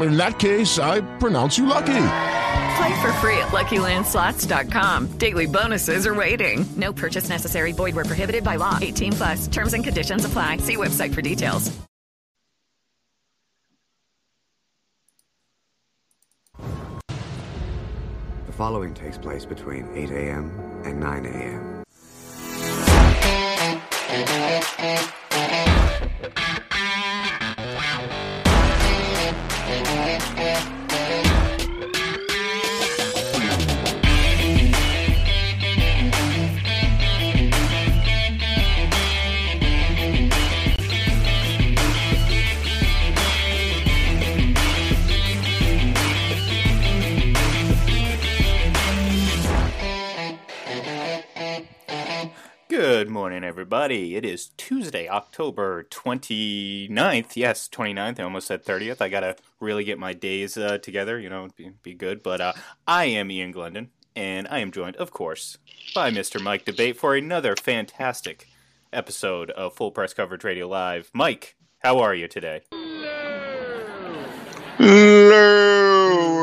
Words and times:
In 0.00 0.16
that 0.16 0.38
case, 0.38 0.78
I 0.78 1.00
pronounce 1.18 1.58
you 1.58 1.66
lucky. 1.66 2.04
Play 2.78 3.00
for 3.00 3.12
free 3.14 3.38
at 3.38 3.48
LuckyLandSlots.com. 3.48 5.18
Daily 5.18 5.46
bonuses 5.46 6.06
are 6.06 6.14
waiting. 6.14 6.64
No 6.76 6.92
purchase 6.92 7.28
necessary. 7.28 7.72
Void 7.72 7.96
where 7.96 8.04
prohibited 8.04 8.44
by 8.44 8.56
law. 8.56 8.78
18 8.80 9.12
plus. 9.14 9.48
Terms 9.48 9.74
and 9.74 9.82
conditions 9.82 10.24
apply. 10.24 10.58
See 10.58 10.76
website 10.76 11.12
for 11.12 11.22
details. 11.22 11.76
The 18.46 18.52
following 18.52 18.94
takes 18.94 19.18
place 19.18 19.44
between 19.44 19.88
8 19.94 20.10
a.m. 20.10 20.52
and 20.84 21.00
9 21.00 21.26
a.m. 21.26 21.84
Good 52.98 53.10
morning, 53.10 53.44
everybody. 53.44 54.16
It 54.16 54.24
is 54.24 54.48
Tuesday, 54.56 55.08
October 55.08 55.84
29th. 55.84 57.36
Yes, 57.36 57.68
29th. 57.68 58.18
I 58.18 58.24
almost 58.24 58.48
said 58.48 58.64
30th. 58.64 59.00
I 59.00 59.08
got 59.08 59.20
to 59.20 59.36
really 59.60 59.84
get 59.84 60.00
my 60.00 60.12
days 60.12 60.56
uh, 60.56 60.78
together, 60.78 61.16
you 61.16 61.30
know, 61.30 61.46
be, 61.54 61.70
be 61.84 61.94
good. 61.94 62.24
But 62.24 62.40
uh, 62.40 62.54
I 62.88 63.04
am 63.04 63.30
Ian 63.30 63.52
Glendon, 63.52 63.90
and 64.16 64.48
I 64.48 64.58
am 64.58 64.72
joined, 64.72 64.96
of 64.96 65.12
course, 65.12 65.58
by 65.94 66.10
Mr. 66.10 66.42
Mike 66.42 66.64
Debate 66.64 66.96
for 66.96 67.14
another 67.14 67.54
fantastic 67.54 68.48
episode 68.92 69.52
of 69.52 69.76
Full 69.76 69.92
Press 69.92 70.12
Coverage 70.12 70.42
Radio 70.42 70.66
Live. 70.66 71.08
Mike, 71.14 71.54
how 71.78 72.00
are 72.00 72.16
you 72.16 72.26
today? 72.26 72.62
La, 74.80 75.97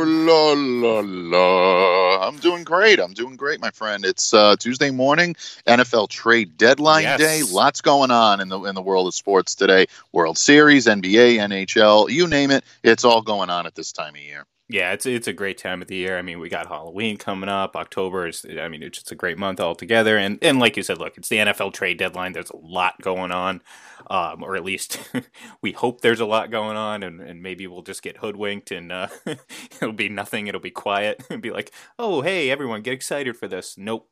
la, 0.05 0.53
la, 0.55 1.01
la. 1.03 2.27
I'm 2.27 2.37
doing 2.37 2.63
great. 2.63 2.99
I'm 2.99 3.13
doing 3.13 3.35
great, 3.35 3.59
my 3.59 3.71
friend. 3.71 4.05
It's 4.05 4.33
uh, 4.33 4.55
Tuesday 4.57 4.91
morning, 4.91 5.35
NFL 5.67 6.09
trade 6.09 6.57
deadline 6.57 7.03
Yes. 7.03 7.19
day. 7.19 7.43
Lots 7.43 7.81
going 7.81 8.11
on 8.11 8.39
in 8.41 8.49
the 8.49 8.63
in 8.63 8.75
the 8.75 8.81
world 8.81 9.07
of 9.07 9.13
sports 9.13 9.55
today. 9.55 9.85
World 10.11 10.37
Series, 10.37 10.85
NBA, 10.85 11.37
NHL, 11.37 12.09
you 12.09 12.27
name 12.27 12.51
it. 12.51 12.63
It's 12.83 13.03
all 13.03 13.21
going 13.21 13.49
on 13.49 13.65
at 13.65 13.75
this 13.75 13.91
time 13.91 14.15
of 14.15 14.21
year. 14.21 14.45
Yeah, 14.67 14.93
it's 14.93 15.05
it's 15.05 15.27
a 15.27 15.33
great 15.33 15.59
time 15.59 15.83
of 15.83 15.87
the 15.87 15.95
year. 15.95 16.17
I 16.17 16.23
mean, 16.23 16.39
we 16.39 16.49
got 16.49 16.65
Halloween 16.65 17.17
coming 17.17 17.49
up. 17.49 17.75
October 17.75 18.27
is, 18.27 18.43
I 18.59 18.67
mean, 18.67 18.81
it's 18.81 18.97
just 18.97 19.11
a 19.11 19.15
great 19.15 19.37
month 19.37 19.59
altogether. 19.59 20.17
And 20.17 20.39
and 20.41 20.59
like 20.59 20.75
you 20.75 20.81
said, 20.81 20.97
look, 20.97 21.17
it's 21.17 21.29
the 21.29 21.37
NFL 21.37 21.73
trade 21.73 21.99
deadline. 21.99 22.33
There's 22.33 22.49
a 22.49 22.57
lot 22.57 22.99
going 22.99 23.31
on, 23.31 23.61
um, 24.09 24.41
or 24.41 24.55
at 24.55 24.65
least 24.65 24.97
we 25.61 25.73
hope 25.73 26.01
there's 26.01 26.19
a 26.19 26.25
lot 26.25 26.49
going 26.49 26.77
on. 26.77 27.03
And, 27.03 27.21
and 27.21 27.43
maybe 27.43 27.67
we'll 27.67 27.83
just 27.83 28.01
get 28.01 28.17
hoodwinked 28.17 28.71
and 28.71 28.91
uh, 28.91 29.07
it'll 29.81 29.93
be 29.93 30.09
nothing. 30.09 30.47
It'll 30.47 30.59
be 30.59 30.71
quiet 30.71 31.23
and 31.29 31.41
be 31.43 31.51
like, 31.51 31.71
oh, 31.99 32.21
hey, 32.21 32.49
everyone, 32.49 32.81
get 32.81 32.93
excited 32.93 33.37
for 33.37 33.47
this. 33.47 33.77
Nope, 33.77 34.09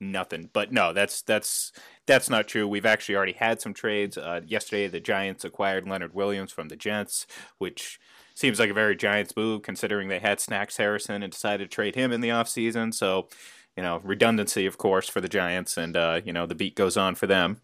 nothing. 0.00 0.50
But 0.52 0.72
no, 0.72 0.92
that's 0.92 1.22
that's 1.22 1.70
that's 2.06 2.28
not 2.28 2.48
true. 2.48 2.66
We've 2.66 2.84
actually 2.84 3.14
already 3.14 3.34
had 3.34 3.60
some 3.60 3.74
trades. 3.74 4.18
Uh, 4.18 4.40
yesterday, 4.44 4.88
the 4.88 4.98
Giants 4.98 5.44
acquired 5.44 5.88
Leonard 5.88 6.14
Williams 6.14 6.50
from 6.50 6.68
the 6.68 6.76
Jets, 6.76 7.28
which 7.58 8.00
seems 8.34 8.58
like 8.58 8.70
a 8.70 8.74
very 8.74 8.96
Giants 8.96 9.36
move 9.36 9.62
considering 9.62 10.08
they 10.08 10.18
had 10.18 10.40
Snacks 10.40 10.76
Harrison 10.76 11.22
and 11.22 11.32
decided 11.32 11.70
to 11.70 11.74
trade 11.74 11.94
him 11.94 12.12
in 12.12 12.20
the 12.20 12.28
offseason. 12.28 12.92
So, 12.92 13.28
you 13.76 13.82
know, 13.82 14.00
redundancy, 14.04 14.66
of 14.66 14.76
course, 14.76 15.08
for 15.08 15.20
the 15.20 15.28
Giants, 15.28 15.76
and 15.76 15.96
uh, 15.96 16.20
you 16.24 16.32
know 16.32 16.46
the 16.46 16.54
beat 16.54 16.74
goes 16.74 16.96
on 16.96 17.14
for 17.14 17.26
them. 17.26 17.60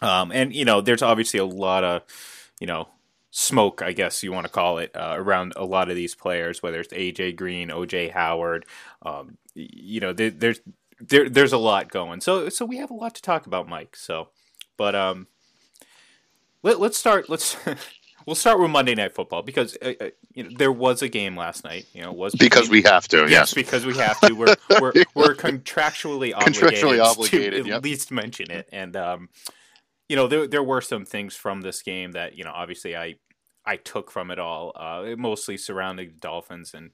Um, 0.00 0.30
and 0.32 0.54
you 0.54 0.64
know, 0.64 0.80
there's 0.80 1.02
obviously 1.02 1.40
a 1.40 1.44
lot 1.44 1.84
of, 1.84 2.02
you 2.60 2.66
know, 2.66 2.88
smoke, 3.30 3.82
I 3.82 3.92
guess 3.92 4.22
you 4.22 4.32
want 4.32 4.46
to 4.46 4.52
call 4.52 4.78
it, 4.78 4.96
uh, 4.96 5.14
around 5.16 5.52
a 5.56 5.64
lot 5.64 5.90
of 5.90 5.96
these 5.96 6.14
players, 6.14 6.62
whether 6.62 6.80
it's 6.80 6.92
AJ 6.92 7.36
Green, 7.36 7.68
OJ 7.68 8.12
Howard. 8.12 8.64
Um, 9.02 9.38
you 9.54 10.00
know, 10.00 10.12
there, 10.12 10.30
there's 10.30 10.60
there, 11.00 11.28
there's 11.28 11.52
a 11.52 11.58
lot 11.58 11.90
going. 11.90 12.20
So 12.20 12.48
so 12.48 12.64
we 12.64 12.78
have 12.78 12.90
a 12.90 12.94
lot 12.94 13.14
to 13.16 13.22
talk 13.22 13.46
about, 13.46 13.68
Mike. 13.68 13.96
So, 13.96 14.28
but 14.76 14.94
um, 14.94 15.26
let, 16.62 16.80
let's 16.80 16.98
start. 16.98 17.28
Let's 17.28 17.56
we'll 18.28 18.34
start 18.34 18.60
with 18.60 18.70
Monday 18.70 18.94
Night 18.94 19.14
Football 19.14 19.42
because 19.42 19.76
uh, 19.80 19.94
uh, 19.98 20.10
you 20.34 20.44
know 20.44 20.50
there 20.56 20.70
was 20.70 21.00
a 21.00 21.08
game 21.08 21.34
last 21.34 21.64
night. 21.64 21.86
You 21.94 22.02
know, 22.02 22.12
was 22.12 22.34
Because 22.34 22.68
we 22.68 22.82
have 22.82 23.08
to, 23.08 23.26
yes. 23.28 23.54
because 23.54 23.86
we 23.86 23.96
have 23.96 24.20
to. 24.20 24.34
We're 24.34 24.54
we're, 24.80 24.92
we're 25.14 25.34
contractually 25.34 26.34
obligated, 26.34 26.74
Contractually 26.84 27.02
obligated, 27.04 27.52
to 27.52 27.58
at 27.60 27.66
yep. 27.66 27.82
least 27.82 28.12
mention 28.12 28.50
it. 28.50 28.68
And 28.70 28.94
um, 28.96 29.30
you 30.10 30.14
know, 30.14 30.28
there 30.28 30.46
there 30.46 30.62
were 30.62 30.82
some 30.82 31.06
things 31.06 31.34
from 31.34 31.62
this 31.62 31.82
game 31.82 32.12
that 32.12 32.36
you 32.36 32.44
know, 32.44 32.52
obviously, 32.54 32.94
I 32.94 33.14
I 33.64 33.76
took 33.76 34.10
from 34.10 34.30
it 34.30 34.38
all. 34.38 34.72
Uh, 34.76 35.14
mostly 35.16 35.56
surrounding 35.56 36.08
the 36.10 36.20
Dolphins 36.20 36.74
and 36.74 36.90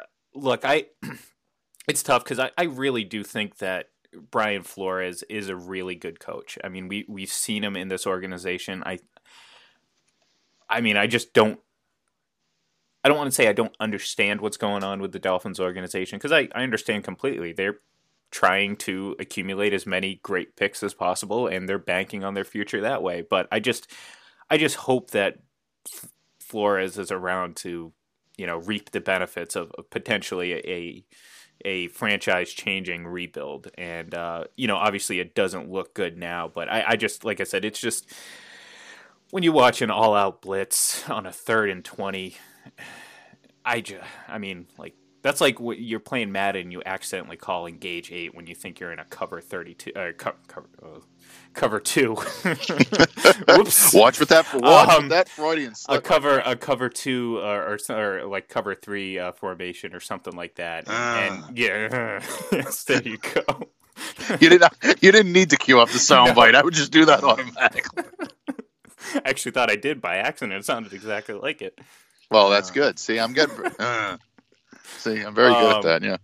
uh, 0.00 0.04
look, 0.34 0.64
I 0.64 0.86
it's 1.88 2.02
tough 2.02 2.24
because 2.24 2.40
I, 2.40 2.50
I 2.58 2.64
really 2.64 3.04
do 3.04 3.22
think 3.22 3.58
that 3.58 3.86
Brian 4.30 4.62
Flores 4.62 5.22
is 5.24 5.48
a 5.48 5.56
really 5.56 5.94
good 5.94 6.18
coach. 6.18 6.58
I 6.64 6.68
mean, 6.68 6.88
we 6.88 7.04
we've 7.08 7.32
seen 7.32 7.62
him 7.62 7.76
in 7.76 7.88
this 7.88 8.06
organization. 8.06 8.82
I 8.84 8.98
I 10.68 10.80
mean, 10.80 10.96
I 10.96 11.06
just 11.06 11.32
don't 11.32 11.60
I 13.04 13.08
don't 13.08 13.18
want 13.18 13.28
to 13.28 13.34
say 13.34 13.48
I 13.48 13.52
don't 13.52 13.76
understand 13.78 14.40
what's 14.40 14.56
going 14.56 14.82
on 14.82 15.00
with 15.00 15.12
the 15.12 15.18
Dolphins 15.18 15.60
organization 15.60 16.18
because 16.18 16.32
I, 16.32 16.48
I 16.54 16.62
understand 16.62 17.04
completely. 17.04 17.52
They're 17.52 17.80
trying 18.30 18.76
to 18.76 19.14
accumulate 19.18 19.74
as 19.74 19.86
many 19.86 20.20
great 20.22 20.56
picks 20.56 20.82
as 20.82 20.94
possible, 20.94 21.46
and 21.46 21.68
they're 21.68 21.78
banking 21.78 22.24
on 22.24 22.32
their 22.32 22.44
future 22.44 22.80
that 22.80 23.02
way. 23.02 23.22
But 23.22 23.46
I 23.52 23.60
just, 23.60 23.92
I 24.48 24.56
just 24.56 24.76
hope 24.76 25.10
that 25.10 25.38
Flores 26.40 26.96
is 26.96 27.12
around 27.12 27.56
to, 27.56 27.92
you 28.38 28.46
know, 28.46 28.56
reap 28.56 28.90
the 28.90 29.00
benefits 29.00 29.54
of, 29.54 29.70
of 29.76 29.90
potentially 29.90 30.54
a 30.54 31.04
a 31.64 31.88
franchise 31.88 32.52
changing 32.52 33.06
rebuild. 33.06 33.68
And 33.76 34.14
uh, 34.14 34.44
you 34.56 34.66
know, 34.66 34.76
obviously 34.76 35.20
it 35.20 35.34
doesn't 35.34 35.70
look 35.70 35.94
good 35.94 36.16
now, 36.16 36.50
but 36.52 36.68
I, 36.70 36.84
I 36.88 36.96
just 36.96 37.22
like 37.22 37.40
I 37.40 37.44
said, 37.44 37.64
it's 37.66 37.80
just 37.80 38.10
when 39.34 39.42
you 39.42 39.50
watch 39.50 39.82
an 39.82 39.90
all 39.90 40.14
out 40.14 40.40
blitz 40.42 41.10
on 41.10 41.26
a 41.26 41.32
third 41.32 41.68
and 41.68 41.84
twenty, 41.84 42.36
I 43.64 43.80
just, 43.80 44.00
I 44.28 44.38
mean, 44.38 44.68
like 44.78 44.94
that's 45.22 45.40
like 45.40 45.58
you're 45.58 45.98
playing 45.98 46.30
Madden, 46.30 46.62
and 46.62 46.72
you 46.72 46.84
accidentally 46.86 47.36
call 47.36 47.66
engage 47.66 48.12
eight 48.12 48.32
when 48.32 48.46
you 48.46 48.54
think 48.54 48.78
you're 48.78 48.92
in 48.92 49.00
a 49.00 49.04
cover 49.04 49.40
thirty 49.40 49.74
two, 49.74 49.90
uh, 49.96 50.12
cover, 50.16 50.36
cover, 50.46 50.68
uh, 50.80 51.00
cover 51.52 51.80
two. 51.80 52.14
Whoops! 53.48 53.92
Watch 53.94 54.20
with 54.20 54.28
that. 54.28 54.46
Watch 54.54 54.88
um, 54.90 55.02
with 55.02 55.10
that 55.10 55.28
Freudian 55.28 55.74
slip. 55.74 55.98
A 55.98 56.00
cover, 56.00 56.38
a 56.38 56.54
cover 56.54 56.88
two, 56.88 57.40
uh, 57.42 57.76
or, 57.76 57.78
or 57.90 58.26
like 58.26 58.48
cover 58.48 58.76
three 58.76 59.18
uh, 59.18 59.32
formation 59.32 59.96
or 59.96 60.00
something 60.00 60.36
like 60.36 60.54
that. 60.54 60.88
And, 60.88 61.44
and 61.48 61.58
yeah, 61.58 62.22
yes, 62.52 62.84
there 62.84 63.02
you 63.02 63.18
go. 63.18 63.68
you 64.38 64.48
didn't. 64.48 64.72
You 65.00 65.10
didn't 65.10 65.32
need 65.32 65.50
to 65.50 65.56
queue 65.56 65.80
up 65.80 65.88
the 65.88 65.98
soundbite. 65.98 66.52
No. 66.52 66.60
I 66.60 66.62
would 66.62 66.74
just 66.74 66.92
do 66.92 67.04
that 67.06 67.24
automatically. 67.24 68.04
I 69.14 69.22
actually 69.24 69.52
thought 69.52 69.70
I 69.70 69.76
did 69.76 70.00
by 70.00 70.16
accident. 70.16 70.58
It 70.58 70.64
sounded 70.64 70.92
exactly 70.92 71.34
like 71.34 71.62
it. 71.62 71.78
Well, 72.30 72.50
that's 72.50 72.70
good. 72.70 72.98
See, 72.98 73.18
I'm 73.18 73.32
good. 73.32 73.50
Uh, 73.78 74.16
see, 74.98 75.20
I'm 75.20 75.34
very 75.34 75.52
good 75.52 75.72
um, 75.72 75.76
at 75.76 75.82
that. 75.82 76.02
Yeah. 76.02 76.16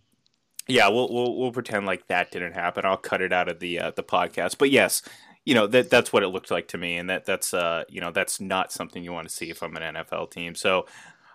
Yeah, 0.67 0.88
we'll 0.88 1.12
we'll 1.12 1.37
we'll 1.37 1.53
pretend 1.53 1.87
like 1.87 2.06
that 2.06 2.31
didn't 2.31 2.53
happen. 2.53 2.85
I'll 2.85 2.97
cut 2.97 3.21
it 3.21 3.32
out 3.32 3.49
of 3.49 3.59
the 3.59 3.81
uh, 3.81 3.91
the 3.91 4.05
podcast. 4.05 4.56
But 4.56 4.71
yes, 4.71 5.03
you 5.44 5.55
know 5.55 5.67
that 5.67 5.91
that's 5.91 6.12
what 6.12 6.23
it 6.23 6.29
looked 6.29 6.50
like 6.50 6.69
to 6.69 6.79
me, 6.79 6.97
and 6.97 7.11
that 7.11 7.27
that's 7.27 7.53
uh 7.53 7.85
you 7.88 8.00
know 8.00 8.12
that's 8.12 8.41
not 8.41 8.71
something 8.71 9.03
you 9.03 9.12
want 9.12 9.29
to 9.29 9.35
see 9.35 9.53
from 9.53 9.77
an 9.77 9.94
NFL 9.94 10.31
team. 10.31 10.55
So, 10.55 10.87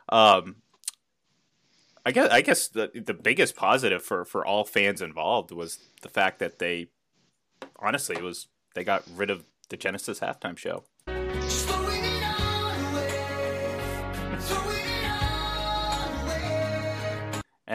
um, 0.09 0.57
I 2.05 2.11
guess 2.11 2.29
I 2.29 2.41
guess 2.41 2.67
the 2.69 2.91
the 2.93 3.13
biggest 3.13 3.55
positive 3.55 4.01
for 4.03 4.23
for 4.23 4.45
all 4.45 4.63
fans 4.63 5.01
involved 5.01 5.51
was 5.51 5.79
the 6.01 6.09
fact 6.09 6.39
that 6.39 6.59
they 6.59 6.87
honestly 7.77 8.15
it 8.15 8.23
was 8.23 8.47
they 8.73 8.83
got 8.83 9.03
rid 9.13 9.29
of 9.29 9.43
the 9.69 9.77
Genesis 9.77 10.19
halftime 10.19 10.57
show. 10.57 10.85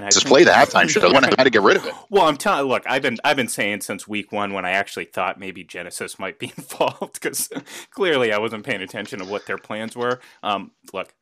And 0.00 0.06
I 0.06 0.08
just 0.08 0.24
play 0.24 0.44
the 0.44 0.50
halftime 0.50 0.88
show 0.88 1.14
I 1.14 1.26
had 1.26 1.44
to 1.44 1.50
get 1.50 1.60
rid 1.60 1.76
of 1.76 1.84
it. 1.84 1.92
Well, 2.08 2.22
I'm 2.22 2.38
telling. 2.38 2.66
Look, 2.66 2.84
I've 2.86 3.02
been 3.02 3.18
I've 3.22 3.36
been 3.36 3.48
saying 3.48 3.82
since 3.82 4.08
week 4.08 4.32
one 4.32 4.54
when 4.54 4.64
I 4.64 4.70
actually 4.70 5.04
thought 5.04 5.38
maybe 5.38 5.62
Genesis 5.62 6.18
might 6.18 6.38
be 6.38 6.46
involved 6.56 7.20
because 7.20 7.50
clearly 7.90 8.32
I 8.32 8.38
wasn't 8.38 8.64
paying 8.64 8.80
attention 8.80 9.18
to 9.18 9.26
what 9.26 9.44
their 9.44 9.58
plans 9.58 9.94
were. 9.94 10.18
Um, 10.42 10.70
look, 10.94 11.12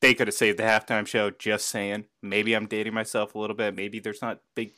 they 0.00 0.14
could 0.14 0.28
have 0.28 0.34
saved 0.36 0.60
the 0.60 0.62
halftime 0.62 1.08
show. 1.08 1.30
Just 1.30 1.66
saying. 1.66 2.04
Maybe 2.22 2.54
I'm 2.54 2.66
dating 2.66 2.94
myself 2.94 3.34
a 3.34 3.38
little 3.40 3.56
bit. 3.56 3.74
Maybe 3.74 3.98
there's 3.98 4.22
not 4.22 4.38
big, 4.54 4.70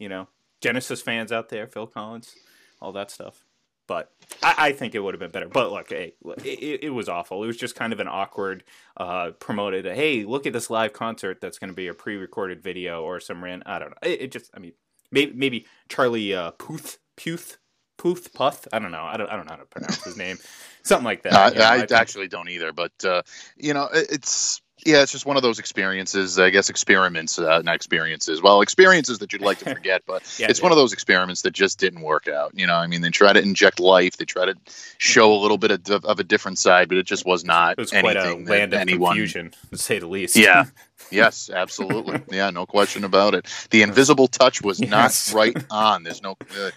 you 0.00 0.08
know, 0.08 0.26
Genesis 0.60 1.00
fans 1.00 1.30
out 1.30 1.50
there. 1.50 1.68
Phil 1.68 1.86
Collins, 1.86 2.34
all 2.82 2.90
that 2.90 3.12
stuff. 3.12 3.45
But 3.86 4.10
I, 4.42 4.54
I 4.58 4.72
think 4.72 4.94
it 4.94 5.00
would 5.00 5.14
have 5.14 5.20
been 5.20 5.30
better. 5.30 5.48
But 5.48 5.70
look, 5.70 5.90
hey, 5.90 6.14
it, 6.44 6.84
it, 6.84 6.90
was 6.90 7.08
awful. 7.08 7.42
It 7.44 7.46
was 7.46 7.56
just 7.56 7.74
kind 7.74 7.92
of 7.92 8.00
an 8.00 8.08
awkward 8.08 8.64
uh, 8.96 9.30
promoted. 9.38 9.84
Hey, 9.86 10.24
look 10.24 10.46
at 10.46 10.52
this 10.52 10.70
live 10.70 10.92
concert 10.92 11.40
that's 11.40 11.58
going 11.58 11.70
to 11.70 11.76
be 11.76 11.86
a 11.88 11.94
pre-recorded 11.94 12.62
video 12.62 13.02
or 13.02 13.20
some 13.20 13.42
random. 13.42 13.66
I 13.66 13.78
don't 13.78 13.90
know. 13.90 13.96
It, 14.02 14.22
it 14.22 14.32
just, 14.32 14.50
I 14.54 14.58
mean, 14.58 14.72
maybe, 15.10 15.32
maybe 15.34 15.66
Charlie 15.88 16.34
uh, 16.34 16.50
Puth 16.52 16.98
Puth 17.16 17.58
Puth 17.96 18.32
Puth. 18.32 18.68
I 18.72 18.78
don't 18.78 18.92
know. 18.92 19.04
I 19.04 19.16
don't. 19.16 19.30
I 19.30 19.36
don't 19.36 19.46
know 19.46 19.52
how 19.52 19.60
to 19.60 19.66
pronounce 19.66 20.04
his 20.04 20.16
name. 20.16 20.38
Something 20.82 21.04
like 21.04 21.22
that. 21.22 21.56
Uh, 21.56 21.62
I, 21.62 21.82
I 21.82 21.98
actually 21.98 22.28
don't 22.28 22.48
either. 22.48 22.72
But 22.72 22.92
uh, 23.04 23.22
you 23.56 23.74
know, 23.74 23.88
it's 23.92 24.60
yeah, 24.86 25.02
it's 25.02 25.12
just 25.12 25.26
one 25.26 25.36
of 25.36 25.42
those 25.42 25.58
experiences, 25.58 26.38
I 26.38 26.50
guess, 26.50 26.70
experiments, 26.70 27.38
uh, 27.38 27.60
not 27.62 27.74
experiences. 27.74 28.40
Well, 28.40 28.60
experiences 28.60 29.18
that 29.18 29.32
you'd 29.32 29.42
like 29.42 29.58
to 29.58 29.64
forget, 29.74 30.02
but 30.06 30.22
yeah, 30.38 30.46
it's 30.48 30.62
one 30.62 30.70
of 30.70 30.78
those 30.78 30.92
experiments 30.92 31.42
that 31.42 31.50
just 31.50 31.78
didn't 31.78 32.02
work 32.02 32.28
out. 32.28 32.52
You 32.54 32.66
know, 32.66 32.76
I 32.76 32.86
mean, 32.86 33.00
they 33.00 33.10
try 33.10 33.32
to 33.32 33.40
inject 33.40 33.80
life, 33.80 34.16
they 34.16 34.24
try 34.24 34.46
to 34.46 34.54
show 34.98 35.34
a 35.34 35.40
little 35.40 35.58
bit 35.58 35.88
of, 35.90 36.04
of 36.04 36.20
a 36.20 36.24
different 36.24 36.58
side, 36.58 36.88
but 36.88 36.98
it 36.98 37.06
just 37.06 37.26
was 37.26 37.44
not 37.44 37.72
it 37.72 37.78
was 37.78 37.92
anything 37.92 38.44
quite 38.44 38.56
a 38.56 38.58
land 38.58 38.72
of 38.72 38.80
anyone, 38.80 39.10
confusion, 39.10 39.52
to 39.70 39.78
say 39.78 39.98
the 39.98 40.06
least. 40.06 40.36
Yeah. 40.36 40.66
yes, 41.10 41.50
absolutely. 41.50 42.22
Yeah, 42.30 42.50
no 42.50 42.64
question 42.64 43.04
about 43.04 43.34
it. 43.34 43.46
The 43.70 43.82
invisible 43.82 44.28
touch 44.28 44.62
was 44.62 44.80
yes. 44.80 44.90
not 45.32 45.34
right 45.36 45.64
on. 45.70 46.04
There's 46.04 46.22
no, 46.22 46.36
uh, 46.56 46.70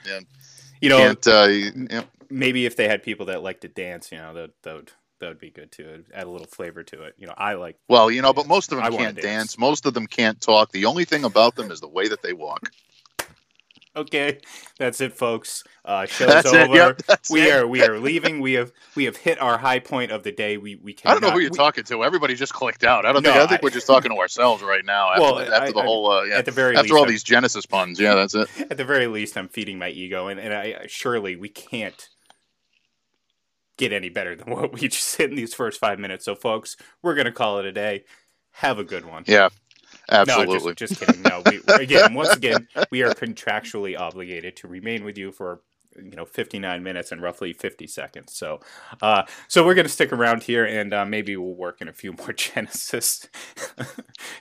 you 0.82 0.90
know, 0.90 1.16
uh, 1.28 2.02
maybe 2.30 2.66
if 2.66 2.76
they 2.76 2.88
had 2.88 3.04
people 3.04 3.28
that 3.28 3.44
like 3.44 3.62
to 3.62 3.68
dance, 3.68 4.12
you 4.12 4.18
know, 4.18 4.34
that 4.34 4.52
that 4.64 4.76
would 4.76 4.92
that 5.20 5.28
would 5.28 5.40
be 5.40 5.50
good 5.50 5.72
too. 5.72 6.04
Add 6.14 6.28
a 6.28 6.30
little 6.30 6.48
flavor 6.48 6.84
to 6.84 7.04
it. 7.04 7.16
You 7.18 7.28
know, 7.28 7.34
I 7.38 7.54
like. 7.54 7.78
Well, 7.88 8.10
you 8.10 8.22
know, 8.22 8.34
but 8.34 8.48
most 8.48 8.72
of 8.72 8.78
them 8.78 8.86
I 8.86 8.90
can't 8.90 9.16
dance. 9.16 9.26
dance. 9.26 9.58
Most 9.58 9.86
of 9.86 9.94
them 9.94 10.08
can't 10.08 10.40
talk. 10.40 10.72
The 10.72 10.86
only 10.86 11.06
thing 11.06 11.24
about 11.24 11.56
them 11.56 11.72
is 11.72 11.80
the 11.80 11.88
way 11.88 12.08
that 12.08 12.22
they 12.22 12.34
walk. 12.34 12.72
Okay, 13.96 14.40
that's 14.78 15.02
it, 15.02 15.14
folks. 15.14 15.64
Uh, 15.84 16.06
show's 16.06 16.28
that's 16.28 16.54
over. 16.54 16.74
Yep, 16.74 17.02
we 17.30 17.42
it. 17.42 17.54
are 17.54 17.68
we 17.68 17.84
are 17.84 18.00
leaving. 18.00 18.40
We 18.40 18.54
have 18.54 18.72
we 18.96 19.06
have 19.06 19.18
hit 19.18 19.42
our 19.42 19.58
high 19.58 19.80
point 19.80 20.12
of 20.12 20.24
the 20.24 20.32
day. 20.32 20.58
We 20.58 20.76
we 20.76 20.96
I 21.04 21.12
don't 21.12 21.22
know 21.22 21.32
who 21.32 21.40
you're 21.40 21.50
we, 21.50 21.58
talking 21.58 21.84
to. 21.86 22.04
Everybody 22.04 22.36
just 22.36 22.54
clicked 22.54 22.84
out. 22.84 23.06
I 23.06 23.12
don't 23.12 23.24
no, 23.24 23.32
think. 23.32 23.44
I 23.44 23.48
think 23.48 23.62
I, 23.62 23.64
we're 23.64 23.72
just 23.72 23.88
talking 23.88 24.12
to 24.12 24.18
ourselves 24.18 24.62
right 24.62 24.86
now. 24.86 25.12
After, 25.12 25.22
well, 25.22 25.40
after 25.40 25.74
the 25.74 25.82
whole 25.82 26.12
uh, 26.12 26.24
yeah, 26.24 26.38
at 26.38 26.46
the 26.46 26.52
very 26.52 26.76
after 26.76 26.84
least, 26.84 26.96
all 26.96 27.04
I'm, 27.04 27.10
these 27.10 27.24
Genesis 27.24 27.66
puns. 27.66 28.00
Yeah, 28.00 28.14
that's 28.16 28.36
it. 28.36 28.48
At 28.70 28.78
the 28.78 28.86
very 28.86 29.08
least, 29.08 29.36
I'm 29.38 29.50
feeding 29.50 29.80
my 29.80 29.90
ego, 29.90 30.28
and 30.28 30.40
and 30.40 30.54
I 30.54 30.86
surely 30.88 31.36
we 31.36 31.50
can't 31.50 32.10
get 33.80 33.94
any 33.94 34.10
better 34.10 34.36
than 34.36 34.50
what 34.54 34.74
we 34.74 34.88
just 34.88 35.16
hit 35.16 35.32
in 35.32 35.36
these 35.36 35.56
first 35.56 35.80
five 35.80 35.98
minutes. 35.98 36.26
So, 36.26 36.36
folks, 36.36 36.78
we're 37.02 37.16
going 37.16 37.26
to 37.26 37.32
call 37.32 37.58
it 37.58 37.66
a 37.66 37.72
day. 37.72 38.04
Have 38.52 38.78
a 38.78 38.84
good 38.84 39.06
one. 39.06 39.24
Yeah, 39.26 39.50
absolutely. 40.12 40.60
No, 40.60 40.74
just, 40.74 40.98
just 40.98 41.02
kidding. 41.02 41.22
No, 41.24 41.42
we, 41.46 41.62
again, 41.74 42.14
once 42.14 42.36
again, 42.36 42.68
we 42.92 43.02
are 43.02 43.14
contractually 43.14 43.98
obligated 43.98 44.56
to 44.58 44.68
remain 44.68 45.04
with 45.04 45.18
you 45.18 45.32
for 45.32 45.62
you 45.96 46.12
know 46.12 46.24
59 46.24 46.84
minutes 46.84 47.12
and 47.12 47.20
roughly 47.20 47.52
50 47.52 47.88
seconds 47.88 48.34
so 48.34 48.60
uh 49.02 49.24
so 49.48 49.66
we're 49.66 49.74
gonna 49.74 49.90
stick 49.90 50.14
around 50.14 50.44
here 50.44 50.64
and 50.64 50.94
uh, 50.94 51.04
maybe 51.04 51.36
we'll 51.36 51.56
work 51.56 51.82
in 51.82 51.88
a 51.88 51.94
few 51.94 52.14
more 52.18 52.32
genesis 52.32 53.28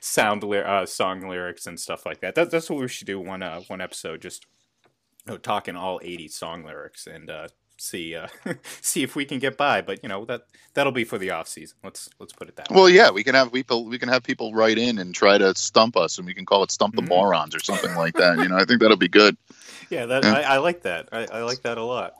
sound 0.01 0.45
uh, 0.45 0.87
song 0.87 1.27
lyrics 1.27 1.67
and 1.67 1.81
stuff 1.81 2.05
like 2.05 2.21
that. 2.21 2.35
that 2.35 2.51
that's 2.51 2.69
what 2.69 2.79
we 2.79 2.87
should 2.87 3.07
do 3.07 3.19
one 3.19 3.43
uh 3.43 3.61
one 3.69 3.81
episode 3.81 4.21
just 4.21 4.47
you 5.27 5.33
know, 5.33 5.39
talking 5.39 5.75
all 5.75 5.99
80 6.03 6.29
song 6.29 6.65
lyrics 6.65 7.07
and 7.07 7.31
uh 7.31 7.49
see 7.79 8.15
uh, 8.15 8.29
see 8.81 9.03
if 9.03 9.17
we 9.17 9.25
can 9.25 9.39
get 9.39 9.57
by. 9.57 9.81
But 9.81 10.03
you 10.03 10.09
know 10.09 10.25
that 10.27 10.43
that'll 10.75 10.93
be 10.93 11.05
for 11.05 11.19
the 11.19 11.31
off 11.31 11.49
season. 11.49 11.79
Let's 11.83 12.09
let's 12.19 12.33
put 12.33 12.49
it 12.49 12.57
that 12.57 12.71
well, 12.71 12.85
way. 12.85 12.91
Well, 12.91 12.91
yeah, 12.91 13.11
we 13.11 13.25
can 13.25 13.35
have 13.35 13.53
people 13.53 13.85
we 13.85 13.99
can 13.99 14.09
have 14.09 14.23
people 14.23 14.53
write 14.53 14.79
in 14.79 14.99
and 14.99 15.15
try 15.15 15.39
to 15.39 15.55
stump 15.55 15.97
us, 15.97 16.19
and 16.19 16.27
we 16.27 16.35
can 16.35 16.47
call 16.47 16.63
it 16.63 16.71
"Stump 16.71 16.95
the 16.95 17.03
mm-hmm. 17.03 17.09
Morons" 17.09 17.55
or 17.55 17.61
something 17.61 17.95
like 17.95 18.15
that. 18.15 18.39
You 18.39 18.49
know, 18.49 18.57
I 18.57 18.65
think 18.65 18.81
that'll 18.81 18.97
be 18.97 19.09
good. 19.09 19.37
Yeah, 19.91 20.07
that 20.07 20.25
yeah. 20.25 20.35
I, 20.35 20.41
I, 20.41 20.59
like 20.59 20.83
that. 20.83 21.09
I, 21.13 21.27
I, 21.33 21.43
like 21.43 21.63
that 21.63 21.79
a 21.79 21.83
lot. 21.83 22.13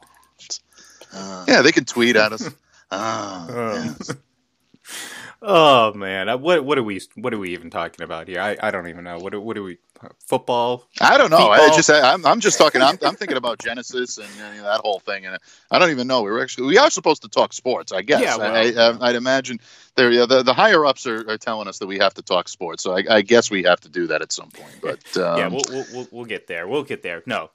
Uh, 1.13 1.45
yeah, 1.47 1.61
they 1.61 1.73
can 1.73 1.85
tweet 1.85 2.17
at 2.17 2.33
us. 2.33 2.49
Ah, 2.91 3.85
yes. 3.85 4.15
Oh 5.41 5.93
man, 5.95 6.29
uh, 6.29 6.37
what 6.37 6.65
what 6.65 6.79
are 6.79 6.83
we 6.83 7.01
what 7.15 7.33
are 7.33 7.39
we 7.39 7.51
even 7.51 7.71
talking 7.71 8.03
about 8.03 8.27
here? 8.27 8.41
I, 8.41 8.57
I 8.61 8.73
don't 8.73 8.89
even 8.89 9.05
know. 9.05 9.19
What 9.19 9.41
what 9.41 9.57
are 9.57 9.63
we 9.63 9.79
football? 10.19 10.85
I 11.01 11.17
don't 11.17 11.31
know. 11.31 11.51
I 11.51 11.69
just 11.69 11.89
I'm 11.91 12.27
I'm 12.27 12.41
just 12.41 12.59
talking. 12.59 12.83
I'm, 12.83 12.99
I'm 13.03 13.15
thinking 13.15 13.37
about 13.37 13.61
Genesis 13.61 14.19
and 14.19 14.29
you 14.35 14.63
know, 14.63 14.65
that 14.65 14.81
whole 14.81 14.99
thing, 14.99 15.27
and 15.27 15.39
I 15.71 15.79
don't 15.79 15.91
even 15.91 16.09
know. 16.09 16.23
We 16.23 16.31
are 16.31 16.41
actually 16.41 16.67
we 16.67 16.79
are 16.79 16.91
supposed 16.91 17.23
to 17.23 17.29
talk 17.29 17.53
sports, 17.53 17.93
I 17.93 18.03
guess. 18.03 18.21
Yeah, 18.21 18.37
well, 18.37 19.01
I, 19.01 19.07
would 19.07 19.17
imagine 19.17 19.61
there. 19.95 20.11
Yeah, 20.11 20.27
the, 20.27 20.43
the 20.43 20.55
higher 20.55 20.85
ups 20.85 21.07
are, 21.07 21.31
are, 21.31 21.39
telling 21.39 21.69
us 21.69 21.79
that 21.79 21.87
we 21.87 21.99
have 21.99 22.15
to 22.15 22.23
talk 22.23 22.49
sports, 22.49 22.83
so 22.83 22.97
I, 22.97 23.05
I 23.09 23.23
guess 23.23 23.49
we 23.49 23.63
have 23.63 23.81
to 23.83 23.89
do 23.89 24.09
that 24.09 24.23
at 24.23 24.33
some 24.33 24.51
point. 24.51 24.75
But 24.83 25.17
um, 25.19 25.39
yeah, 25.39 25.47
we'll, 25.47 25.63
we'll, 25.69 25.87
we'll 25.93 26.09
we'll 26.11 26.25
get 26.25 26.49
there. 26.49 26.67
We'll 26.67 26.83
get 26.83 27.03
there. 27.05 27.23
No, 27.27 27.51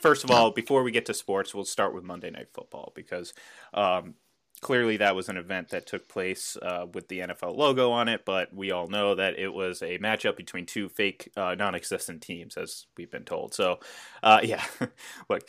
first 0.00 0.24
of 0.24 0.30
all, 0.30 0.52
before 0.52 0.82
we 0.82 0.90
get 0.90 1.04
to 1.06 1.14
sports, 1.14 1.54
we'll 1.54 1.66
start 1.66 1.94
with 1.94 2.02
Monday 2.02 2.30
Night 2.30 2.48
Football 2.54 2.92
because 2.94 3.34
um, 3.74 4.14
clearly 4.60 4.96
that 4.96 5.14
was 5.14 5.28
an 5.28 5.36
event 5.36 5.68
that 5.70 5.86
took 5.86 6.08
place 6.08 6.56
uh, 6.62 6.86
with 6.92 7.08
the 7.08 7.20
NFL 7.20 7.56
logo 7.56 7.90
on 7.90 8.08
it, 8.08 8.24
but 8.24 8.54
we 8.54 8.70
all 8.70 8.88
know 8.88 9.14
that 9.14 9.38
it 9.38 9.52
was 9.52 9.82
a 9.82 9.98
matchup 9.98 10.36
between 10.36 10.66
two 10.66 10.88
fake, 10.88 11.30
uh, 11.36 11.54
non-existent 11.54 12.22
teams, 12.22 12.56
as 12.56 12.86
we've 12.96 13.10
been 13.10 13.24
told. 13.24 13.54
So, 13.54 13.80
uh, 14.22 14.40
yeah, 14.42 14.64
look. 15.28 15.42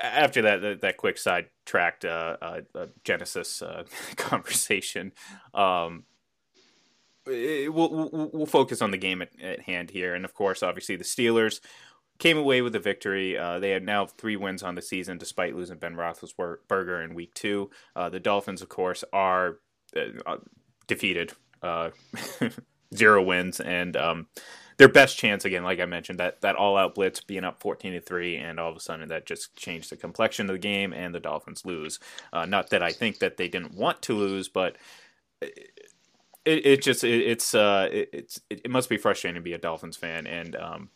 After 0.00 0.40
that, 0.42 0.62
that, 0.62 0.80
that 0.80 0.96
quick 0.96 1.18
sidetracked 1.18 2.06
uh, 2.06 2.38
uh, 2.40 2.60
uh, 2.74 2.86
Genesis 3.04 3.62
conversation, 4.16 5.12
um, 5.52 6.04
we'll, 7.26 7.70
we'll, 7.70 8.30
we'll 8.32 8.46
focus 8.46 8.80
on 8.80 8.90
the 8.90 8.96
game 8.96 9.20
at, 9.20 9.28
at 9.42 9.60
hand 9.60 9.90
here, 9.90 10.14
and 10.14 10.24
of 10.24 10.32
course, 10.32 10.62
obviously, 10.62 10.96
the 10.96 11.04
Steelers 11.04 11.60
came 12.22 12.38
away 12.38 12.62
with 12.62 12.76
a 12.76 12.78
victory. 12.78 13.36
Uh, 13.36 13.58
they 13.58 13.70
have 13.70 13.82
now 13.82 14.06
three 14.06 14.36
wins 14.36 14.62
on 14.62 14.76
the 14.76 14.80
season, 14.80 15.18
despite 15.18 15.56
losing 15.56 15.78
Ben 15.78 15.96
Roethlisberger 15.96 17.04
in 17.04 17.14
Week 17.14 17.34
Two. 17.34 17.68
Uh, 17.96 18.10
the 18.10 18.20
Dolphins, 18.20 18.62
of 18.62 18.68
course, 18.68 19.02
are 19.12 19.58
uh, 19.96 20.20
uh 20.24 20.36
defeated, 20.86 21.32
uh, 21.64 21.90
zero 22.94 23.20
wins, 23.24 23.58
and 23.58 23.96
um, 23.96 24.28
their 24.76 24.88
best 24.88 25.18
chance 25.18 25.44
again, 25.44 25.64
like 25.64 25.80
I 25.80 25.84
mentioned, 25.86 26.20
that 26.20 26.40
that 26.42 26.54
all 26.54 26.76
out 26.76 26.94
blitz 26.94 27.20
being 27.20 27.42
up 27.42 27.60
fourteen 27.60 27.92
to 27.94 28.00
three, 28.00 28.36
and 28.36 28.60
all 28.60 28.70
of 28.70 28.76
a 28.76 28.80
sudden 28.80 29.08
that 29.08 29.26
just 29.26 29.56
changed 29.56 29.90
the 29.90 29.96
complexion 29.96 30.48
of 30.48 30.54
the 30.54 30.60
game, 30.60 30.92
and 30.92 31.12
the 31.12 31.18
Dolphins 31.20 31.66
lose. 31.66 31.98
Not 32.32 32.70
that 32.70 32.84
I 32.84 32.92
think 32.92 33.18
that 33.18 33.36
they 33.36 33.48
didn't 33.48 33.74
want 33.74 34.00
to 34.02 34.14
lose, 34.14 34.48
but. 34.48 34.76
It, 35.40 35.70
it, 36.44 36.66
it 36.66 36.82
just 36.82 37.04
it, 37.04 37.20
it's 37.20 37.54
uh 37.54 37.88
it, 37.92 38.08
it's 38.12 38.40
it, 38.50 38.68
must 38.68 38.88
be 38.88 38.96
frustrating 38.96 39.36
to 39.36 39.40
be 39.40 39.52
a 39.52 39.58
Dolphins 39.58 39.96
fan 39.96 40.26
and 40.26 40.56
um 40.56 40.90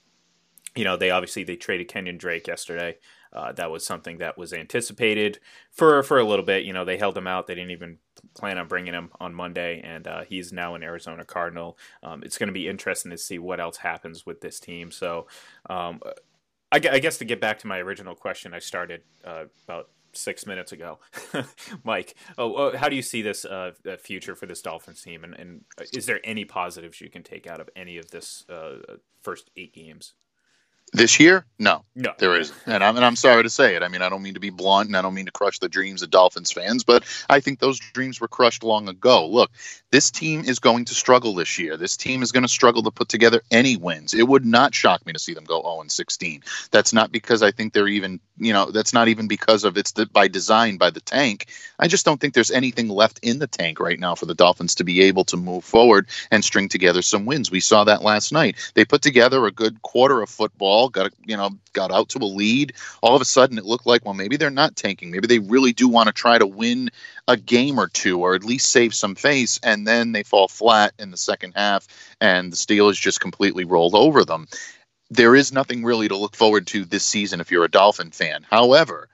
you 0.76 0.84
know 0.84 0.96
they 0.96 1.10
obviously 1.10 1.42
they 1.44 1.56
traded 1.56 1.88
Kenyan 1.88 2.18
Drake 2.18 2.46
yesterday 2.46 2.98
uh, 3.36 3.52
that 3.52 3.70
was 3.70 3.84
something 3.84 4.16
that 4.18 4.38
was 4.38 4.54
anticipated 4.54 5.38
for 5.70 6.02
for 6.02 6.18
a 6.18 6.24
little 6.24 6.44
bit. 6.44 6.64
You 6.64 6.72
know, 6.72 6.86
they 6.86 6.96
held 6.96 7.16
him 7.16 7.26
out. 7.26 7.46
They 7.46 7.54
didn't 7.54 7.70
even 7.70 7.98
plan 8.34 8.56
on 8.56 8.66
bringing 8.66 8.94
him 8.94 9.10
on 9.20 9.34
Monday, 9.34 9.82
and 9.84 10.06
uh, 10.08 10.22
he's 10.22 10.52
now 10.52 10.74
an 10.74 10.82
Arizona 10.82 11.24
Cardinal. 11.24 11.76
Um, 12.02 12.22
it's 12.22 12.38
going 12.38 12.48
to 12.48 12.52
be 12.52 12.66
interesting 12.66 13.10
to 13.10 13.18
see 13.18 13.38
what 13.38 13.60
else 13.60 13.76
happens 13.76 14.24
with 14.24 14.40
this 14.40 14.58
team. 14.58 14.90
So, 14.90 15.26
um, 15.68 16.00
I, 16.72 16.76
I, 16.76 16.98
guess 16.98 17.18
to 17.18 17.26
get 17.26 17.40
back 17.40 17.58
to 17.60 17.66
my 17.66 17.78
original 17.78 18.14
question, 18.14 18.54
I 18.54 18.58
started 18.58 19.02
uh, 19.22 19.44
about 19.68 19.90
six 20.14 20.46
minutes 20.46 20.72
ago, 20.72 20.98
Mike. 21.84 22.16
Oh, 22.38 22.74
how 22.74 22.88
do 22.88 22.96
you 22.96 23.02
see 23.02 23.20
this 23.20 23.44
uh, 23.44 23.72
future 23.98 24.34
for 24.34 24.46
this 24.46 24.62
Dolphins 24.62 25.02
team, 25.02 25.24
and, 25.24 25.34
and, 25.34 25.64
is 25.92 26.06
there 26.06 26.20
any 26.24 26.46
positives 26.46 27.02
you 27.02 27.10
can 27.10 27.22
take 27.22 27.46
out 27.46 27.60
of 27.60 27.68
any 27.76 27.98
of 27.98 28.10
this 28.12 28.46
first 29.22 29.50
eight 29.58 29.74
games? 29.74 30.14
This 30.96 31.20
year, 31.20 31.44
no, 31.58 31.84
no, 31.94 32.14
there 32.16 32.34
isn't, 32.40 32.56
and 32.64 32.82
I'm 32.82 32.96
and 32.96 33.04
I'm 33.04 33.16
sorry 33.16 33.42
to 33.42 33.50
say 33.50 33.76
it. 33.76 33.82
I 33.82 33.88
mean, 33.88 34.00
I 34.00 34.08
don't 34.08 34.22
mean 34.22 34.32
to 34.32 34.40
be 34.40 34.48
blunt, 34.48 34.88
and 34.88 34.96
I 34.96 35.02
don't 35.02 35.12
mean 35.12 35.26
to 35.26 35.30
crush 35.32 35.58
the 35.58 35.68
dreams 35.68 36.00
of 36.00 36.08
Dolphins 36.08 36.50
fans, 36.50 36.84
but 36.84 37.04
I 37.28 37.40
think 37.40 37.58
those 37.58 37.78
dreams 37.78 38.18
were 38.18 38.28
crushed 38.28 38.64
long 38.64 38.88
ago. 38.88 39.28
Look, 39.28 39.50
this 39.90 40.10
team 40.10 40.40
is 40.44 40.58
going 40.58 40.86
to 40.86 40.94
struggle 40.94 41.34
this 41.34 41.58
year. 41.58 41.76
This 41.76 41.96
team 41.96 42.22
is 42.22 42.32
going 42.32 42.44
to 42.44 42.48
struggle 42.48 42.82
to 42.82 42.90
put 42.90 43.08
together 43.10 43.42
any 43.50 43.76
wins. 43.76 44.14
It 44.14 44.26
would 44.26 44.44
not 44.44 44.74
shock 44.74 45.04
me 45.06 45.12
to 45.12 45.18
see 45.18 45.34
them 45.34 45.44
go 45.44 45.62
0 45.62 45.82
and 45.82 45.92
16. 45.92 46.42
That's 46.70 46.92
not 46.92 47.12
because 47.12 47.42
I 47.42 47.50
think 47.50 47.72
they're 47.72 47.88
even, 47.88 48.18
you 48.38 48.52
know, 48.52 48.70
that's 48.70 48.92
not 48.92 49.08
even 49.08 49.28
because 49.28 49.64
of 49.64 49.76
it's 49.76 49.92
the, 49.92 50.06
by 50.06 50.28
design 50.28 50.76
by 50.76 50.90
the 50.90 51.00
tank. 51.00 51.46
I 51.78 51.88
just 51.88 52.04
don't 52.04 52.20
think 52.20 52.34
there's 52.34 52.50
anything 52.50 52.88
left 52.88 53.20
in 53.22 53.38
the 53.38 53.46
tank 53.46 53.80
right 53.80 54.00
now 54.00 54.14
for 54.14 54.26
the 54.26 54.34
Dolphins 54.34 54.74
to 54.76 54.84
be 54.84 55.02
able 55.02 55.24
to 55.24 55.36
move 55.36 55.64
forward 55.64 56.08
and 56.30 56.44
string 56.44 56.68
together 56.68 57.00
some 57.02 57.24
wins. 57.24 57.50
We 57.50 57.60
saw 57.60 57.84
that 57.84 58.02
last 58.02 58.32
night. 58.32 58.56
They 58.74 58.84
put 58.84 59.02
together 59.02 59.46
a 59.46 59.52
good 59.52 59.82
quarter 59.82 60.20
of 60.20 60.28
football, 60.28 60.85
got 60.88 61.12
you 61.24 61.36
know, 61.36 61.50
got 61.72 61.90
out 61.92 62.08
to 62.10 62.18
a 62.18 62.26
lead. 62.26 62.74
All 63.02 63.14
of 63.14 63.22
a 63.22 63.26
sudden, 63.26 63.58
it 63.58 63.64
looked 63.64 63.86
like, 63.86 64.04
well, 64.04 64.14
maybe 64.14 64.36
they're 64.36 64.50
not 64.50 64.76
tanking. 64.76 65.10
Maybe 65.10 65.26
they 65.26 65.38
really 65.38 65.72
do 65.72 65.88
want 65.88 66.08
to 66.08 66.12
try 66.12 66.38
to 66.38 66.46
win 66.46 66.90
a 67.28 67.36
game 67.36 67.78
or 67.78 67.88
two, 67.88 68.20
or 68.20 68.34
at 68.34 68.44
least 68.44 68.70
save 68.70 68.94
some 68.94 69.14
face. 69.14 69.60
And 69.62 69.86
then 69.86 70.12
they 70.12 70.22
fall 70.22 70.48
flat 70.48 70.94
in 70.98 71.10
the 71.10 71.16
second 71.16 71.52
half, 71.56 71.86
and 72.20 72.52
the 72.52 72.56
Steelers 72.56 73.00
just 73.00 73.20
completely 73.20 73.64
rolled 73.64 73.94
over 73.94 74.24
them. 74.24 74.46
There 75.10 75.36
is 75.36 75.52
nothing 75.52 75.84
really 75.84 76.08
to 76.08 76.16
look 76.16 76.34
forward 76.34 76.66
to 76.68 76.84
this 76.84 77.04
season 77.04 77.40
if 77.40 77.50
you're 77.50 77.64
a 77.64 77.70
Dolphin 77.70 78.10
fan. 78.10 78.44
However, 78.48 79.08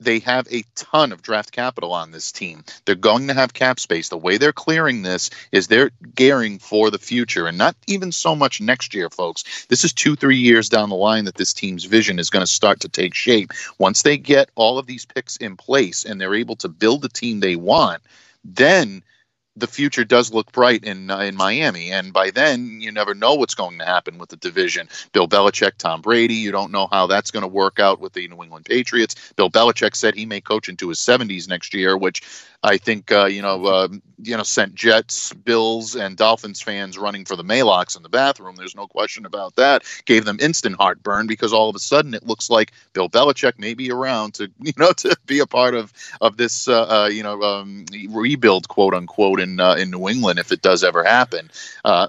they 0.00 0.18
have 0.20 0.46
a 0.50 0.64
ton 0.74 1.12
of 1.12 1.22
draft 1.22 1.52
capital 1.52 1.92
on 1.92 2.10
this 2.10 2.32
team. 2.32 2.64
They're 2.84 2.94
going 2.94 3.28
to 3.28 3.34
have 3.34 3.54
cap 3.54 3.78
space. 3.78 4.08
The 4.08 4.16
way 4.16 4.36
they're 4.36 4.52
clearing 4.52 5.02
this 5.02 5.30
is 5.52 5.66
they're 5.66 5.90
gearing 6.14 6.58
for 6.58 6.90
the 6.90 6.98
future 6.98 7.46
and 7.46 7.56
not 7.56 7.76
even 7.86 8.12
so 8.12 8.34
much 8.34 8.60
next 8.60 8.94
year, 8.94 9.08
folks. 9.08 9.66
This 9.66 9.84
is 9.84 9.92
two, 9.92 10.16
three 10.16 10.38
years 10.38 10.68
down 10.68 10.90
the 10.90 10.96
line 10.96 11.24
that 11.26 11.36
this 11.36 11.52
team's 11.52 11.84
vision 11.84 12.18
is 12.18 12.30
going 12.30 12.44
to 12.44 12.50
start 12.50 12.80
to 12.80 12.88
take 12.88 13.14
shape. 13.14 13.52
Once 13.78 14.02
they 14.02 14.18
get 14.18 14.50
all 14.54 14.78
of 14.78 14.86
these 14.86 15.06
picks 15.06 15.36
in 15.36 15.56
place 15.56 16.04
and 16.04 16.20
they're 16.20 16.34
able 16.34 16.56
to 16.56 16.68
build 16.68 17.02
the 17.02 17.08
team 17.08 17.40
they 17.40 17.56
want, 17.56 18.02
then 18.44 19.02
the 19.56 19.66
future 19.66 20.04
does 20.04 20.32
look 20.32 20.50
bright 20.52 20.84
in 20.84 21.10
uh, 21.10 21.18
in 21.20 21.36
Miami, 21.36 21.92
and 21.92 22.12
by 22.12 22.30
then 22.30 22.80
you 22.80 22.90
never 22.90 23.14
know 23.14 23.34
what's 23.34 23.54
going 23.54 23.78
to 23.78 23.84
happen 23.84 24.18
with 24.18 24.30
the 24.30 24.36
division. 24.36 24.88
Bill 25.12 25.28
Belichick, 25.28 25.76
Tom 25.78 26.00
Brady, 26.00 26.34
you 26.34 26.50
don't 26.50 26.72
know 26.72 26.88
how 26.90 27.06
that's 27.06 27.30
going 27.30 27.42
to 27.42 27.48
work 27.48 27.78
out 27.78 28.00
with 28.00 28.12
the 28.12 28.26
New 28.28 28.42
England 28.42 28.64
Patriots. 28.64 29.32
Bill 29.36 29.50
Belichick 29.50 29.94
said 29.94 30.14
he 30.14 30.26
may 30.26 30.40
coach 30.40 30.68
into 30.68 30.88
his 30.88 30.98
70s 30.98 31.48
next 31.48 31.74
year, 31.74 31.96
which 31.96 32.22
I 32.64 32.78
think 32.78 33.12
uh, 33.12 33.26
you 33.26 33.42
know 33.42 33.64
uh, 33.66 33.88
you 34.22 34.36
know 34.36 34.42
sent 34.42 34.74
Jets, 34.74 35.32
Bills, 35.34 35.94
and 35.94 36.16
Dolphins 36.16 36.62
fans 36.62 36.96
running 36.96 37.26
for 37.26 37.36
the 37.36 37.44
Maalox 37.44 37.94
in 37.96 38.02
the 38.02 38.08
bathroom. 38.08 38.56
There's 38.56 38.74
no 38.74 38.86
question 38.86 39.26
about 39.26 39.56
that. 39.56 39.84
Gave 40.06 40.24
them 40.24 40.38
instant 40.40 40.76
heartburn 40.76 41.26
because 41.26 41.52
all 41.52 41.68
of 41.68 41.76
a 41.76 41.80
sudden 41.80 42.14
it 42.14 42.26
looks 42.26 42.48
like 42.48 42.72
Bill 42.94 43.10
Belichick 43.10 43.58
may 43.58 43.74
be 43.74 43.90
around 43.92 44.34
to 44.34 44.50
you 44.60 44.72
know 44.78 44.92
to 44.92 45.14
be 45.26 45.40
a 45.40 45.46
part 45.46 45.74
of 45.74 45.92
of 46.22 46.38
this 46.38 46.66
uh, 46.66 47.04
uh 47.04 47.08
you 47.08 47.22
know 47.22 47.42
um, 47.42 47.84
rebuild 48.08 48.66
quote 48.68 48.94
unquote 48.94 49.40
in 49.44 49.60
uh, 49.60 49.74
in 49.74 49.90
New 49.90 50.08
England 50.08 50.40
if 50.40 50.50
it 50.50 50.62
does 50.62 50.82
ever 50.82 51.04
happen. 51.04 51.50
Uh, 51.84 52.08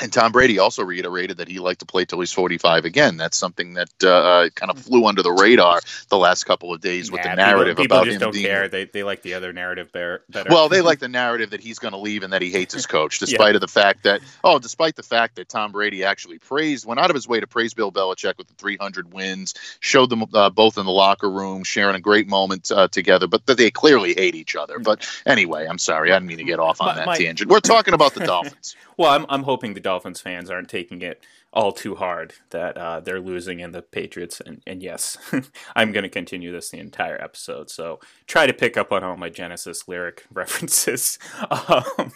and 0.00 0.12
Tom 0.12 0.32
Brady 0.32 0.58
also 0.58 0.84
reiterated 0.84 1.38
that 1.38 1.48
he 1.48 1.58
liked 1.58 1.80
to 1.80 1.86
play 1.86 2.04
till 2.04 2.20
he's 2.20 2.32
45 2.32 2.84
again. 2.84 3.16
That's 3.16 3.36
something 3.36 3.74
that 3.74 3.90
uh, 4.02 4.08
uh 4.08 4.48
kind 4.50 4.70
of 4.70 4.78
flew 4.78 5.06
under 5.06 5.22
the 5.22 5.32
radar 5.32 5.80
the 6.08 6.18
last 6.18 6.44
couple 6.44 6.72
of 6.72 6.80
days 6.80 7.10
with 7.10 7.22
the 7.22 7.34
narrative 7.34 7.76
people, 7.76 7.84
people 7.84 7.96
about 7.96 8.04
just 8.06 8.14
him 8.16 8.20
don't 8.20 8.32
being, 8.32 8.46
care. 8.46 8.68
They, 8.68 8.84
they 8.84 9.02
like 9.02 9.22
the 9.22 9.34
other 9.34 9.52
narrative 9.52 9.92
better. 9.92 10.22
Well, 10.48 10.68
they 10.68 10.80
like 10.90 10.98
the 10.98 11.08
narrative 11.08 11.50
that 11.50 11.60
he's 11.60 11.78
going 11.78 11.92
to 11.92 11.98
leave 11.98 12.22
and 12.22 12.32
that 12.32 12.42
he 12.42 12.50
hates 12.50 12.74
his 12.74 12.86
coach, 12.86 13.18
despite 13.20 13.50
yeah. 13.50 13.56
of 13.56 13.60
the 13.60 13.68
fact 13.68 14.04
that 14.04 14.20
oh, 14.44 14.58
despite 14.58 14.96
the 14.96 15.02
fact 15.02 15.36
that 15.36 15.48
Tom 15.48 15.72
Brady 15.72 16.04
actually 16.04 16.38
praised, 16.38 16.86
went 16.86 17.00
out 17.00 17.10
of 17.10 17.14
his 17.14 17.28
way 17.28 17.40
to 17.40 17.46
praise 17.46 17.74
Bill 17.74 17.92
Belichick 17.92 18.38
with 18.38 18.48
the 18.48 18.54
300 18.54 19.12
wins, 19.12 19.54
showed 19.80 20.10
them 20.10 20.24
uh, 20.32 20.50
both 20.50 20.78
in 20.78 20.86
the 20.86 20.92
locker 20.92 21.30
room, 21.30 21.64
sharing 21.64 21.96
a 21.96 22.00
great 22.00 22.28
moment 22.28 22.70
uh, 22.70 22.88
together, 22.88 23.26
but 23.26 23.44
that 23.46 23.58
they 23.58 23.70
clearly 23.70 24.14
hate 24.14 24.34
each 24.34 24.56
other. 24.56 24.78
But 24.78 25.08
anyway, 25.26 25.66
I'm 25.66 25.78
sorry, 25.78 26.12
I 26.12 26.16
didn't 26.16 26.28
mean 26.28 26.38
to 26.38 26.44
get 26.44 26.58
off 26.58 26.80
on 26.80 26.88
my, 26.88 26.94
that 26.94 27.06
my, 27.06 27.16
tangent. 27.16 27.50
We're 27.50 27.60
talking 27.60 27.94
about 27.94 28.14
the 28.14 28.24
Dolphins. 28.24 28.76
well, 28.96 29.10
I'm 29.10 29.26
I'm 29.28 29.42
hoping 29.42 29.74
the 29.74 29.80
Dolphins 29.80 29.89
fans 29.98 30.50
aren't 30.50 30.68
taking 30.68 31.02
it 31.02 31.24
all 31.52 31.72
too 31.72 31.96
hard 31.96 32.34
that 32.50 32.76
uh, 32.76 33.00
they're 33.00 33.20
losing 33.20 33.60
in 33.60 33.72
the 33.72 33.82
Patriots. 33.82 34.40
And, 34.44 34.62
and 34.66 34.82
yes, 34.82 35.16
I'm 35.76 35.92
going 35.92 36.04
to 36.04 36.08
continue 36.08 36.52
this 36.52 36.70
the 36.70 36.78
entire 36.78 37.20
episode. 37.20 37.70
So 37.70 37.98
try 38.26 38.46
to 38.46 38.52
pick 38.52 38.76
up 38.76 38.92
on 38.92 39.02
all 39.02 39.16
my 39.16 39.28
Genesis 39.30 39.88
lyric 39.88 40.24
references. 40.32 41.18
Um, 41.50 42.12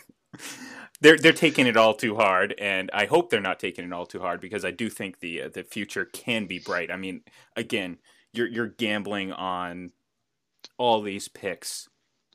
they're 1.00 1.18
they're 1.18 1.32
taking 1.32 1.66
it 1.66 1.76
all 1.76 1.94
too 1.94 2.16
hard, 2.16 2.54
and 2.58 2.90
I 2.94 3.06
hope 3.06 3.28
they're 3.28 3.40
not 3.40 3.58
taking 3.58 3.84
it 3.84 3.92
all 3.92 4.06
too 4.06 4.20
hard 4.20 4.40
because 4.40 4.64
I 4.64 4.70
do 4.70 4.88
think 4.88 5.20
the 5.20 5.42
uh, 5.42 5.48
the 5.52 5.64
future 5.64 6.04
can 6.04 6.46
be 6.46 6.58
bright. 6.58 6.90
I 6.90 6.96
mean, 6.96 7.22
again, 7.56 7.98
you're 8.32 8.46
you're 8.46 8.68
gambling 8.68 9.32
on 9.32 9.90
all 10.78 11.02
these 11.02 11.28
picks 11.28 11.88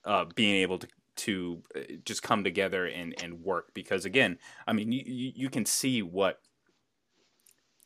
uh, 0.05 0.25
being 0.35 0.55
able 0.55 0.77
to 0.79 0.87
to 1.19 1.61
uh, 1.75 1.79
just 2.05 2.23
come 2.23 2.43
together 2.43 2.85
and, 2.85 3.13
and 3.21 3.43
work 3.43 3.73
because 3.73 4.05
again 4.05 4.37
i 4.67 4.73
mean 4.73 4.91
you, 4.91 5.03
you 5.35 5.49
can 5.49 5.65
see 5.65 6.01
what 6.01 6.41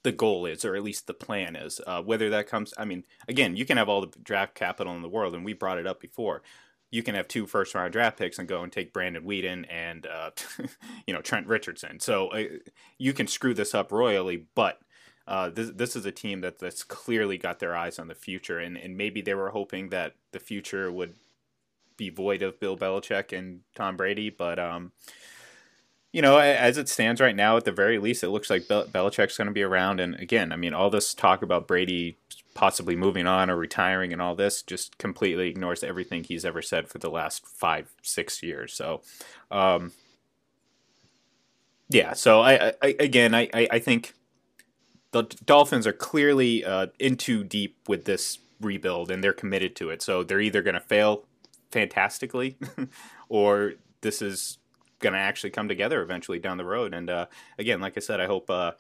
the 0.04 0.12
goal 0.12 0.46
is 0.46 0.66
or 0.66 0.76
at 0.76 0.84
least 0.84 1.08
the 1.08 1.14
plan 1.14 1.56
is 1.56 1.80
uh, 1.88 2.02
whether 2.02 2.30
that 2.30 2.48
comes 2.48 2.74
i 2.78 2.86
mean 2.86 3.04
again 3.28 3.56
you 3.56 3.66
can 3.66 3.78
have 3.78 3.90
all 3.90 4.02
the 4.02 4.20
draft 4.22 4.54
capital 4.54 4.96
in 4.96 5.02
the 5.02 5.10
world 5.10 5.34
and 5.34 5.46
we 5.46 5.54
brought 5.54 5.78
it 5.78 5.88
up 5.88 6.00
before. 6.00 6.42
You 6.92 7.02
can 7.02 7.16
have 7.16 7.28
two 7.28 7.48
first 7.48 7.74
round 7.74 7.92
draft 7.92 8.20
picks 8.20 8.38
and 8.38 8.48
go 8.48 8.62
and 8.62 8.72
take 8.72 8.94
brandon 8.94 9.24
weeden 9.24 9.66
and 9.68 10.06
uh, 10.06 10.30
you 11.08 11.14
know 11.14 11.22
trent 11.22 11.48
richardson. 11.48 12.00
So 12.00 12.28
uh, 12.28 12.44
you 13.00 13.14
can 13.14 13.26
screw 13.26 13.56
this 13.56 13.74
up 13.74 13.92
royally 13.92 14.46
but 14.54 14.80
uh, 15.28 15.50
this, 15.50 15.72
this 15.72 15.96
is 15.96 16.06
a 16.06 16.12
team 16.12 16.42
that, 16.42 16.60
that's 16.60 16.84
clearly 16.84 17.38
got 17.38 17.60
their 17.60 17.76
eyes 17.76 17.98
on 17.98 18.08
the 18.08 18.16
future, 18.16 18.60
and, 18.60 18.78
and 18.78 18.98
maybe 18.98 19.22
they 19.22 19.34
were 19.34 19.52
hoping 19.52 19.90
that 19.90 20.16
the 20.32 20.40
future 20.40 20.92
would 20.92 21.14
be 21.98 22.10
void 22.10 22.42
of 22.42 22.60
Bill 22.60 22.78
Belichick 22.78 23.38
and 23.38 23.62
Tom 23.76 23.98
Brady, 23.98 24.30
but 24.30 24.60
um, 24.60 24.92
you 26.14 26.22
know, 26.22 26.38
as 26.38 26.78
it 26.78 26.88
stands 26.88 27.20
right 27.20 27.36
now, 27.36 27.58
at 27.58 27.66
the 27.66 27.72
very 27.72 27.98
least, 27.98 28.24
it 28.24 28.30
looks 28.30 28.50
like 28.50 28.68
Bel- 28.68 28.86
Belichick's 28.86 29.36
going 29.36 29.48
to 29.48 29.54
be 29.54 29.64
around. 29.64 30.00
And 30.00 30.14
again, 30.16 30.52
I 30.52 30.56
mean, 30.56 30.74
all 30.74 30.92
this 30.92 31.14
talk 31.16 31.42
about 31.42 31.68
Brady 31.68 32.18
possibly 32.54 32.96
moving 32.96 33.26
on 33.26 33.50
or 33.50 33.58
retiring 33.58 34.14
and 34.14 34.22
all 34.22 34.36
this 34.36 34.62
just 34.62 35.00
completely 35.00 35.50
ignores 35.50 35.84
everything 35.84 36.24
he's 36.24 36.46
ever 36.46 36.62
said 36.62 36.88
for 36.88 37.00
the 37.00 37.10
last 37.10 37.48
five, 37.48 37.92
six 38.04 38.44
years. 38.44 38.74
So, 38.74 39.02
um, 39.50 39.92
yeah. 41.90 42.14
So 42.14 42.42
I, 42.42 42.74
I 42.82 42.96
again, 43.00 43.34
I, 43.34 43.50
I 43.54 43.80
think 43.80 44.14
the 45.14 45.24
Dolphins 45.46 45.88
are 45.88 45.94
clearly 45.94 46.64
uh, 46.64 46.88
in 47.00 47.18
too 47.18 47.44
deep 47.44 47.78
with 47.88 48.06
this 48.06 48.38
rebuild, 48.62 49.10
and 49.10 49.24
they're 49.24 49.34
committed 49.34 49.76
to 49.78 49.90
it. 49.90 50.02
So 50.02 50.24
they're 50.24 50.42
either 50.42 50.62
going 50.62 50.76
to 50.76 50.80
fail 50.80 51.26
fantastically, 51.74 52.56
or 53.30 53.74
this 54.02 54.22
is 54.22 54.60
going 55.00 55.14
to 55.14 55.20
actually 55.20 55.50
come 55.50 55.68
together 55.68 56.02
eventually 56.02 56.40
down 56.40 56.58
the 56.58 56.66
road. 56.66 56.94
And 56.94 57.10
uh, 57.10 57.26
again, 57.58 57.82
like 57.82 57.98
I 57.98 58.00
said, 58.00 58.22
I 58.22 58.28
hope 58.28 58.50
uh, 58.50 58.74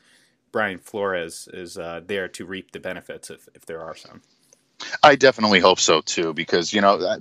Brian 0.51 0.77
Flores 0.77 1.49
is 1.51 1.77
uh, 1.77 2.01
there 2.05 2.27
to 2.29 2.45
reap 2.45 2.71
the 2.71 2.79
benefits 2.79 3.29
if, 3.29 3.49
if 3.55 3.65
there 3.65 3.81
are 3.81 3.95
some. 3.95 4.21
I 5.01 5.15
definitely 5.15 5.59
hope 5.59 5.79
so 5.79 6.01
too, 6.01 6.33
because 6.33 6.73
you 6.73 6.81
know 6.81 6.95
uh, 6.95 7.17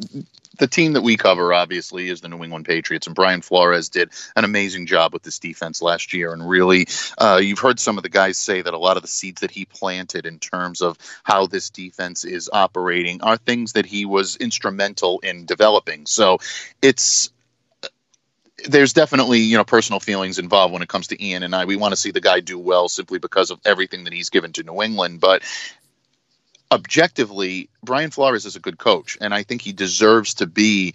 the 0.59 0.67
team 0.67 0.93
that 0.93 1.03
we 1.03 1.17
cover 1.17 1.53
obviously 1.53 2.09
is 2.09 2.21
the 2.21 2.29
New 2.29 2.43
England 2.43 2.67
Patriots, 2.67 3.07
and 3.07 3.17
Brian 3.17 3.43
Flores 3.43 3.89
did 3.89 4.11
an 4.37 4.45
amazing 4.45 4.87
job 4.87 5.13
with 5.13 5.23
this 5.23 5.39
defense 5.39 5.83
last 5.83 6.13
year. 6.13 6.33
And 6.33 6.49
really, 6.49 6.87
uh, 7.19 7.41
you've 7.43 7.59
heard 7.59 7.81
some 7.81 7.97
of 7.97 8.03
the 8.03 8.09
guys 8.09 8.39
say 8.39 8.63
that 8.63 8.75
a 8.75 8.79
lot 8.79 8.97
of 8.97 9.03
the 9.03 9.09
seeds 9.09 9.41
that 9.41 9.51
he 9.51 9.65
planted 9.65 10.27
in 10.27 10.39
terms 10.39 10.81
of 10.81 10.99
how 11.25 11.47
this 11.47 11.71
defense 11.71 12.25
is 12.25 12.51
operating 12.53 13.23
are 13.23 13.37
things 13.37 13.73
that 13.73 13.87
he 13.87 14.05
was 14.05 14.37
instrumental 14.37 15.21
in 15.21 15.47
developing. 15.47 16.07
So 16.07 16.39
it's 16.81 17.31
there's 18.69 18.93
definitely 18.93 19.41
you 19.41 19.57
know 19.57 19.65
personal 19.65 20.01
feelings 20.01 20.39
involved 20.39 20.73
when 20.73 20.83
it 20.83 20.89
comes 20.89 21.09
to 21.09 21.25
Ian 21.25 21.43
and 21.43 21.55
I. 21.55 21.65
We 21.65 21.77
want 21.77 21.93
to 21.93 21.97
see 21.97 22.11
the 22.11 22.21
guy 22.21 22.41
do 22.41 22.59
well 22.59 22.89
simply 22.89 23.19
because 23.19 23.51
of 23.51 23.61
everything 23.65 24.05
that 24.05 24.13
he's 24.13 24.31
given 24.31 24.53
to 24.53 24.63
New 24.63 24.83
England, 24.83 25.21
but 25.21 25.43
objectively, 26.73 27.69
Brian 27.85 28.11
Flores 28.11 28.47
is 28.47 28.57
a 28.57 28.61
good 28.61 28.79
coach, 28.79 29.19
and 29.21 29.35
I 29.35 29.43
think 29.43 29.63
he 29.63 29.73
deserves 29.73 30.35
to 30.35 30.47
be 30.47 30.95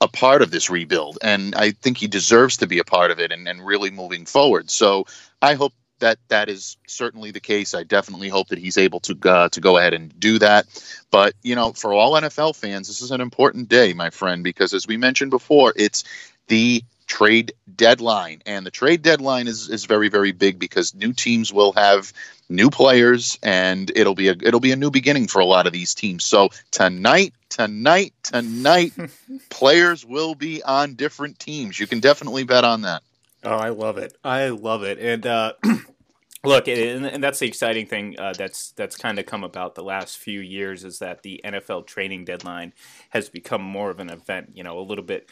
a 0.00 0.08
part 0.08 0.42
of 0.42 0.50
this 0.50 0.70
rebuild, 0.70 1.18
and 1.22 1.54
I 1.54 1.72
think 1.72 1.98
he 1.98 2.06
deserves 2.06 2.56
to 2.58 2.66
be 2.66 2.78
a 2.78 2.84
part 2.84 3.10
of 3.10 3.20
it 3.20 3.32
and, 3.32 3.46
and 3.46 3.64
really 3.64 3.90
moving 3.90 4.26
forward. 4.26 4.70
So 4.70 5.06
I 5.40 5.54
hope 5.54 5.74
that 5.98 6.18
that 6.28 6.48
is 6.48 6.76
certainly 6.86 7.30
the 7.30 7.40
case. 7.40 7.74
I 7.74 7.84
definitely 7.84 8.28
hope 8.28 8.48
that 8.48 8.58
he's 8.58 8.78
able 8.78 9.00
to 9.00 9.16
uh, 9.24 9.48
to 9.50 9.60
go 9.60 9.78
ahead 9.78 9.94
and 9.94 10.18
do 10.18 10.38
that. 10.38 10.66
But 11.10 11.34
you 11.42 11.54
know, 11.54 11.72
for 11.72 11.92
all 11.92 12.12
NFL 12.12 12.56
fans, 12.56 12.88
this 12.88 13.02
is 13.02 13.10
an 13.10 13.20
important 13.20 13.68
day, 13.68 13.92
my 13.92 14.10
friend, 14.10 14.42
because 14.42 14.74
as 14.74 14.86
we 14.86 14.96
mentioned 14.96 15.30
before, 15.30 15.72
it's 15.76 16.04
the 16.48 16.82
trade 17.12 17.52
deadline, 17.76 18.40
and 18.46 18.64
the 18.64 18.70
trade 18.70 19.02
deadline 19.02 19.46
is 19.46 19.68
is 19.68 19.84
very 19.84 20.08
very 20.08 20.32
big 20.32 20.58
because 20.58 20.94
new 20.94 21.12
teams 21.12 21.52
will 21.52 21.72
have 21.72 22.10
new 22.48 22.70
players, 22.70 23.38
and 23.42 23.92
it'll 23.94 24.14
be 24.14 24.28
a 24.28 24.32
it'll 24.32 24.60
be 24.60 24.72
a 24.72 24.76
new 24.76 24.90
beginning 24.90 25.26
for 25.28 25.40
a 25.40 25.44
lot 25.44 25.66
of 25.66 25.74
these 25.74 25.94
teams. 25.94 26.24
So 26.24 26.48
tonight 26.70 27.34
tonight, 27.50 28.14
tonight, 28.22 28.92
players 29.50 30.06
will 30.06 30.34
be 30.34 30.62
on 30.62 30.94
different 30.94 31.38
teams. 31.38 31.78
You 31.78 31.86
can 31.86 32.00
definitely 32.00 32.44
bet 32.44 32.64
on 32.64 32.82
that. 32.82 33.02
Oh, 33.44 33.50
I 33.50 33.68
love 33.68 33.98
it. 33.98 34.16
I 34.24 34.48
love 34.48 34.82
it. 34.82 34.98
And 34.98 35.26
uh, 35.26 35.52
look, 36.44 36.66
and, 36.66 37.04
and, 37.04 37.22
that's 37.22 37.40
the 37.40 37.46
exciting 37.46 37.86
thing 37.86 38.18
uh, 38.18 38.32
that's 38.38 38.72
that's 38.72 38.96
kind 38.96 39.18
of 39.18 39.26
come 39.26 39.44
about 39.44 39.74
the 39.74 39.82
last 39.82 40.16
few 40.16 40.40
years 40.40 40.84
is 40.84 41.00
that 41.00 41.22
the 41.22 41.42
NFL 41.44 41.86
training 41.86 42.24
deadline 42.24 42.72
has 43.10 43.28
become 43.28 43.62
more 43.62 43.90
of 43.90 44.00
an 44.00 44.08
event. 44.08 44.52
You 44.54 44.64
know, 44.64 44.78
a 44.78 44.80
little 44.80 45.04
bit 45.04 45.28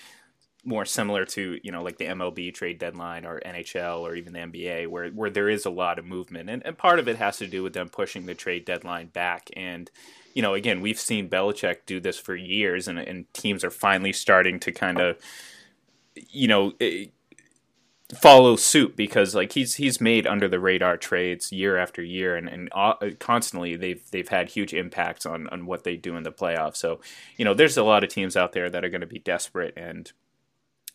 more 0.65 0.85
similar 0.85 1.25
to 1.25 1.59
you 1.63 1.73
know 1.73 1.83
like 1.83 1.99
the 1.99 2.07
MLB 2.07 2.53
trade 2.55 2.79
deadline 2.79 3.25
or 3.25 3.41
NHL 3.41 4.01
or 4.01 4.15
even 4.15 4.33
the 4.33 4.41
NBA, 4.41 4.89
where 4.89 5.11
where 5.11 5.31
there 5.31 5.49
is 5.49 5.67
a 5.67 5.71
lot 5.71 5.99
of 5.99 6.05
movement, 6.05 6.51
and 6.51 6.65
and 6.65 6.77
part 6.77 6.99
of 6.99 7.09
it 7.09 7.17
has 7.17 7.39
to 7.39 7.47
do 7.47 7.63
with 7.63 7.73
them 7.73 7.89
pushing 7.89 8.27
the 8.27 8.35
trade 8.35 8.65
deadline 8.65 9.09
back 9.09 9.49
and 9.57 9.91
you 10.35 10.43
know, 10.43 10.55
again, 10.55 10.81
we've 10.81 11.01
seen 11.01 11.29
Belichick 11.29 11.79
do 11.87 12.01
this 12.01 12.19
for 12.19 12.37
years, 12.37 12.89
and, 12.89 12.99
and 12.99 13.33
teams 13.35 13.65
are 13.65 13.71
finally 13.71 14.13
starting 14.13 14.61
to 14.61 14.73
kind 14.73 15.01
of, 15.01 15.19
you 16.15 16.47
know, 16.47 16.73
eh, 16.81 17.07
follow 18.21 18.57
suit 18.57 18.97
because 18.97 19.37
like 19.37 19.53
he's 19.53 19.77
he's 19.77 20.01
made 20.01 20.27
under 20.27 20.49
the 20.49 20.59
radar 20.59 20.97
trades 20.97 21.53
year 21.53 21.77
after 21.77 22.03
year, 22.03 22.37
and 22.37 22.49
and 22.49 22.69
uh, 22.73 22.95
constantly 23.19 23.77
they've 23.77 24.03
they've 24.11 24.29
had 24.29 24.51
huge 24.51 24.73
impacts 24.73 25.27
on 25.27 25.49
on 25.49 25.67
what 25.67 25.85
they 25.85 25.97
do 25.97 26.17
in 26.17 26.23
the 26.23 26.33
playoffs. 26.33 26.77
So, 26.77 27.01
you 27.37 27.45
know, 27.45 27.55
there's 27.55 27.77
a 27.77 27.85
lot 27.85 28.05
of 28.05 28.11
teams 28.11 28.37
out 28.37 28.53
there 28.53 28.71
that 28.71 28.85
are 28.85 28.89
going 28.89 29.01
to 29.01 29.07
be 29.07 29.19
desperate 29.19 29.75
and 29.77 30.13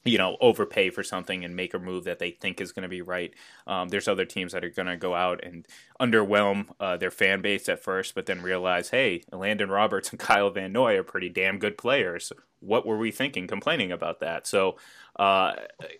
you 0.05 0.19
know, 0.19 0.38
overpay 0.39 0.91
for 0.91 1.03
something 1.03 1.43
and 1.43 1.55
make 1.55 1.74
a 1.74 1.79
move 1.79 2.03
that 2.03 2.19
they 2.19 2.29
think 2.29 2.62
is 2.62 2.71
going 2.71 2.83
to 2.83 2.89
be 2.89 3.01
right. 3.01 3.33
Um, 3.65 3.89
there's 3.89 4.07
other 4.07 4.24
teams 4.24 4.53
that 4.53 4.63
are 4.63 4.69
going 4.69 4.88
to 4.88 4.97
go 4.97 5.15
out 5.15 5.43
and 5.43 5.67
underwhelm 6.00 6.67
uh, 6.79 6.95
their 6.97 7.09
fan 7.09 7.41
base 7.41 7.67
at 7.67 7.83
first, 7.83 8.13
but 8.13 8.27
then 8.27 8.43
realize, 8.43 8.89
hey, 8.89 9.24
Elandon 9.33 9.69
Roberts 9.69 10.12
and 10.12 10.19
Kyle 10.25 10.51
Van 10.51 10.71
Noy 10.71 10.95
are 10.97 11.03
pretty 11.03 11.29
damn 11.29 11.57
good 11.57 11.75
players. 11.75 12.31
What 12.59 12.85
were 12.85 12.97
we 12.97 13.09
thinking, 13.09 13.47
complaining 13.47 13.91
about 13.91 14.19
that? 14.19 14.45
So, 14.45 14.77
uh, 15.17 15.53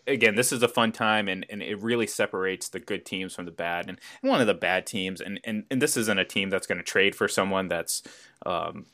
again, 0.06 0.36
this 0.36 0.52
is 0.52 0.62
a 0.62 0.68
fun 0.68 0.92
time, 0.92 1.28
and, 1.28 1.46
and 1.50 1.64
it 1.64 1.82
really 1.82 2.08
separates 2.08 2.70
the 2.70 2.80
good 2.80 3.06
teams 3.06 3.34
from 3.34 3.46
the 3.46 3.52
bad. 3.52 3.90
And, 3.90 4.00
and 4.22 4.30
one 4.30 4.42
of 4.42 4.48
the 4.48 4.54
bad 4.54 4.86
teams, 4.86 5.20
and, 5.20 5.40
and, 5.44 5.64
and 5.72 5.82
this 5.82 5.98
isn't 5.98 6.20
a 6.20 6.26
team 6.26 6.52
that's 6.52 6.68
going 6.68 6.78
to 6.78 6.84
trade 6.84 7.16
for 7.16 7.28
someone 7.28 7.70
that's 7.70 8.04
um, 8.46 8.86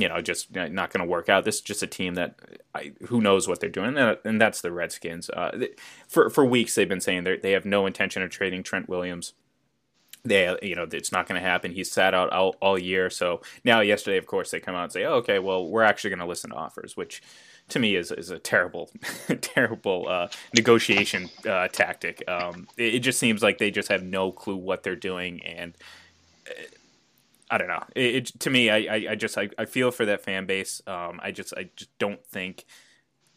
you 0.00 0.08
know, 0.08 0.20
just 0.20 0.54
not 0.54 0.92
going 0.92 1.04
to 1.04 1.04
work 1.04 1.28
out. 1.28 1.44
This 1.44 1.56
is 1.56 1.60
just 1.60 1.82
a 1.82 1.86
team 1.86 2.14
that 2.14 2.36
I, 2.74 2.92
who 3.06 3.20
knows 3.20 3.48
what 3.48 3.60
they're 3.60 3.68
doing, 3.68 3.96
and 3.96 4.40
that's 4.40 4.60
the 4.60 4.72
Redskins. 4.72 5.28
Uh, 5.30 5.66
for 6.06 6.30
for 6.30 6.44
weeks, 6.44 6.74
they've 6.74 6.88
been 6.88 7.00
saying 7.00 7.24
they 7.42 7.52
have 7.52 7.64
no 7.64 7.86
intention 7.86 8.22
of 8.22 8.30
trading 8.30 8.62
Trent 8.62 8.88
Williams. 8.88 9.34
They, 10.24 10.56
you 10.62 10.74
know, 10.74 10.86
it's 10.90 11.12
not 11.12 11.26
going 11.26 11.40
to 11.40 11.46
happen. 11.46 11.72
He's 11.72 11.90
sat 11.90 12.12
out 12.12 12.30
all, 12.30 12.56
all 12.60 12.78
year. 12.78 13.08
So 13.08 13.40
now, 13.64 13.80
yesterday, 13.80 14.18
of 14.18 14.26
course, 14.26 14.50
they 14.50 14.60
come 14.60 14.74
out 14.74 14.84
and 14.84 14.92
say, 14.92 15.04
oh, 15.04 15.14
"Okay, 15.14 15.38
well, 15.38 15.66
we're 15.68 15.82
actually 15.82 16.10
going 16.10 16.20
to 16.20 16.26
listen 16.26 16.50
to 16.50 16.56
offers," 16.56 16.96
which 16.96 17.22
to 17.68 17.78
me 17.78 17.96
is 17.96 18.10
is 18.12 18.30
a 18.30 18.38
terrible, 18.38 18.90
terrible 19.40 20.06
uh, 20.08 20.28
negotiation 20.54 21.30
uh, 21.48 21.68
tactic. 21.68 22.22
Um, 22.28 22.68
it, 22.76 22.96
it, 22.96 22.98
just 23.00 23.18
seems 23.18 23.42
like 23.42 23.58
they 23.58 23.70
just 23.70 23.88
have 23.88 24.02
no 24.02 24.32
clue 24.32 24.56
what 24.56 24.82
they're 24.82 24.96
doing, 24.96 25.42
and 25.42 25.74
I 27.50 27.58
don't 27.58 27.68
know. 27.68 27.84
It, 27.94 28.14
it 28.14 28.26
to 28.40 28.50
me, 28.50 28.70
I, 28.70 28.76
I, 28.76 29.06
I 29.10 29.14
just 29.14 29.38
I, 29.38 29.48
I, 29.58 29.64
feel 29.64 29.90
for 29.90 30.04
that 30.04 30.22
fan 30.22 30.46
base. 30.46 30.82
Um, 30.86 31.18
I 31.22 31.30
just 31.30 31.54
I 31.56 31.70
just 31.76 31.96
don't 31.98 32.24
think 32.26 32.64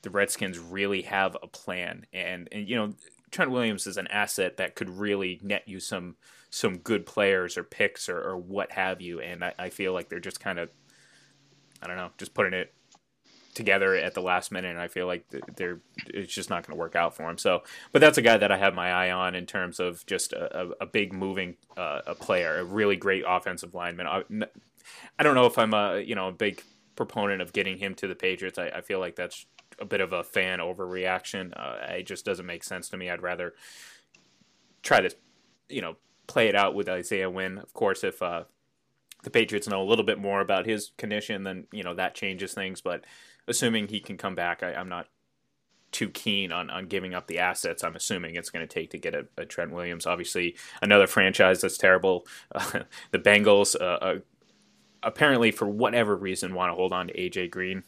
the 0.02 0.10
Redskins 0.10 0.60
really 0.60 1.04
have 1.04 1.38
a 1.41 1.47
plan. 1.47 2.06
And 2.12 2.50
and 2.52 2.67
you 2.67 2.76
know, 2.76 2.93
Trent 3.32 3.52
Williams 3.52 3.88
is 3.88 3.97
an 3.97 4.08
asset 4.08 4.58
that 4.58 4.76
could 4.76 4.89
really 4.89 5.39
net 5.43 5.63
you 5.67 5.80
some 5.80 6.17
some 6.50 6.78
good 6.78 7.06
players 7.06 7.58
or 7.58 7.63
picks 7.63 8.10
or, 8.10 8.19
or 8.19 8.38
what 8.38 8.74
have 8.74 9.02
you. 9.02 9.21
And 9.21 9.43
I, 9.43 9.54
I 9.58 9.69
feel 9.69 9.93
like 9.93 10.10
they're 10.10 10.19
just 10.19 10.39
kind 10.39 10.60
of 10.60 10.69
I 11.82 11.88
don't 11.88 11.97
know, 11.97 12.12
just 12.17 12.34
putting 12.34 12.54
it 12.54 12.74
together 13.53 13.95
at 13.95 14.13
the 14.13 14.21
last 14.21 14.51
minute, 14.51 14.69
and 14.69 14.79
I 14.79 14.87
feel 14.87 15.07
like 15.07 15.25
they're 15.55 15.79
it's 16.07 16.33
just 16.33 16.49
not 16.49 16.65
going 16.65 16.75
to 16.75 16.79
work 16.79 16.95
out 16.95 17.15
for 17.15 17.29
him. 17.29 17.37
So, 17.37 17.63
but 17.91 17.99
that's 17.99 18.17
a 18.17 18.21
guy 18.21 18.37
that 18.37 18.51
I 18.51 18.57
have 18.57 18.73
my 18.73 18.91
eye 18.91 19.11
on 19.11 19.35
in 19.35 19.45
terms 19.45 19.79
of 19.79 20.05
just 20.05 20.33
a, 20.33 20.61
a, 20.61 20.69
a 20.81 20.85
big 20.85 21.13
moving 21.13 21.57
uh, 21.77 22.01
a 22.07 22.15
player, 22.15 22.59
a 22.59 22.63
really 22.63 22.95
great 22.95 23.23
offensive 23.27 23.73
lineman. 23.73 24.07
I, 24.07 24.23
I, 25.19 25.23
don't 25.23 25.35
know 25.35 25.45
if 25.45 25.57
I'm 25.57 25.73
a 25.73 25.99
you 25.99 26.15
know 26.15 26.29
a 26.29 26.31
big 26.31 26.63
proponent 26.95 27.41
of 27.41 27.53
getting 27.53 27.77
him 27.77 27.95
to 27.95 28.07
the 28.07 28.15
Patriots. 28.15 28.57
I, 28.57 28.67
I 28.67 28.81
feel 28.81 28.99
like 28.99 29.15
that's 29.15 29.45
a 29.79 29.85
bit 29.85 30.01
of 30.01 30.13
a 30.13 30.23
fan 30.23 30.59
overreaction. 30.59 31.53
Uh, 31.55 31.93
it 31.93 32.03
just 32.03 32.25
doesn't 32.25 32.45
make 32.45 32.63
sense 32.63 32.89
to 32.89 32.97
me. 32.97 33.09
I'd 33.09 33.21
rather 33.21 33.53
try 34.83 35.01
to 35.01 35.13
you 35.69 35.81
know 35.81 35.97
play 36.27 36.47
it 36.47 36.55
out 36.55 36.75
with 36.75 36.87
Isaiah 36.87 37.29
Wynn. 37.29 37.57
Of 37.57 37.73
course, 37.73 38.03
if 38.03 38.21
uh, 38.21 38.43
the 39.23 39.29
Patriots 39.29 39.67
know 39.67 39.81
a 39.81 39.85
little 39.85 40.05
bit 40.05 40.19
more 40.19 40.41
about 40.41 40.65
his 40.65 40.91
condition, 40.97 41.43
then 41.43 41.67
you 41.71 41.83
know 41.83 41.93
that 41.95 42.15
changes 42.15 42.53
things. 42.53 42.81
But 42.81 43.05
assuming 43.51 43.87
he 43.87 43.99
can 43.99 44.17
come 44.17 44.33
back, 44.33 44.63
I, 44.63 44.71
am 44.71 44.89
not 44.89 45.07
too 45.91 46.09
keen 46.09 46.51
on, 46.51 46.69
on 46.69 46.87
giving 46.87 47.13
up 47.13 47.27
the 47.27 47.39
assets. 47.39 47.83
I'm 47.83 47.95
assuming 47.95 48.35
it's 48.35 48.49
going 48.49 48.67
to 48.67 48.73
take 48.73 48.89
to 48.91 48.97
get 48.97 49.13
a, 49.13 49.27
a, 49.37 49.45
Trent 49.45 49.71
Williams. 49.71 50.05
Obviously, 50.05 50.55
another 50.81 51.07
franchise 51.07 51.61
that's 51.61 51.77
terrible. 51.77 52.25
Uh, 52.53 52.81
the 53.11 53.19
Bengals, 53.19 53.75
uh, 53.79 53.83
uh, 53.83 54.19
apparently 55.03 55.51
for 55.51 55.67
whatever 55.67 56.15
reason, 56.15 56.55
want 56.55 56.71
to 56.71 56.75
hold 56.75 56.93
on 56.93 57.07
to 57.07 57.13
AJ 57.13 57.51
Green. 57.51 57.83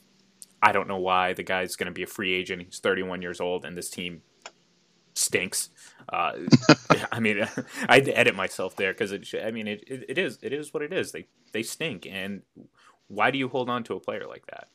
I 0.61 0.71
don't 0.71 0.87
know 0.87 0.99
why. 0.99 1.33
The 1.33 1.43
guy's 1.43 1.75
going 1.75 1.87
to 1.87 1.93
be 1.93 2.03
a 2.03 2.07
free 2.07 2.33
agent. 2.33 2.61
He's 2.61 2.79
31 2.79 3.21
years 3.21 3.41
old, 3.41 3.65
and 3.65 3.77
this 3.77 3.89
team 3.89 4.21
stinks. 5.13 5.69
Uh, 6.09 6.33
I 7.11 7.19
mean, 7.19 7.47
I 7.87 7.95
had 7.95 8.05
to 8.05 8.17
edit 8.17 8.35
myself 8.35 8.75
there 8.75 8.93
because 8.93 9.11
it. 9.11 9.27
I 9.43 9.51
mean, 9.51 9.67
it, 9.67 9.83
it, 9.87 10.05
it 10.09 10.17
is 10.17 10.39
it 10.41 10.53
is 10.53 10.73
what 10.73 10.83
it 10.83 10.93
is. 10.93 11.11
They 11.11 11.27
they 11.51 11.63
stink, 11.63 12.05
and 12.09 12.43
why 13.07 13.31
do 13.31 13.37
you 13.37 13.47
hold 13.47 13.69
on 13.69 13.83
to 13.85 13.95
a 13.95 13.99
player 13.99 14.25
like 14.27 14.45
that? 14.47 14.67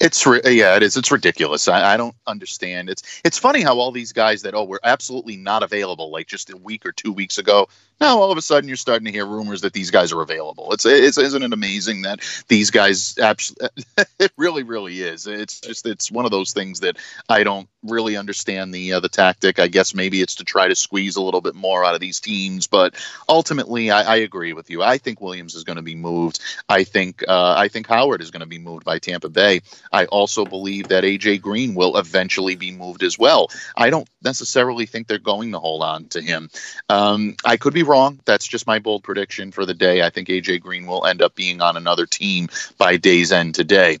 It's 0.00 0.24
yeah, 0.26 0.76
it 0.76 0.82
is. 0.82 0.96
It's 0.96 1.10
ridiculous. 1.10 1.68
I, 1.68 1.94
I, 1.94 1.96
don't 1.96 2.14
understand. 2.26 2.90
It's 2.90 3.20
it's 3.24 3.38
funny 3.38 3.62
how 3.62 3.78
all 3.78 3.92
these 3.92 4.12
guys 4.12 4.42
that 4.42 4.54
oh 4.54 4.64
we're 4.64 4.78
absolutely 4.82 5.36
not 5.36 5.62
available 5.62 6.10
like 6.10 6.26
just 6.26 6.50
a 6.50 6.56
week 6.56 6.86
or 6.86 6.92
two 6.92 7.12
weeks 7.12 7.38
ago 7.38 7.68
now 8.00 8.18
all 8.18 8.30
of 8.30 8.38
a 8.38 8.42
sudden 8.42 8.68
you're 8.68 8.76
starting 8.76 9.06
to 9.06 9.12
hear 9.12 9.26
rumors 9.26 9.62
that 9.62 9.72
these 9.72 9.90
guys 9.90 10.12
are 10.12 10.20
available. 10.20 10.72
It's, 10.72 10.84
it's 10.84 11.18
isn't 11.18 11.42
it 11.42 11.52
amazing 11.52 12.02
that 12.02 12.20
these 12.48 12.70
guys 12.70 13.16
absolutely 13.18 13.84
it 14.18 14.32
really 14.36 14.62
really 14.62 15.00
is. 15.00 15.26
It's 15.26 15.60
just 15.60 15.86
it's 15.86 16.10
one 16.10 16.24
of 16.24 16.30
those 16.30 16.52
things 16.52 16.80
that 16.80 16.96
I 17.28 17.42
don't 17.42 17.68
really 17.82 18.16
understand 18.16 18.74
the 18.74 18.94
uh, 18.94 19.00
the 19.00 19.08
tactic. 19.08 19.58
I 19.58 19.68
guess 19.68 19.94
maybe 19.94 20.20
it's 20.20 20.36
to 20.36 20.44
try 20.44 20.68
to 20.68 20.76
squeeze 20.76 21.16
a 21.16 21.22
little 21.22 21.40
bit 21.40 21.54
more 21.54 21.84
out 21.84 21.94
of 21.94 22.00
these 22.00 22.20
teams, 22.20 22.66
but 22.66 22.94
ultimately 23.28 23.90
I, 23.90 24.02
I 24.02 24.16
agree 24.16 24.52
with 24.52 24.70
you. 24.70 24.82
I 24.82 24.98
think 24.98 25.20
Williams 25.20 25.54
is 25.54 25.64
going 25.64 25.76
to 25.76 25.82
be 25.82 25.94
moved. 25.94 26.40
I 26.68 26.84
think 26.84 27.24
uh, 27.26 27.54
I 27.56 27.68
think 27.68 27.86
Howard 27.86 28.20
is 28.20 28.30
going 28.30 28.40
to 28.40 28.46
be 28.46 28.58
moved 28.58 28.84
by 28.84 28.98
Tampa 28.98 29.28
Bay. 29.28 29.62
I 29.92 30.06
also 30.06 30.44
believe 30.44 30.88
that 30.88 31.04
AJ 31.04 31.40
Green 31.40 31.74
will 31.74 31.96
eventually 31.96 32.56
be 32.56 32.72
moved 32.72 33.02
as 33.02 33.18
well. 33.18 33.48
I 33.76 33.90
don't 33.90 34.08
necessarily 34.22 34.86
think 34.86 35.06
they're 35.06 35.18
going 35.18 35.52
to 35.52 35.58
hold 35.58 35.82
on 35.82 36.06
to 36.08 36.20
him. 36.20 36.50
Um, 36.88 37.36
I 37.44 37.56
could 37.56 37.74
be 37.74 37.82
wrong. 37.82 38.20
That's 38.24 38.46
just 38.46 38.66
my 38.66 38.78
bold 38.78 39.02
prediction 39.02 39.52
for 39.52 39.64
the 39.64 39.74
day. 39.74 40.02
I 40.02 40.10
think 40.10 40.28
AJ 40.28 40.60
Green 40.60 40.86
will 40.86 41.06
end 41.06 41.22
up 41.22 41.34
being 41.34 41.60
on 41.60 41.76
another 41.76 42.06
team 42.06 42.48
by 42.78 42.96
day's 42.96 43.32
end 43.32 43.54
today 43.54 43.98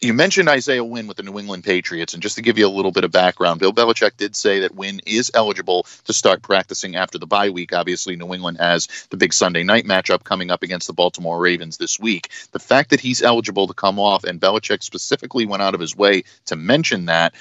you 0.00 0.14
mentioned 0.14 0.48
Isaiah 0.48 0.82
Wynn 0.82 1.06
with 1.06 1.18
the 1.18 1.22
New 1.22 1.38
England 1.38 1.62
Patriots, 1.62 2.14
and 2.14 2.22
just 2.22 2.36
to 2.36 2.42
give 2.42 2.56
you 2.56 2.66
a 2.66 2.70
little 2.70 2.90
bit 2.90 3.04
of 3.04 3.12
background, 3.12 3.60
Bill 3.60 3.72
Belichick 3.72 4.16
did 4.16 4.34
say 4.34 4.60
that 4.60 4.74
Wynn 4.74 5.00
is 5.04 5.30
eligible 5.34 5.86
to 6.04 6.14
start 6.14 6.40
practicing 6.40 6.96
after 6.96 7.18
the 7.18 7.26
bye 7.26 7.50
week. 7.50 7.74
Obviously, 7.74 8.16
New 8.16 8.32
England 8.32 8.58
has 8.58 8.88
the 9.10 9.18
big 9.18 9.34
Sunday 9.34 9.62
night 9.62 9.84
matchup 9.84 10.24
coming 10.24 10.50
up 10.50 10.62
against 10.62 10.86
the 10.86 10.94
Baltimore 10.94 11.38
Ravens 11.38 11.76
this 11.76 12.00
week. 12.00 12.30
The 12.52 12.58
fact 12.58 12.90
that 12.90 13.00
he's 13.00 13.22
eligible 13.22 13.66
to 13.66 13.74
come 13.74 13.98
off, 13.98 14.24
and 14.24 14.40
Belichick 14.40 14.82
specifically 14.82 15.44
went 15.44 15.62
out 15.62 15.74
of 15.74 15.80
his 15.80 15.94
way 15.94 16.24
to 16.46 16.56
mention 16.56 17.06
that, 17.06 17.34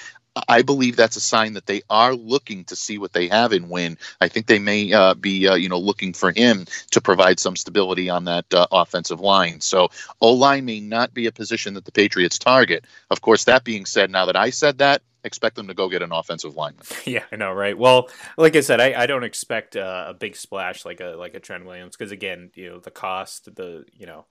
I 0.48 0.62
believe 0.62 0.96
that's 0.96 1.16
a 1.16 1.22
sign 1.22 1.54
that 1.54 1.66
they 1.66 1.82
are 1.90 2.14
looking 2.14 2.64
to 2.66 2.76
see 2.76 2.98
what 2.98 3.14
they 3.14 3.28
have 3.28 3.52
in 3.54 3.70
Wynn. 3.70 3.98
I 4.22 4.28
think 4.28 4.46
they 4.48 4.60
may 4.60 4.94
uh, 4.94 5.14
be, 5.14 5.48
uh, 5.48 5.56
you 5.56 5.70
know, 5.70 5.80
looking 5.80 6.14
for 6.14 6.32
him 6.32 6.66
to 6.92 7.02
provide 7.02 7.40
some 7.40 7.56
stability 7.56 8.10
on 8.10 8.26
that 8.26 8.52
uh, 8.54 8.68
offensive 8.72 9.20
line. 9.20 9.62
So 9.62 9.90
O 10.22 10.34
line 10.34 10.66
may 10.66 10.80
not 10.80 11.14
be 11.14 11.26
a 11.26 11.32
position 11.32 11.74
that 11.74 11.86
the 11.86 11.92
Patriots 11.92 12.38
target. 12.38 12.86
Of 13.10 13.22
course, 13.22 13.46
that 13.46 13.64
being 13.64 13.86
said, 13.86 14.12
now 14.12 14.26
that 14.26 14.36
I 14.36 14.52
said 14.52 14.78
that, 14.78 15.02
expect 15.24 15.56
them 15.56 15.68
to 15.68 15.74
go 15.74 15.90
get 15.90 16.02
an 16.02 16.12
offensive 16.12 16.56
lineman. 16.56 16.86
Yeah, 17.06 17.24
I 17.32 17.36
know, 17.36 17.52
right? 17.52 17.78
Well, 17.78 18.10
like 18.38 18.56
I 18.56 18.62
said, 18.62 18.80
I, 18.80 18.94
I 19.02 19.06
don't 19.06 19.24
expect 19.24 19.76
uh, 19.76 20.06
a 20.10 20.14
big 20.14 20.36
splash 20.36 20.86
like 20.86 21.02
a 21.02 21.16
like 21.18 21.34
a 21.34 21.40
Trent 21.40 21.66
Williams 21.66 21.98
because 21.98 22.12
again, 22.12 22.52
you 22.56 22.70
know, 22.70 22.80
the 22.80 22.92
cost, 22.92 23.54
the 23.56 23.86
you 23.94 24.06
know, 24.06 24.26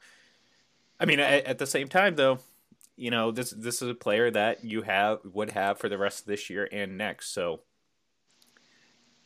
I 1.00 1.06
mean, 1.06 1.18
at, 1.18 1.44
at 1.44 1.58
the 1.58 1.66
same 1.66 1.88
time 1.88 2.14
though 2.14 2.38
you 2.98 3.10
know 3.10 3.30
this 3.30 3.50
this 3.50 3.80
is 3.80 3.88
a 3.88 3.94
player 3.94 4.30
that 4.30 4.64
you 4.64 4.82
have 4.82 5.20
would 5.24 5.52
have 5.52 5.78
for 5.78 5.88
the 5.88 5.98
rest 5.98 6.20
of 6.20 6.26
this 6.26 6.50
year 6.50 6.68
and 6.70 6.98
next. 6.98 7.32
So, 7.32 7.60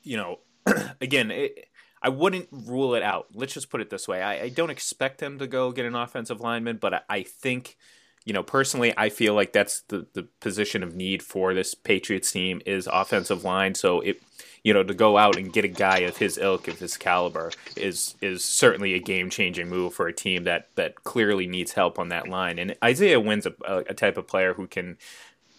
you 0.03 0.17
know, 0.17 0.39
again, 1.01 1.31
it, 1.31 1.69
I 2.03 2.11
wouldn't 2.11 2.49
rule 2.53 2.95
it 2.95 3.03
out. 3.03 3.29
Let's 3.35 3.55
just 3.55 3.71
put 3.71 3.81
it 3.81 3.91
this 3.91 4.07
way: 4.07 4.23
I, 4.23 4.43
I 4.43 4.49
don't 4.51 4.71
expect 4.71 5.19
them 5.19 5.39
to 5.39 5.47
go 5.47 5.73
get 5.73 5.87
an 5.87 5.95
offensive 5.95 6.41
lineman, 6.41 6.77
but 6.77 6.95
I, 6.95 7.01
I 7.09 7.23
think 7.23 7.77
you 8.25 8.33
know, 8.33 8.43
personally, 8.43 8.95
I 8.97 9.09
feel 9.09 9.35
like 9.35 9.53
that's 9.53 9.81
the, 9.89 10.07
the 10.13 10.29
position 10.41 10.83
of 10.83 10.95
need 10.95 11.23
for 11.23 11.55
this 11.55 11.75
Patriots 11.75 12.31
team 12.31 12.61
is 12.65 12.89
offensive 12.91 13.43
line. 13.45 13.75
So 13.75 14.01
it, 14.01 14.23
you 14.63 14.73
know, 14.73 14.83
to 14.83 14.95
go 14.95 15.19
out 15.19 15.37
and 15.37 15.53
get 15.53 15.65
a 15.65 15.69
guy 15.69 15.99
of 15.99 16.17
his 16.17 16.39
ilk, 16.39 16.69
of 16.69 16.79
his 16.79 16.97
caliber, 16.97 17.51
is 17.77 18.15
is 18.21 18.45
certainly 18.45 18.95
a 18.95 19.01
game 19.01 19.31
changing 19.31 19.69
move 19.69 19.95
for 19.95 20.07
a 20.07 20.13
team 20.13 20.45
that 20.45 20.69
that 20.77 21.03
clearly 21.05 21.47
needs 21.47 21.73
help 21.73 21.99
on 21.99 22.09
that 22.11 22.29
line. 22.29 22.59
And 22.59 22.77
Isaiah 22.83 23.21
Wynn's 23.21 23.47
a, 23.47 23.55
a 23.67 23.95
type 23.95 24.17
of 24.17 24.29
player 24.29 24.55
who 24.55 24.67
can 24.67 24.99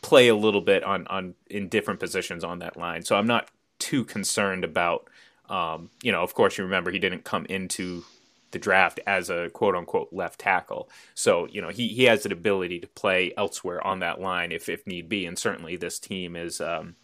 play 0.02 0.28
a 0.28 0.36
little 0.36 0.62
bit 0.62 0.84
on 0.84 1.08
on 1.08 1.36
in 1.50 1.68
different 1.68 2.00
positions 2.00 2.44
on 2.44 2.60
that 2.60 2.78
line. 2.78 3.04
So 3.04 3.16
I'm 3.16 3.28
not 3.28 3.50
too 3.80 4.04
concerned 4.04 4.63
about. 4.63 5.08
Um, 5.50 5.89
you 6.02 6.12
know, 6.12 6.24
of 6.24 6.34
course, 6.34 6.58
you 6.58 6.63
remember 6.63 6.89
he 6.89 7.00
didn't 7.00 7.26
come 7.26 7.46
into 7.46 8.06
the 8.52 8.60
draft 8.60 9.02
as 9.06 9.30
a 9.30 9.50
quote 9.50 9.76
unquote 9.76 10.13
left 10.13 10.39
tackle. 10.39 10.89
So, 11.13 11.48
you 11.48 11.62
know, 11.62 11.68
he, 11.68 11.89
he 11.89 12.06
has 12.06 12.26
an 12.26 12.32
ability 12.32 12.80
to 12.80 12.88
play 12.88 13.34
elsewhere 13.36 13.86
on 13.86 14.00
that 14.00 14.22
line 14.22 14.54
if, 14.54 14.70
if 14.70 14.88
need 14.88 15.10
be. 15.10 15.26
And 15.26 15.38
certainly 15.38 15.76
this 15.76 16.00
team 16.00 16.38
is, 16.38 16.62
um, 16.62 16.96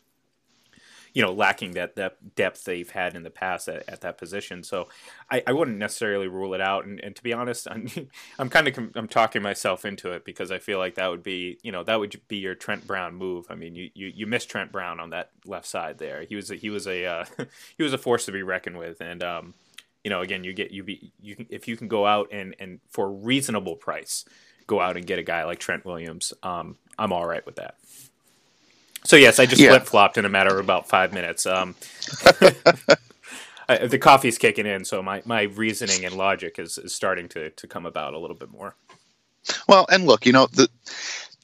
you 1.13 1.21
know, 1.21 1.31
lacking 1.31 1.71
that, 1.71 1.95
that 1.95 2.35
depth 2.35 2.63
they've 2.65 2.89
had 2.89 3.15
in 3.15 3.23
the 3.23 3.29
past 3.29 3.67
at, 3.67 3.87
at 3.89 4.01
that 4.01 4.17
position. 4.17 4.63
So 4.63 4.87
I, 5.29 5.43
I 5.47 5.53
wouldn't 5.53 5.77
necessarily 5.77 6.27
rule 6.27 6.53
it 6.53 6.61
out. 6.61 6.85
And, 6.85 6.99
and 6.99 7.15
to 7.15 7.23
be 7.23 7.33
honest, 7.33 7.67
I'm, 7.71 7.87
I'm 8.37 8.49
kind 8.49 8.67
of, 8.67 8.77
I'm 8.95 9.07
talking 9.07 9.41
myself 9.41 9.85
into 9.85 10.11
it 10.11 10.25
because 10.25 10.51
I 10.51 10.59
feel 10.59 10.77
like 10.77 10.95
that 10.95 11.07
would 11.07 11.23
be, 11.23 11.57
you 11.63 11.71
know, 11.71 11.83
that 11.83 11.99
would 11.99 12.19
be 12.27 12.37
your 12.37 12.55
Trent 12.55 12.85
Brown 12.85 13.15
move. 13.15 13.47
I 13.49 13.55
mean, 13.55 13.75
you, 13.75 13.89
you, 13.93 14.07
you 14.07 14.27
missed 14.27 14.49
Trent 14.49 14.71
Brown 14.71 14.99
on 14.99 15.11
that 15.11 15.31
left 15.45 15.67
side 15.67 15.97
there. 15.97 16.23
He 16.23 16.35
was 16.35 16.51
a, 16.51 16.55
he 16.55 16.69
was 16.69 16.87
a, 16.87 17.05
uh, 17.05 17.25
he 17.77 17.83
was 17.83 17.93
a 17.93 17.97
force 17.97 18.25
to 18.25 18.31
be 18.31 18.43
reckoned 18.43 18.77
with. 18.77 19.01
And, 19.01 19.23
um, 19.23 19.53
you 20.03 20.09
know, 20.09 20.21
again, 20.21 20.43
you 20.43 20.53
get 20.53 20.71
you 20.71 20.83
be 20.83 21.11
you 21.19 21.35
can 21.35 21.45
if 21.49 21.67
you 21.67 21.75
can 21.75 21.87
go 21.87 22.05
out 22.05 22.29
and 22.31 22.55
and 22.59 22.79
for 22.89 23.07
a 23.07 23.11
reasonable 23.11 23.75
price, 23.75 24.25
go 24.67 24.79
out 24.79 24.95
and 24.95 25.05
get 25.05 25.19
a 25.19 25.23
guy 25.23 25.43
like 25.43 25.59
Trent 25.59 25.85
Williams. 25.85 26.33
Um, 26.41 26.77
I'm 26.97 27.11
all 27.11 27.25
right 27.25 27.45
with 27.45 27.57
that. 27.57 27.75
So 29.03 29.15
yes, 29.15 29.39
I 29.39 29.45
just 29.45 29.61
yeah. 29.61 29.69
flip 29.69 29.83
flopped 29.83 30.17
in 30.17 30.25
a 30.25 30.29
matter 30.29 30.57
of 30.57 30.63
about 30.63 30.87
five 30.87 31.13
minutes. 31.13 31.45
Um, 31.45 31.75
I, 33.69 33.85
the 33.85 33.99
coffee's 33.99 34.37
kicking 34.37 34.65
in, 34.65 34.83
so 34.83 35.01
my, 35.01 35.21
my 35.25 35.43
reasoning 35.43 36.03
and 36.05 36.15
logic 36.15 36.57
is, 36.57 36.77
is 36.77 36.93
starting 36.93 37.29
to, 37.29 37.51
to 37.51 37.67
come 37.67 37.85
about 37.85 38.13
a 38.13 38.19
little 38.19 38.35
bit 38.35 38.49
more. 38.49 38.75
Well, 39.67 39.85
and 39.89 40.05
look, 40.05 40.25
you 40.25 40.33
know 40.33 40.47
the 40.47 40.67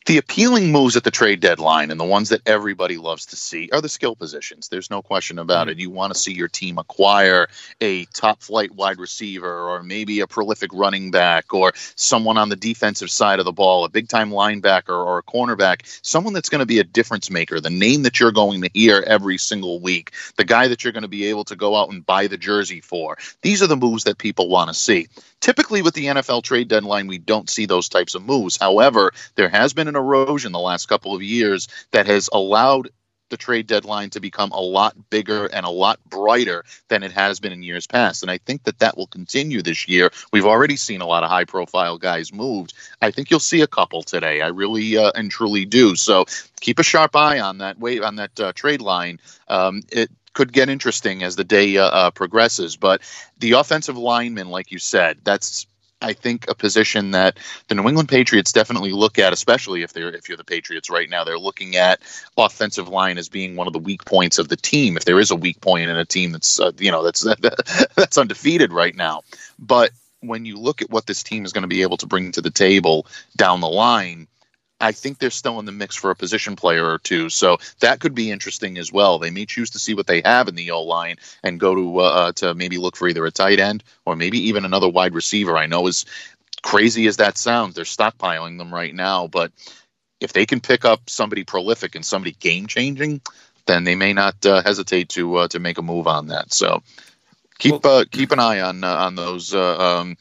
the 0.05 0.17
appealing 0.17 0.71
moves 0.71 0.95
at 0.95 1.03
the 1.03 1.09
trade 1.11 1.39
deadline 1.39 1.89
and 1.89 1.99
the 1.99 2.05
ones 2.05 2.29
that 2.29 2.41
everybody 2.45 2.97
loves 2.97 3.25
to 3.25 3.35
see 3.35 3.69
are 3.73 3.81
the 3.81 3.89
skill 3.89 4.15
positions. 4.15 4.67
There's 4.69 4.91
no 4.91 5.01
question 5.01 5.39
about 5.39 5.67
mm-hmm. 5.67 5.79
it. 5.79 5.79
You 5.79 5.89
want 5.89 6.13
to 6.13 6.19
see 6.19 6.31
your 6.31 6.47
team 6.47 6.77
acquire 6.77 7.47
a 7.81 8.05
top 8.05 8.43
flight 8.43 8.71
wide 8.71 8.99
receiver 8.99 9.51
or 9.51 9.81
maybe 9.81 10.19
a 10.19 10.27
prolific 10.27 10.71
running 10.73 11.09
back 11.09 11.53
or 11.53 11.73
someone 11.95 12.37
on 12.37 12.49
the 12.49 12.55
defensive 12.55 13.09
side 13.09 13.39
of 13.39 13.45
the 13.45 13.51
ball, 13.51 13.83
a 13.83 13.89
big 13.89 14.07
time 14.07 14.29
linebacker 14.29 14.89
or 14.89 15.17
a 15.17 15.23
cornerback, 15.23 15.81
someone 16.03 16.33
that's 16.33 16.49
going 16.49 16.59
to 16.59 16.67
be 16.67 16.79
a 16.79 16.83
difference 16.83 17.31
maker, 17.31 17.59
the 17.59 17.69
name 17.71 18.03
that 18.03 18.19
you're 18.19 18.31
going 18.31 18.61
to 18.61 18.69
hear 18.73 19.03
every 19.07 19.39
single 19.39 19.79
week, 19.79 20.11
the 20.37 20.45
guy 20.45 20.67
that 20.67 20.83
you're 20.83 20.93
going 20.93 21.01
to 21.01 21.07
be 21.07 21.25
able 21.25 21.45
to 21.45 21.55
go 21.55 21.75
out 21.75 21.89
and 21.89 22.05
buy 22.05 22.27
the 22.27 22.37
jersey 22.37 22.79
for. 22.79 23.17
These 23.41 23.63
are 23.63 23.67
the 23.67 23.75
moves 23.75 24.03
that 24.03 24.19
people 24.19 24.49
want 24.49 24.67
to 24.67 24.75
see. 24.75 25.07
Typically, 25.41 25.81
with 25.81 25.93
the 25.93 26.05
NFL 26.05 26.43
trade 26.43 26.67
deadline, 26.67 27.07
we 27.07 27.17
don't 27.17 27.49
see 27.49 27.65
those 27.65 27.87
types 27.87 28.15
of 28.15 28.25
moves. 28.25 28.57
However, 28.57 29.11
there 29.35 29.49
has 29.49 29.73
been 29.73 29.87
an 29.87 29.94
erosion 29.95 30.51
the 30.51 30.59
last 30.59 30.87
couple 30.87 31.15
of 31.15 31.21
years 31.21 31.67
that 31.91 32.05
has 32.07 32.29
allowed 32.31 32.89
the 33.29 33.37
trade 33.37 33.67
deadline 33.67 34.09
to 34.11 34.19
become 34.19 34.51
a 34.51 34.61
lot 34.61 35.09
bigger 35.09 35.47
and 35.47 35.65
a 35.65 35.69
lot 35.69 35.99
brighter 36.05 36.63
than 36.89 37.03
it 37.03 37.11
has 37.11 37.39
been 37.39 37.51
in 37.51 37.63
years 37.63 37.87
past. 37.87 38.21
And 38.21 38.31
I 38.31 38.37
think 38.37 38.63
that 38.63 38.79
that 38.79 38.97
will 38.97 39.07
continue 39.07 39.61
this 39.61 39.87
year. 39.87 40.11
We've 40.31 40.45
already 40.45 40.75
seen 40.75 41.01
a 41.01 41.07
lot 41.07 41.23
of 41.23 41.29
high 41.29 41.45
profile 41.45 41.97
guys 41.97 42.31
moved. 42.31 42.73
I 43.01 43.11
think 43.11 43.31
you'll 43.31 43.39
see 43.39 43.61
a 43.61 43.67
couple 43.67 44.03
today. 44.03 44.41
I 44.41 44.47
really 44.47 44.97
uh, 44.97 45.11
and 45.15 45.31
truly 45.31 45.65
do. 45.65 45.95
So 45.95 46.25
keep 46.61 46.79
a 46.79 46.83
sharp 46.83 47.15
eye 47.15 47.39
on 47.39 47.57
that 47.59 47.79
wave 47.79 48.03
on 48.03 48.17
that 48.17 48.39
uh, 48.39 48.53
trade 48.53 48.81
line. 48.81 49.19
Um, 49.47 49.81
it 49.91 50.11
could 50.33 50.53
get 50.53 50.69
interesting 50.69 51.23
as 51.23 51.35
the 51.35 51.43
day 51.43 51.77
uh, 51.77 51.85
uh, 51.85 52.11
progresses. 52.11 52.75
But 52.75 53.01
the 53.39 53.53
offensive 53.53 53.97
lineman, 53.97 54.49
like 54.49 54.71
you 54.71 54.79
said, 54.79 55.19
that's 55.23 55.65
I 56.05 56.13
think 56.13 56.45
a 56.47 56.53
position 56.53 57.11
that 57.11 57.39
the 57.67 57.73
New 57.73 57.87
England 57.87 58.09
Patriots 58.09 58.51
definitely 58.51 58.91
look 58.91 59.17
at, 59.17 59.33
especially 59.33 59.81
if 59.81 59.93
they're 59.93 60.09
if 60.09 60.29
you're 60.29 60.37
the 60.37 60.43
Patriots 60.43 60.89
right 60.89 61.09
now, 61.09 61.23
they're 61.23 61.39
looking 61.39 61.75
at 61.75 61.99
offensive 62.37 62.87
line 62.87 63.17
as 63.17 63.27
being 63.27 63.55
one 63.55 63.65
of 63.65 63.73
the 63.73 63.79
weak 63.79 64.05
points 64.05 64.37
of 64.37 64.47
the 64.47 64.55
team. 64.55 64.97
If 64.97 65.05
there 65.05 65.19
is 65.19 65.31
a 65.31 65.35
weak 65.35 65.59
point 65.61 65.89
in 65.89 65.97
a 65.97 66.05
team 66.05 66.31
that's 66.31 66.59
uh, 66.59 66.71
you 66.77 66.91
know 66.91 67.03
that's 67.03 67.25
that's 67.95 68.17
undefeated 68.19 68.71
right 68.71 68.95
now, 68.95 69.23
but 69.57 69.91
when 70.21 70.45
you 70.45 70.57
look 70.57 70.83
at 70.83 70.91
what 70.91 71.07
this 71.07 71.23
team 71.23 71.43
is 71.43 71.53
going 71.53 71.63
to 71.63 71.67
be 71.67 71.81
able 71.81 71.97
to 71.97 72.07
bring 72.07 72.31
to 72.31 72.41
the 72.41 72.51
table 72.51 73.07
down 73.35 73.61
the 73.61 73.67
line, 73.67 74.27
I 74.81 74.91
think 74.91 75.19
they're 75.19 75.29
still 75.29 75.59
in 75.59 75.65
the 75.65 75.71
mix 75.71 75.95
for 75.95 76.11
a 76.11 76.15
position 76.15 76.55
player 76.55 76.85
or 76.85 76.99
two. 76.99 77.29
So 77.29 77.57
that 77.79 77.99
could 77.99 78.13
be 78.13 78.31
interesting 78.31 78.77
as 78.77 78.91
well. 78.91 79.19
They 79.19 79.29
may 79.29 79.45
choose 79.45 79.69
to 79.71 79.79
see 79.79 79.93
what 79.93 80.07
they 80.07 80.21
have 80.25 80.47
in 80.47 80.55
the 80.55 80.71
O 80.71 80.81
line 80.83 81.15
and 81.43 81.59
go 81.59 81.73
to 81.73 81.99
uh, 81.99 82.03
uh, 82.03 82.31
to 82.33 82.53
maybe 82.53 82.77
look 82.77 82.95
for 82.95 83.07
either 83.07 83.25
a 83.25 83.31
tight 83.31 83.59
end 83.59 83.83
or 84.05 84.15
maybe 84.15 84.37
even 84.47 84.65
another 84.65 84.89
wide 84.89 85.13
receiver. 85.13 85.57
I 85.57 85.65
know 85.65 85.87
as 85.87 86.05
crazy 86.61 87.07
as 87.07 87.17
that 87.17 87.37
sounds, 87.37 87.75
they're 87.75 87.85
stockpiling 87.85 88.57
them 88.57 88.73
right 88.73 88.93
now, 88.93 89.27
but 89.27 89.51
if 90.19 90.33
they 90.33 90.45
can 90.45 90.59
pick 90.59 90.85
up 90.85 91.09
somebody 91.09 91.43
prolific 91.43 91.95
and 91.95 92.05
somebody 92.05 92.31
game 92.33 92.67
changing, 92.67 93.21
then 93.67 93.83
they 93.83 93.95
may 93.95 94.13
not 94.13 94.45
uh, 94.45 94.61
hesitate 94.61 95.09
to 95.09 95.35
uh, 95.35 95.47
to 95.49 95.59
make 95.59 95.77
a 95.77 95.81
move 95.81 96.07
on 96.07 96.27
that. 96.27 96.53
So 96.53 96.83
keep 97.59 97.85
uh, 97.85 98.05
keep 98.11 98.31
an 98.31 98.39
eye 98.39 98.61
on 98.61 98.83
uh, 98.83 98.95
on 98.95 99.15
those 99.15 99.53
uh, 99.53 99.77
um, 99.77 100.17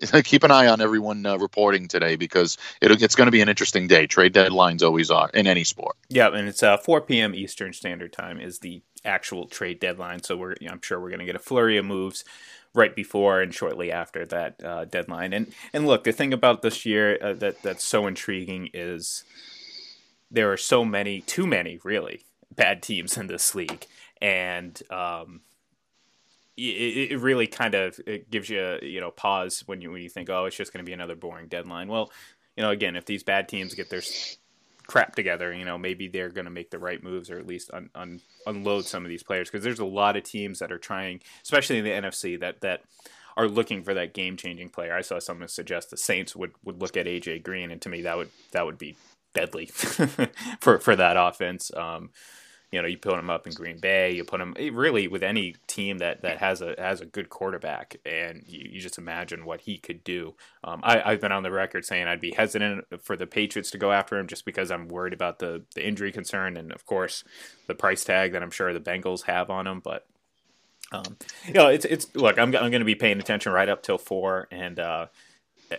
keep 0.24 0.44
an 0.44 0.50
eye 0.50 0.66
on 0.66 0.80
everyone 0.80 1.24
uh, 1.26 1.36
reporting 1.38 1.88
today 1.88 2.16
because 2.16 2.56
it, 2.80 3.02
it's 3.02 3.14
going 3.14 3.26
to 3.26 3.32
be 3.32 3.40
an 3.40 3.48
interesting 3.48 3.86
day. 3.86 4.06
Trade 4.06 4.34
deadlines 4.34 4.82
always 4.82 5.10
are 5.10 5.30
in 5.30 5.46
any 5.46 5.64
sport. 5.64 5.96
Yeah, 6.08 6.28
and 6.28 6.48
it's 6.48 6.62
uh, 6.62 6.76
4 6.78 7.02
p.m. 7.02 7.34
Eastern 7.34 7.72
Standard 7.72 8.12
Time 8.12 8.40
is 8.40 8.60
the 8.60 8.82
actual 9.04 9.46
trade 9.46 9.80
deadline. 9.80 10.22
So 10.22 10.36
we're, 10.36 10.54
you 10.60 10.68
know, 10.68 10.74
I'm 10.74 10.82
sure 10.82 11.00
we're 11.00 11.10
going 11.10 11.20
to 11.20 11.26
get 11.26 11.36
a 11.36 11.40
flurry 11.40 11.76
of 11.76 11.84
moves 11.84 12.24
right 12.74 12.94
before 12.94 13.40
and 13.40 13.54
shortly 13.54 13.90
after 13.90 14.24
that 14.26 14.62
uh, 14.62 14.84
deadline. 14.84 15.32
And 15.32 15.52
and 15.72 15.86
look, 15.86 16.04
the 16.04 16.12
thing 16.12 16.32
about 16.32 16.62
this 16.62 16.86
year 16.86 17.18
uh, 17.20 17.32
that 17.34 17.62
that's 17.62 17.84
so 17.84 18.06
intriguing 18.06 18.70
is 18.72 19.24
there 20.30 20.52
are 20.52 20.56
so 20.56 20.84
many, 20.84 21.20
too 21.20 21.46
many, 21.46 21.80
really 21.82 22.22
bad 22.54 22.82
teams 22.82 23.16
in 23.16 23.26
this 23.26 23.54
league, 23.54 23.86
and 24.20 24.80
um, 24.90 25.40
it, 26.68 27.12
it 27.12 27.20
really 27.20 27.46
kind 27.46 27.74
of 27.74 27.98
it 28.06 28.30
gives 28.30 28.48
you 28.48 28.60
a, 28.60 28.84
you 28.84 29.00
know 29.00 29.10
pause 29.10 29.62
when 29.66 29.80
you 29.80 29.90
when 29.90 30.02
you 30.02 30.08
think 30.08 30.30
oh 30.30 30.44
it's 30.44 30.56
just 30.56 30.72
going 30.72 30.84
to 30.84 30.88
be 30.88 30.92
another 30.92 31.16
boring 31.16 31.48
deadline. 31.48 31.88
Well, 31.88 32.10
you 32.56 32.62
know 32.62 32.70
again 32.70 32.96
if 32.96 33.06
these 33.06 33.22
bad 33.22 33.48
teams 33.48 33.74
get 33.74 33.90
their 33.90 34.02
crap 34.86 35.14
together, 35.14 35.52
you 35.52 35.64
know 35.64 35.78
maybe 35.78 36.08
they're 36.08 36.28
going 36.28 36.44
to 36.44 36.50
make 36.50 36.70
the 36.70 36.78
right 36.78 37.02
moves 37.02 37.30
or 37.30 37.38
at 37.38 37.46
least 37.46 37.70
un, 37.72 37.90
un, 37.94 38.20
unload 38.46 38.84
some 38.84 39.04
of 39.04 39.08
these 39.08 39.22
players 39.22 39.50
because 39.50 39.64
there's 39.64 39.78
a 39.78 39.84
lot 39.84 40.16
of 40.16 40.22
teams 40.22 40.58
that 40.58 40.72
are 40.72 40.78
trying, 40.78 41.20
especially 41.42 41.78
in 41.78 41.84
the 41.84 41.90
NFC 41.90 42.38
that 42.40 42.60
that 42.60 42.82
are 43.36 43.48
looking 43.48 43.82
for 43.82 43.94
that 43.94 44.12
game 44.12 44.36
changing 44.36 44.68
player. 44.68 44.94
I 44.94 45.00
saw 45.00 45.18
someone 45.18 45.48
suggest 45.48 45.90
the 45.90 45.96
Saints 45.96 46.36
would, 46.36 46.52
would 46.64 46.80
look 46.80 46.96
at 46.96 47.06
AJ 47.06 47.42
Green, 47.42 47.70
and 47.70 47.80
to 47.82 47.88
me 47.88 48.02
that 48.02 48.16
would 48.16 48.30
that 48.52 48.66
would 48.66 48.78
be 48.78 48.96
deadly 49.32 49.66
for 50.60 50.78
for 50.78 50.96
that 50.96 51.16
offense. 51.16 51.70
Um, 51.74 52.10
you 52.72 52.80
know, 52.80 52.86
you 52.86 52.98
put 52.98 53.18
him 53.18 53.30
up 53.30 53.46
in 53.46 53.52
Green 53.52 53.78
Bay, 53.78 54.12
you 54.12 54.22
put 54.22 54.40
him 54.40 54.54
really 54.72 55.08
with 55.08 55.24
any 55.24 55.56
team 55.66 55.98
that, 55.98 56.22
that 56.22 56.38
has 56.38 56.62
a 56.62 56.76
has 56.78 57.00
a 57.00 57.06
good 57.06 57.28
quarterback, 57.28 57.96
and 58.06 58.44
you, 58.46 58.70
you 58.72 58.80
just 58.80 58.96
imagine 58.96 59.44
what 59.44 59.62
he 59.62 59.76
could 59.76 60.04
do. 60.04 60.34
Um, 60.62 60.80
I, 60.84 61.02
I've 61.02 61.20
been 61.20 61.32
on 61.32 61.42
the 61.42 61.50
record 61.50 61.84
saying 61.84 62.06
I'd 62.06 62.20
be 62.20 62.32
hesitant 62.32 62.84
for 63.02 63.16
the 63.16 63.26
Patriots 63.26 63.72
to 63.72 63.78
go 63.78 63.90
after 63.90 64.16
him 64.18 64.28
just 64.28 64.44
because 64.44 64.70
I'm 64.70 64.86
worried 64.86 65.12
about 65.12 65.40
the, 65.40 65.62
the 65.74 65.86
injury 65.86 66.12
concern 66.12 66.56
and 66.56 66.72
of 66.72 66.86
course 66.86 67.24
the 67.66 67.74
price 67.74 68.04
tag 68.04 68.32
that 68.32 68.42
I'm 68.42 68.52
sure 68.52 68.72
the 68.72 68.80
Bengals 68.80 69.24
have 69.24 69.50
on 69.50 69.66
him. 69.66 69.80
But 69.80 70.06
um, 70.92 71.16
you 71.46 71.54
know, 71.54 71.68
it's 71.68 71.84
it's 71.84 72.14
look, 72.14 72.38
I'm 72.38 72.54
I'm 72.54 72.70
going 72.70 72.80
to 72.80 72.84
be 72.84 72.94
paying 72.94 73.18
attention 73.18 73.52
right 73.52 73.68
up 73.68 73.82
till 73.82 73.98
four, 73.98 74.46
and 74.52 74.78
uh, 74.78 75.06
eh, 75.72 75.76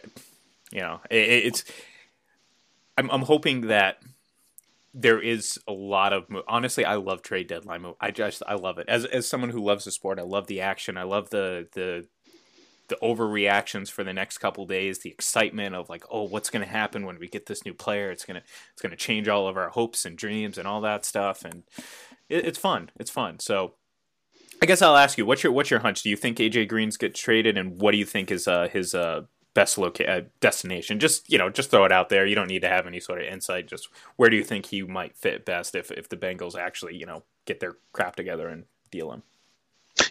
you 0.73 0.81
know, 0.81 0.99
it, 1.09 1.15
it's 1.15 1.63
I'm 2.97 3.09
I'm 3.09 3.21
hoping 3.21 3.67
that 3.67 4.01
there 4.93 5.21
is 5.21 5.57
a 5.67 5.71
lot 5.71 6.11
of 6.11 6.25
honestly 6.47 6.83
i 6.83 6.95
love 6.95 7.21
trade 7.21 7.47
deadline 7.47 7.81
move 7.81 7.95
i 8.01 8.11
just 8.11 8.43
i 8.47 8.53
love 8.53 8.77
it. 8.77 8.87
As 8.89 9.05
as 9.05 9.27
someone 9.27 9.49
who 9.49 9.63
loves 9.63 9.85
the 9.85 9.91
sport 9.91 10.19
i 10.19 10.23
love 10.23 10.47
the 10.47 10.61
action. 10.61 10.97
I 10.97 11.03
love 11.03 11.29
the 11.29 11.67
the 11.73 12.07
the 12.89 12.97
overreactions 13.01 13.89
for 13.89 14.03
the 14.03 14.11
next 14.11 14.39
couple 14.39 14.65
days 14.65 14.99
the 14.99 15.09
excitement 15.09 15.75
of 15.75 15.89
like 15.89 16.03
oh 16.11 16.23
what's 16.23 16.49
going 16.49 16.65
to 16.65 16.69
happen 16.69 17.05
when 17.05 17.19
we 17.19 17.27
get 17.27 17.45
this 17.45 17.63
new 17.65 17.73
player? 17.73 18.11
It's 18.11 18.25
going 18.25 18.41
to 18.41 18.45
it's 18.73 18.81
going 18.81 18.91
to 18.91 18.97
change 18.97 19.27
all 19.27 19.47
of 19.47 19.55
our 19.55 19.69
hopes 19.69 20.03
and 20.03 20.17
dreams 20.17 20.57
and 20.57 20.67
all 20.67 20.81
that 20.81 21.05
stuff 21.05 21.45
and 21.45 21.63
it, 22.27 22.45
it's 22.45 22.59
fun. 22.59 22.89
It's 22.99 23.11
fun. 23.11 23.39
So 23.39 23.75
i 24.63 24.67
guess 24.67 24.81
i'll 24.83 24.95
ask 24.97 25.17
you 25.17 25.25
what's 25.25 25.43
your 25.43 25.53
what's 25.53 25.71
your 25.71 25.79
hunch? 25.79 26.03
Do 26.03 26.09
you 26.09 26.17
think 26.17 26.37
aj 26.37 26.67
green's 26.67 26.97
get 26.97 27.15
traded 27.15 27.57
and 27.57 27.79
what 27.79 27.91
do 27.91 27.97
you 27.97 28.05
think 28.05 28.29
is 28.29 28.45
uh 28.47 28.67
his 28.67 28.93
uh 28.93 29.21
best 29.53 29.77
loca- 29.77 30.09
uh, 30.09 30.21
destination. 30.39 30.99
Just 30.99 31.29
you 31.31 31.37
know, 31.37 31.49
just 31.49 31.71
throw 31.71 31.85
it 31.85 31.91
out 31.91 32.09
there. 32.09 32.25
You 32.25 32.35
don't 32.35 32.47
need 32.47 32.61
to 32.61 32.69
have 32.69 32.87
any 32.87 32.99
sort 32.99 33.19
of 33.19 33.25
insight. 33.25 33.67
Just 33.67 33.89
where 34.15 34.29
do 34.29 34.35
you 34.35 34.43
think 34.43 34.67
he 34.67 34.81
might 34.81 35.15
fit 35.17 35.45
best 35.45 35.75
if 35.75 35.91
if 35.91 36.09
the 36.09 36.17
Bengals 36.17 36.55
actually 36.55 36.95
you 36.95 37.05
know 37.05 37.23
get 37.45 37.59
their 37.59 37.75
crap 37.93 38.15
together 38.15 38.47
and 38.47 38.65
deal 38.91 39.11
him? 39.11 39.23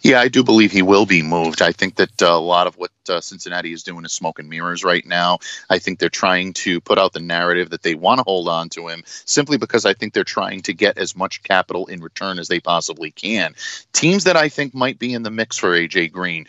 Yeah, 0.03 0.19
I 0.19 0.27
do 0.27 0.43
believe 0.43 0.71
he 0.71 0.81
will 0.81 1.05
be 1.05 1.21
moved. 1.21 1.61
I 1.61 1.71
think 1.71 1.95
that 1.95 2.21
uh, 2.21 2.27
a 2.27 2.39
lot 2.39 2.67
of 2.67 2.77
what 2.77 2.91
uh, 3.09 3.19
Cincinnati 3.19 3.73
is 3.73 3.83
doing 3.83 4.05
is 4.05 4.13
smoke 4.13 4.39
and 4.39 4.49
mirrors 4.49 4.83
right 4.83 5.05
now. 5.05 5.39
I 5.69 5.79
think 5.79 5.99
they're 5.99 6.09
trying 6.09 6.53
to 6.53 6.79
put 6.81 6.97
out 6.97 7.13
the 7.13 7.19
narrative 7.19 7.71
that 7.71 7.83
they 7.83 7.95
want 7.95 8.19
to 8.19 8.23
hold 8.23 8.47
on 8.47 8.69
to 8.69 8.87
him 8.87 9.03
simply 9.05 9.57
because 9.57 9.85
I 9.85 9.93
think 9.93 10.13
they're 10.13 10.23
trying 10.23 10.61
to 10.63 10.73
get 10.73 10.97
as 10.97 11.15
much 11.15 11.43
capital 11.43 11.87
in 11.87 12.01
return 12.01 12.39
as 12.39 12.47
they 12.47 12.59
possibly 12.59 13.11
can. 13.11 13.55
Teams 13.93 14.23
that 14.23 14.37
I 14.37 14.49
think 14.49 14.73
might 14.73 14.99
be 14.99 15.13
in 15.13 15.23
the 15.23 15.31
mix 15.31 15.57
for 15.57 15.69
AJ 15.69 16.11
Green, 16.11 16.47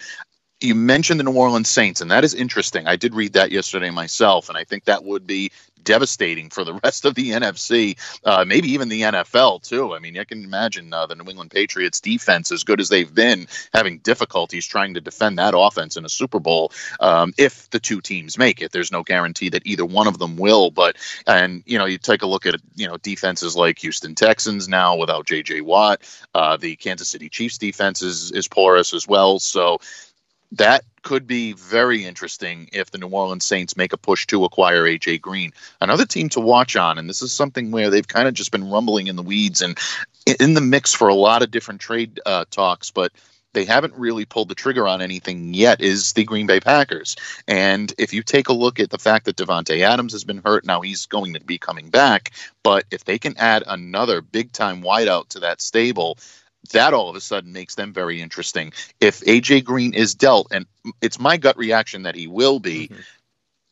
you 0.62 0.75
mentioned 0.75 1.20
the 1.20 1.25
New 1.25 1.33
Orleans 1.33 1.68
Saints, 1.68 2.01
and 2.01 2.11
that 2.11 2.25
is 2.25 2.35
interesting. 2.35 2.87
I 2.87 2.96
did 2.96 3.14
read 3.14 3.35
that 3.35 3.51
yesterday 3.51 3.90
myself, 3.90 4.48
and 4.48 4.59
I 4.59 4.64
think 4.64 4.85
that 4.85 5.05
would 5.05 5.27
be 5.27 5.51
devastating 5.85 6.51
for 6.51 6.64
the 6.64 6.75
rest 6.85 7.05
of 7.05 7.14
the 7.14 7.31
NFC, 7.31 7.96
uh, 8.25 8.44
maybe 8.46 8.68
even 8.72 8.88
the 8.88 9.03
NFL 9.03 9.62
too. 9.62 9.94
I 9.94 9.98
mean, 9.98 10.14
you 10.14 10.25
can 10.25 10.44
imagine 10.44 10.92
uh, 10.92 11.07
the 11.07 11.14
New 11.14 11.29
England 11.29 11.51
Patriots 11.51 12.01
defense, 12.01 12.53
as 12.53 12.64
good 12.64 12.81
as 12.81 12.88
they've 12.88 13.12
been, 13.12 13.46
having 13.72 13.98
difficulties 13.98 14.66
trying 14.66 14.94
to 14.94 15.01
defend 15.01 15.38
that 15.38 15.55
offense 15.57 15.96
in 15.96 16.05
a 16.05 16.09
Super 16.09 16.38
Bowl. 16.38 16.72
Um, 17.01 17.33
if 17.38 17.68
the 17.70 17.81
two 17.81 18.01
teams 18.01 18.38
make 18.38 18.62
it, 18.62 18.72
there's 18.72 18.92
no 18.92 19.03
guarantee 19.03 19.48
that 19.51 19.66
either 19.66 19.85
one 19.85 20.07
of 20.07 20.18
them 20.18 20.37
will. 20.37 20.70
But 20.70 20.96
and 21.27 21.62
you 21.66 21.79
know, 21.79 21.87
you 21.87 21.98
take 21.98 22.22
a 22.22 22.27
look 22.27 22.46
at 22.46 22.57
you 22.75 22.87
know 22.87 22.96
defenses 22.98 23.57
like 23.57 23.79
Houston 23.81 24.14
Texans 24.14 24.68
now 24.68 24.96
without 24.96 25.27
J.J. 25.27 25.62
Watt. 25.62 26.03
Uh, 26.35 26.57
the 26.57 26.77
Kansas 26.77 27.09
City 27.09 27.29
Chiefs 27.29 27.59
defense 27.59 28.03
is 28.03 28.33
is 28.33 28.48
porous 28.48 28.94
as 28.94 29.07
well. 29.07 29.38
So 29.38 29.79
that 30.53 30.85
could 31.03 31.27
be 31.27 31.53
very 31.53 32.05
interesting 32.05 32.69
if 32.73 32.91
the 32.91 32.99
New 32.99 33.09
Orleans 33.09 33.45
Saints 33.45 33.77
make 33.77 33.93
a 33.93 33.97
push 33.97 34.27
to 34.29 34.45
acquire 34.45 34.85
AJ 34.85 35.21
Green. 35.21 35.53
Another 35.81 36.07
team 36.07 36.29
to 36.31 36.41
watch 36.41 36.77
on, 36.77 36.99
and 36.99 37.09
this 37.09 37.23
is 37.23 37.33
something 37.33 37.71
where 37.71 37.91
they've 37.91 38.07
kind 38.07 38.29
of 38.29 38.35
just 38.35 38.53
been 38.53 38.71
rumbling 38.71 39.09
in 39.09 39.17
the 39.17 39.23
weeds 39.23 39.62
and 39.62 39.77
in 40.38 40.55
the 40.55 40.61
mix 40.61 40.93
for 40.93 41.09
a 41.09 41.15
lot 41.15 41.43
of 41.43 41.51
different 41.51 41.81
trade 41.81 42.21
uh, 42.25 42.45
talks, 42.51 42.91
but 42.91 43.12
they 43.53 43.65
haven't 43.65 43.95
really 43.95 44.25
pulled 44.25 44.49
the 44.49 44.55
trigger 44.55 44.88
on 44.88 45.03
anything 45.03 45.53
yet 45.55 45.81
is 45.81 46.12
the 46.12 46.25
Green 46.25 46.47
Bay 46.47 46.61
Packers. 46.61 47.17
And 47.47 47.93
if 47.99 48.15
you 48.15 48.23
take 48.23 48.49
a 48.49 48.55
look 48.55 48.81
at 48.81 48.91
the 48.91 48.99
fact 48.99 49.27
that 49.27 49.37
Davante 49.37 49.81
Adams 49.81 50.12
has 50.12 50.25
been 50.25 50.41
hurt, 50.45 50.65
now 50.65 50.81
he's 50.81 51.07
going 51.07 51.35
to 51.35 51.41
be 51.41 51.59
coming 51.59 51.91
back, 51.91 52.33
but 52.62 52.85
if 52.91 53.05
they 53.05 53.19
can 53.19 53.37
add 53.37 53.65
another 53.67 54.23
big 54.23 54.53
time 54.53 54.83
wideout 54.83 55.29
to 55.31 55.41
that 55.41 55.61
stable, 55.61 56.17
that 56.70 56.94
all 56.94 57.11
of 57.11 57.16
a 57.16 57.20
sudden 57.20 57.53
makes 57.53 57.75
them 57.75 57.92
very 57.92 58.20
interesting. 58.20 58.72
If 59.01 59.20
AJ 59.20 59.64
Green 59.64 59.94
is 59.94 60.14
dealt, 60.14 60.48
and 60.53 60.66
it's 61.01 61.18
my 61.18 61.37
gut 61.37 61.57
reaction 61.57 62.05
that 62.05 62.14
he 62.14 62.27
will 62.27 62.61
be, 62.61 62.88
mm-hmm. 62.88 63.01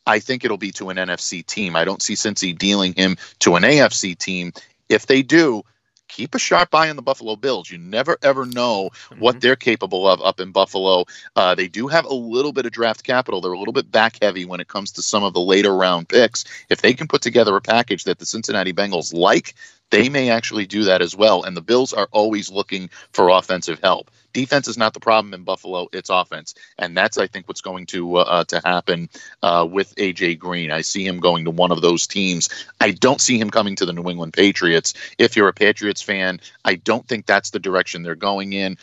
I 0.05 0.19
think 0.19 0.43
it'll 0.43 0.57
be 0.57 0.71
to 0.73 0.89
an 0.89 0.97
NFC 0.97 1.45
team. 1.45 1.75
I 1.75 1.85
don't 1.85 2.01
see 2.01 2.15
Cincy 2.15 2.57
dealing 2.57 2.93
him 2.93 3.17
to 3.39 3.55
an 3.55 3.63
AFC 3.63 4.17
team. 4.17 4.51
If 4.89 5.05
they 5.05 5.21
do, 5.21 5.63
keep 6.11 6.35
a 6.35 6.39
sharp 6.39 6.75
eye 6.75 6.89
on 6.89 6.97
the 6.97 7.01
Buffalo 7.01 7.35
Bills. 7.35 7.69
You 7.69 7.77
never 7.77 8.17
ever 8.21 8.45
know 8.45 8.89
mm-hmm. 8.89 9.19
what 9.19 9.39
they're 9.39 9.55
capable 9.55 10.07
of 10.07 10.21
up 10.21 10.39
in 10.39 10.51
Buffalo. 10.51 11.05
Uh, 11.35 11.55
they 11.55 11.67
do 11.67 11.87
have 11.87 12.05
a 12.05 12.13
little 12.13 12.51
bit 12.51 12.65
of 12.65 12.71
draft 12.71 13.03
capital. 13.03 13.41
They're 13.41 13.53
a 13.53 13.57
little 13.59 13.73
bit 13.73 13.89
back 13.89 14.17
heavy 14.21 14.45
when 14.45 14.59
it 14.59 14.67
comes 14.67 14.91
to 14.93 15.01
some 15.01 15.23
of 15.23 15.33
the 15.33 15.39
later 15.39 15.75
round 15.75 16.09
picks. 16.09 16.43
If 16.69 16.81
they 16.81 16.93
can 16.93 17.07
put 17.07 17.21
together 17.21 17.55
a 17.55 17.61
package 17.61 18.03
that 18.03 18.19
the 18.19 18.25
Cincinnati 18.25 18.73
Bengals 18.73 19.13
like, 19.13 19.55
they 19.91 20.09
may 20.09 20.29
actually 20.29 20.65
do 20.65 20.85
that 20.85 21.01
as 21.01 21.15
well. 21.15 21.43
And 21.43 21.55
the 21.55 21.61
Bills 21.61 21.93
are 21.93 22.07
always 22.11 22.49
looking 22.49 22.89
for 23.11 23.29
offensive 23.29 23.79
help. 23.83 24.09
Defense 24.33 24.67
is 24.67 24.77
not 24.77 24.93
the 24.93 24.99
problem 24.99 25.33
in 25.33 25.43
Buffalo; 25.43 25.89
it's 25.91 26.09
offense, 26.09 26.55
and 26.77 26.95
that's 26.95 27.17
I 27.17 27.27
think 27.27 27.47
what's 27.47 27.61
going 27.61 27.85
to 27.87 28.17
uh, 28.17 28.21
uh 28.21 28.43
to 28.45 28.61
happen 28.63 29.09
uh, 29.43 29.67
with 29.69 29.93
AJ 29.95 30.39
Green. 30.39 30.71
I 30.71 30.81
see 30.81 31.05
him 31.05 31.19
going 31.19 31.45
to 31.45 31.51
one 31.51 31.71
of 31.71 31.81
those 31.81 32.07
teams. 32.07 32.49
I 32.79 32.91
don't 32.91 33.19
see 33.19 33.37
him 33.37 33.49
coming 33.49 33.75
to 33.75 33.85
the 33.85 33.93
New 33.93 34.09
England 34.09 34.33
Patriots. 34.33 34.93
If 35.17 35.35
you're 35.35 35.49
a 35.49 35.53
Patriots 35.53 36.01
fan, 36.01 36.39
I 36.63 36.75
don't 36.75 37.05
think 37.05 37.25
that's 37.25 37.49
the 37.49 37.59
direction 37.59 38.03
they're 38.03 38.15
going 38.15 38.53
in. 38.53 38.77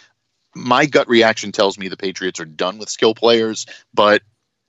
My 0.55 0.85
gut 0.85 1.09
reaction 1.09 1.51
tells 1.53 1.79
me 1.79 1.89
the 1.89 1.97
Patriots 1.97 2.41
are 2.41 2.45
done 2.45 2.77
with 2.77 2.91
skill 2.91 3.15
players, 3.15 3.65
but 3.95 4.23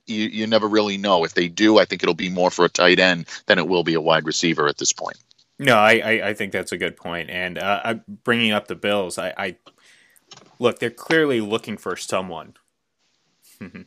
you, 0.06 0.28
you 0.28 0.46
never 0.46 0.66
really 0.66 0.96
know. 0.96 1.24
If 1.24 1.34
they 1.34 1.48
do, 1.48 1.78
I 1.78 1.84
think 1.84 2.02
it'll 2.02 2.14
be 2.14 2.30
more 2.30 2.50
for 2.50 2.64
a 2.64 2.70
tight 2.70 2.98
end 2.98 3.26
than 3.46 3.58
it 3.58 3.68
will 3.68 3.84
be 3.84 3.94
a 3.94 4.00
wide 4.00 4.24
receiver 4.24 4.66
at 4.68 4.78
this 4.78 4.92
point. 4.92 5.18
No, 5.60 5.76
I, 5.76 5.98
I, 5.98 6.28
I 6.30 6.34
think 6.34 6.52
that's 6.52 6.72
a 6.72 6.78
good 6.78 6.96
point. 6.96 7.28
And 7.28 7.58
uh, 7.58 7.96
bringing 8.24 8.50
up 8.52 8.66
the 8.66 8.74
Bills, 8.74 9.18
I, 9.18 9.34
I 9.36 9.56
look, 10.58 10.78
they're 10.78 10.90
clearly 10.90 11.40
looking 11.42 11.76
for 11.76 11.96
someone 11.96 12.54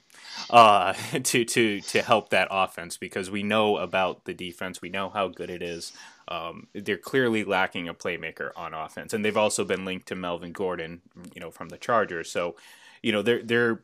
uh, 0.51 0.93
to 1.23 1.45
to 1.45 1.81
to 1.81 2.01
help 2.03 2.29
that 2.29 2.47
offense 2.51 2.97
because 2.97 3.31
we 3.31 3.43
know 3.43 3.77
about 3.77 4.25
the 4.25 4.35
defense, 4.35 4.81
we 4.81 4.89
know 4.89 5.09
how 5.09 5.27
good 5.27 5.49
it 5.49 5.63
is. 5.63 5.93
Um, 6.27 6.67
they're 6.73 6.97
clearly 6.97 7.43
lacking 7.43 7.89
a 7.89 7.93
playmaker 7.95 8.51
on 8.55 8.73
offense, 8.75 9.13
and 9.13 9.25
they've 9.25 9.35
also 9.35 9.65
been 9.65 9.83
linked 9.83 10.07
to 10.09 10.15
Melvin 10.15 10.53
Gordon, 10.53 11.01
you 11.33 11.41
know, 11.41 11.51
from 11.51 11.69
the 11.69 11.77
Chargers. 11.77 12.31
So, 12.31 12.55
you 13.01 13.11
know, 13.11 13.23
they're 13.23 13.43
they're 13.43 13.83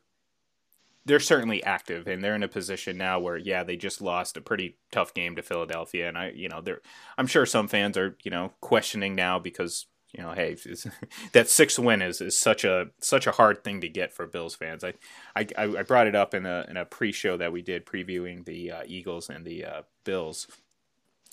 they're 1.10 1.20
certainly 1.20 1.64
active 1.64 2.08
and 2.08 2.24
they're 2.24 2.36
in 2.36 2.44
a 2.44 2.48
position 2.48 2.96
now 2.96 3.20
where 3.20 3.36
yeah 3.36 3.64
they 3.64 3.76
just 3.76 4.00
lost 4.00 4.38
a 4.38 4.42
pretty 4.42 4.78
tough 4.92 5.12
game 5.12 5.36
to 5.36 5.42
Philadelphia 5.42 6.08
and 6.08 6.16
I 6.16 6.30
you 6.30 6.48
know 6.48 6.62
they're 6.62 6.82
I'm 7.18 7.26
sure 7.26 7.48
some 7.48 7.68
fans 7.68 7.98
are 7.98 8.16
you 8.24 8.30
know 8.30 8.52
questioning 8.62 9.16
now 9.16 9.40
because 9.40 9.88
you 10.14 10.22
know 10.22 10.34
hey 10.34 10.56
that 11.34 11.50
sixth 11.50 11.80
win 11.80 12.04
is, 12.04 12.22
is 12.22 12.38
such 12.38 12.64
a 12.64 12.92
such 13.02 13.26
a 13.26 13.32
hard 13.32 13.64
thing 13.64 13.82
to 13.82 13.90
get 13.90 14.14
for 14.14 14.28
Bills 14.28 14.54
fans. 14.54 14.84
I 14.84 14.94
I, 15.36 15.48
I 15.58 15.82
brought 15.82 16.06
it 16.06 16.16
up 16.16 16.36
in 16.36 16.46
a 16.46 16.68
in 16.70 16.78
a 16.78 16.86
pre-show 16.86 17.38
that 17.38 17.52
we 17.52 17.64
did 17.64 17.88
previewing 17.88 18.46
the 18.46 18.72
uh, 18.72 18.84
Eagles 18.86 19.30
and 19.30 19.44
the 19.44 19.66
uh, 19.66 19.82
Bills 20.04 20.46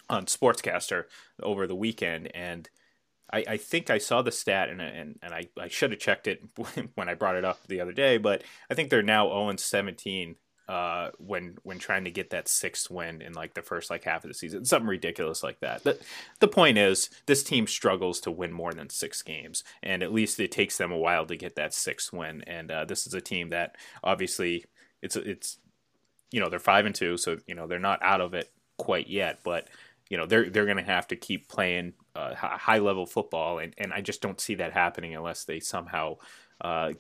on 0.09 0.25
Sportscaster 0.25 1.05
over 1.43 1.67
the 1.67 1.75
weekend 1.75 2.35
and 2.35 2.71
I, 3.33 3.45
I 3.49 3.57
think 3.57 3.91
I 3.91 3.99
saw 3.99 4.23
the 4.23 4.33
stat 4.33 4.69
and 4.69 4.81
and, 4.81 5.19
and 5.23 5.35
I, 5.35 5.49
I 5.59 5.69
should 5.69 5.91
have 5.91 6.01
checked 6.01 6.27
it 6.27 6.43
when 6.95 7.09
I 7.09 7.15
brought 7.15 7.37
it 7.37 7.45
up 7.45 7.67
the 7.67 7.81
other 7.81 7.93
day, 7.93 8.19
but 8.19 8.43
I 8.71 8.75
think 8.75 8.91
they're 8.91 9.03
now 9.03 9.29
0 9.29 9.57
17 9.57 10.37
uh, 10.69 11.11
when 11.19 11.57
when 11.63 11.79
trying 11.79 12.05
to 12.05 12.11
get 12.11 12.31
that 12.31 12.49
sixth 12.49 12.91
win 12.91 13.23
in 13.23 13.33
like 13.33 13.55
the 13.55 13.63
first 13.63 13.89
like 13.89 14.05
half 14.05 14.25
of 14.25 14.29
the 14.29 14.35
season, 14.35 14.65
something 14.65 14.89
ridiculous 14.89 15.43
like 15.43 15.61
that. 15.61 15.85
The 15.85 15.99
the 16.41 16.49
point 16.49 16.77
is, 16.77 17.09
this 17.27 17.45
team 17.45 17.67
struggles 17.67 18.21
to 18.21 18.33
win 18.33 18.53
more 18.53 18.73
than 18.73 18.91
six 18.91 19.23
games, 19.23 19.63
and 19.83 20.03
at 20.03 20.13
least 20.13 20.41
it 20.41 20.51
takes 20.51 20.77
them 20.77 20.91
a 20.91 20.99
while 20.99 21.25
to 21.27 21.37
get 21.37 21.55
that 21.55 21.73
sixth 21.73 22.13
win. 22.13 22.43
And 22.47 22.71
uh, 22.71 22.85
this 22.85 23.07
is 23.07 23.15
a 23.15 23.21
team 23.21 23.51
that 23.51 23.77
obviously 24.03 24.65
it's 25.03 25.15
it's 25.15 25.59
you 26.33 26.41
know 26.41 26.49
they're 26.49 26.59
five 26.59 26.85
and 26.85 26.95
two, 26.95 27.17
so 27.17 27.39
you 27.47 27.55
know 27.55 27.69
they're 27.69 27.79
not 27.79 28.03
out 28.03 28.21
of 28.21 28.35
it 28.35 28.51
quite 28.77 29.09
yet, 29.09 29.39
but 29.45 29.69
you 30.09 30.17
know 30.17 30.27
they're 30.27 30.49
they're 30.49 30.65
going 30.65 30.77
to 30.77 30.83
have 30.83 31.09
to 31.09 31.17
keep 31.17 31.49
playing 31.49 31.95
uh, 32.15 32.35
high 32.35 32.79
level 32.79 33.07
football, 33.07 33.59
and, 33.59 33.75
and 33.79 33.93
I 33.93 34.01
just 34.01 34.21
don't 34.21 34.41
see 34.41 34.55
that 34.57 34.73
happening 34.73 35.15
unless 35.15 35.45
they 35.45 35.61
somehow 35.61 36.17
uh, 36.61 36.93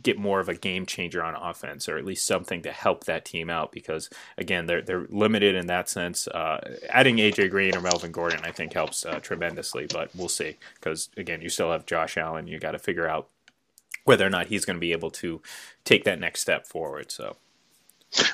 get 0.00 0.18
more 0.18 0.40
of 0.40 0.48
a 0.48 0.54
game 0.54 0.86
changer 0.86 1.22
on 1.22 1.34
offense, 1.34 1.88
or 1.88 1.98
at 1.98 2.04
least 2.04 2.26
something 2.26 2.62
to 2.62 2.72
help 2.72 3.04
that 3.04 3.24
team 3.24 3.50
out. 3.50 3.72
Because 3.72 4.08
again, 4.38 4.66
they're 4.66 4.82
they're 4.82 5.06
limited 5.10 5.54
in 5.54 5.66
that 5.66 5.88
sense. 5.88 6.28
Uh, 6.28 6.76
adding 6.88 7.16
AJ 7.16 7.50
Green 7.50 7.76
or 7.76 7.80
Melvin 7.80 8.12
Gordon, 8.12 8.40
I 8.44 8.52
think, 8.52 8.72
helps 8.72 9.04
uh, 9.04 9.18
tremendously, 9.20 9.86
but 9.92 10.10
we'll 10.14 10.28
see. 10.28 10.56
Because 10.74 11.10
again, 11.16 11.42
you 11.42 11.48
still 11.48 11.72
have 11.72 11.86
Josh 11.86 12.16
Allen. 12.16 12.46
You 12.46 12.58
got 12.58 12.72
to 12.72 12.78
figure 12.78 13.08
out 13.08 13.28
whether 14.04 14.26
or 14.26 14.30
not 14.30 14.46
he's 14.46 14.64
going 14.64 14.76
to 14.76 14.80
be 14.80 14.92
able 14.92 15.10
to 15.10 15.40
take 15.84 16.04
that 16.04 16.20
next 16.20 16.40
step 16.40 16.66
forward. 16.66 17.10
So. 17.10 17.36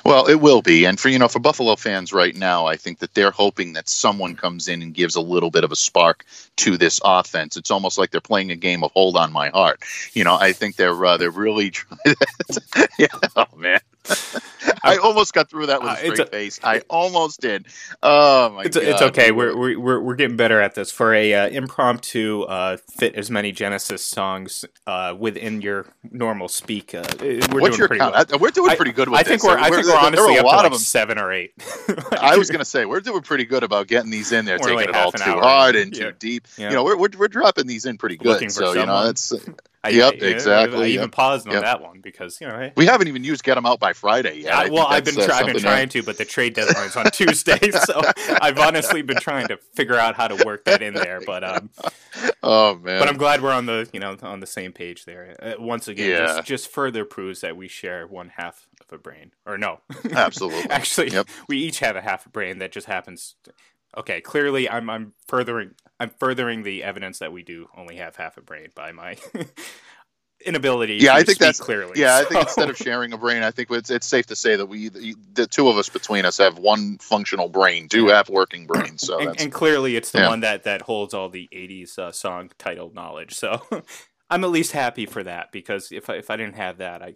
Well, 0.03 0.27
it 0.27 0.35
will 0.35 0.61
be, 0.61 0.85
and 0.85 0.99
for 0.99 1.09
you 1.09 1.19
know, 1.19 1.27
for 1.27 1.39
Buffalo 1.39 1.75
fans 1.75 2.11
right 2.11 2.35
now, 2.35 2.65
I 2.65 2.75
think 2.75 2.99
that 2.99 3.13
they're 3.13 3.31
hoping 3.31 3.73
that 3.73 3.87
someone 3.87 4.35
comes 4.35 4.67
in 4.67 4.81
and 4.81 4.93
gives 4.93 5.15
a 5.15 5.21
little 5.21 5.51
bit 5.51 5.63
of 5.63 5.71
a 5.71 5.75
spark 5.75 6.25
to 6.57 6.77
this 6.77 6.99
offense. 7.03 7.55
It's 7.55 7.71
almost 7.71 7.97
like 7.97 8.11
they're 8.11 8.19
playing 8.19 8.51
a 8.51 8.55
game 8.55 8.83
of 8.83 8.91
hold 8.91 9.15
on 9.15 9.31
my 9.31 9.49
heart. 9.49 9.81
You 10.13 10.23
know, 10.23 10.35
I 10.35 10.51
think 10.51 10.75
they're 10.75 11.05
uh, 11.05 11.17
they're 11.17 11.31
really. 11.31 11.71
yeah, 12.99 13.07
oh 13.35 13.45
man, 13.55 13.79
I 14.83 14.97
almost 14.97 15.33
got 15.33 15.49
through 15.49 15.67
that 15.67 15.81
with 15.81 15.91
a 15.91 15.97
straight 15.97 16.19
uh, 16.19 16.23
a, 16.23 16.25
face. 16.27 16.59
I 16.63 16.79
almost 16.89 17.41
did. 17.41 17.65
Oh 18.01 18.49
my 18.49 18.63
it's, 18.63 18.77
god! 18.77 18.85
It's 18.85 19.01
okay. 19.01 19.31
We're 19.31 19.77
we're 19.77 19.99
we're 19.99 20.15
getting 20.15 20.37
better 20.37 20.61
at 20.61 20.75
this. 20.75 20.91
For 20.91 21.13
a 21.13 21.33
uh, 21.33 21.49
impromptu 21.49 22.43
uh, 22.43 22.77
fit 22.77 23.15
as 23.15 23.29
many 23.29 23.51
Genesis 23.51 24.03
songs 24.03 24.65
uh, 24.87 25.15
within 25.17 25.61
your 25.61 25.87
normal 26.11 26.47
speak, 26.47 26.93
uh, 26.93 27.03
we're 27.19 27.61
What's 27.61 27.77
doing 27.77 27.87
pretty 27.87 27.99
count? 27.99 28.29
well. 28.29 28.39
we're 28.39 28.51
doing 28.51 28.75
pretty 28.75 28.91
good 28.91 29.09
with 29.09 29.19
I 29.19 29.23
this. 29.23 29.41
think 29.41 29.43
we're 29.43 29.57
I 29.59 29.69
think 29.69 29.85
we're 29.85 29.97
honestly 29.97 30.37
up 30.37 30.45
to 30.45 30.69
like 30.69 30.73
seven 30.79 31.19
or 31.19 31.31
eight. 31.31 31.53
like, 31.87 32.13
I 32.21 32.37
was 32.37 32.49
gonna 32.49 32.65
say 32.65 32.85
we're 32.85 33.01
doing 33.01 33.21
pretty 33.21 33.45
good 33.45 33.63
about 33.63 33.87
getting 33.87 34.11
these 34.11 34.31
in 34.31 34.45
there, 34.45 34.57
taking 34.57 34.75
like 34.75 34.89
it 34.89 34.95
all 34.95 35.11
too 35.11 35.23
hard 35.23 35.75
and 35.75 35.95
yeah. 35.95 36.05
too 36.05 36.11
deep. 36.19 36.47
Yeah. 36.57 36.69
You 36.69 36.75
know, 36.75 36.83
we're, 36.83 36.97
we're 36.97 37.09
we're 37.17 37.27
dropping 37.27 37.67
these 37.67 37.85
in 37.85 37.97
pretty 37.97 38.17
good. 38.17 38.51
So 38.51 38.73
you 38.73 38.85
know, 38.85 39.05
that's 39.05 39.33
I, 39.81 39.89
yep, 39.89 40.15
I, 40.21 40.25
exactly. 40.25 40.83
I, 40.83 40.87
even 40.87 41.03
yep. 41.03 41.11
paused 41.11 41.47
on 41.47 41.53
yep. 41.53 41.63
that 41.63 41.81
one 41.81 42.01
because 42.01 42.41
you 42.41 42.47
know 42.47 42.57
hey. 42.57 42.73
we 42.75 42.85
haven't 42.85 43.07
even 43.07 43.23
used 43.23 43.43
"Get 43.43 43.55
Them 43.55 43.65
Out" 43.65 43.79
by 43.79 43.93
Friday 43.93 44.39
yet. 44.39 44.67
Yeah, 44.67 44.73
well, 44.73 44.87
I've 44.87 45.05
been, 45.05 45.17
uh, 45.17 45.27
I've 45.31 45.45
been 45.45 45.57
trying 45.57 45.87
to, 45.89 46.03
but 46.03 46.17
the 46.17 46.25
trade 46.25 46.53
deadline 46.55 46.87
is 46.87 46.97
on 46.97 47.05
Tuesday, 47.11 47.71
so 47.85 48.01
I've 48.41 48.59
honestly 48.59 49.01
been 49.01 49.17
trying 49.17 49.47
to 49.47 49.57
figure 49.73 49.95
out 49.95 50.15
how 50.15 50.27
to 50.27 50.43
work 50.45 50.65
that 50.65 50.81
in 50.81 50.93
there. 50.93 51.21
But 51.25 51.45
um, 51.45 51.69
oh 52.43 52.75
man! 52.75 52.99
But 52.99 53.07
I'm 53.07 53.15
glad 53.15 53.41
we're 53.41 53.53
on 53.53 53.67
the 53.67 53.89
you 53.93 54.01
know 54.01 54.17
on 54.21 54.41
the 54.41 54.47
same 54.47 54.73
page 54.73 55.05
there. 55.05 55.35
Uh, 55.41 55.53
once 55.57 55.87
again, 55.87 56.09
yeah. 56.09 56.25
just, 56.25 56.47
just 56.47 56.67
further 56.69 57.05
proves 57.05 57.39
that 57.39 57.55
we 57.55 57.69
share 57.69 58.05
one 58.05 58.33
half 58.35 58.67
of 58.81 58.91
a 58.91 58.97
brain, 58.97 59.31
or 59.45 59.57
no? 59.57 59.79
Absolutely. 60.11 60.69
Actually, 60.69 61.11
yep. 61.11 61.27
we 61.47 61.57
each 61.57 61.79
have 61.79 61.95
a 61.95 62.01
half 62.01 62.25
a 62.25 62.29
brain 62.29 62.59
that 62.59 62.73
just 62.73 62.87
happens. 62.87 63.35
To, 63.43 63.53
okay, 63.97 64.19
clearly 64.19 64.69
I'm 64.69 64.89
I'm 64.89 65.13
furthering 65.25 65.75
I'm 65.99 66.09
furthering 66.09 66.63
the 66.63 66.83
evidence 66.83 67.19
that 67.19 67.31
we 67.31 67.43
do 67.43 67.67
only 67.75 67.97
have 67.97 68.15
half 68.15 68.37
a 68.37 68.41
brain 68.41 68.69
by 68.73 68.91
my 68.91 69.17
inability 70.45 70.95
yeah, 70.95 71.13
I 71.13 71.23
think 71.23 71.37
that's 71.37 71.59
clearly. 71.59 71.99
Yeah, 71.99 72.17
so. 72.19 72.25
I 72.25 72.29
think 72.29 72.41
instead 72.43 72.69
of 72.69 72.77
sharing 72.77 73.11
a 73.13 73.17
brain, 73.17 73.43
I 73.43 73.51
think 73.51 73.69
it's, 73.71 73.89
it's 73.89 74.07
safe 74.07 74.25
to 74.27 74.35
say 74.35 74.55
that 74.55 74.65
we, 74.65 74.89
the, 74.89 75.15
the, 75.33 75.47
two 75.47 75.67
of 75.67 75.77
us 75.77 75.89
between 75.89 76.25
us, 76.25 76.37
have 76.37 76.57
one 76.57 76.97
functional 76.99 77.49
brain, 77.49 77.89
two 77.89 78.07
half 78.07 78.29
working 78.29 78.65
brains. 78.65 79.01
So 79.01 79.19
and, 79.19 79.39
and, 79.39 79.51
clearly, 79.51 79.95
it's 79.95 80.11
the 80.11 80.19
yeah. 80.19 80.29
one 80.29 80.39
that 80.41 80.63
that 80.63 80.83
holds 80.83 81.13
all 81.13 81.29
the 81.29 81.49
'80s 81.53 81.99
uh, 81.99 82.11
song 82.11 82.51
title 82.57 82.91
knowledge. 82.93 83.35
So 83.35 83.61
I'm 84.29 84.43
at 84.43 84.49
least 84.51 84.71
happy 84.71 85.05
for 85.05 85.23
that 85.23 85.51
because 85.51 85.91
if 85.91 86.09
I, 86.09 86.15
if 86.15 86.29
I 86.29 86.37
didn't 86.37 86.55
have 86.55 86.77
that, 86.77 87.01
I 87.01 87.15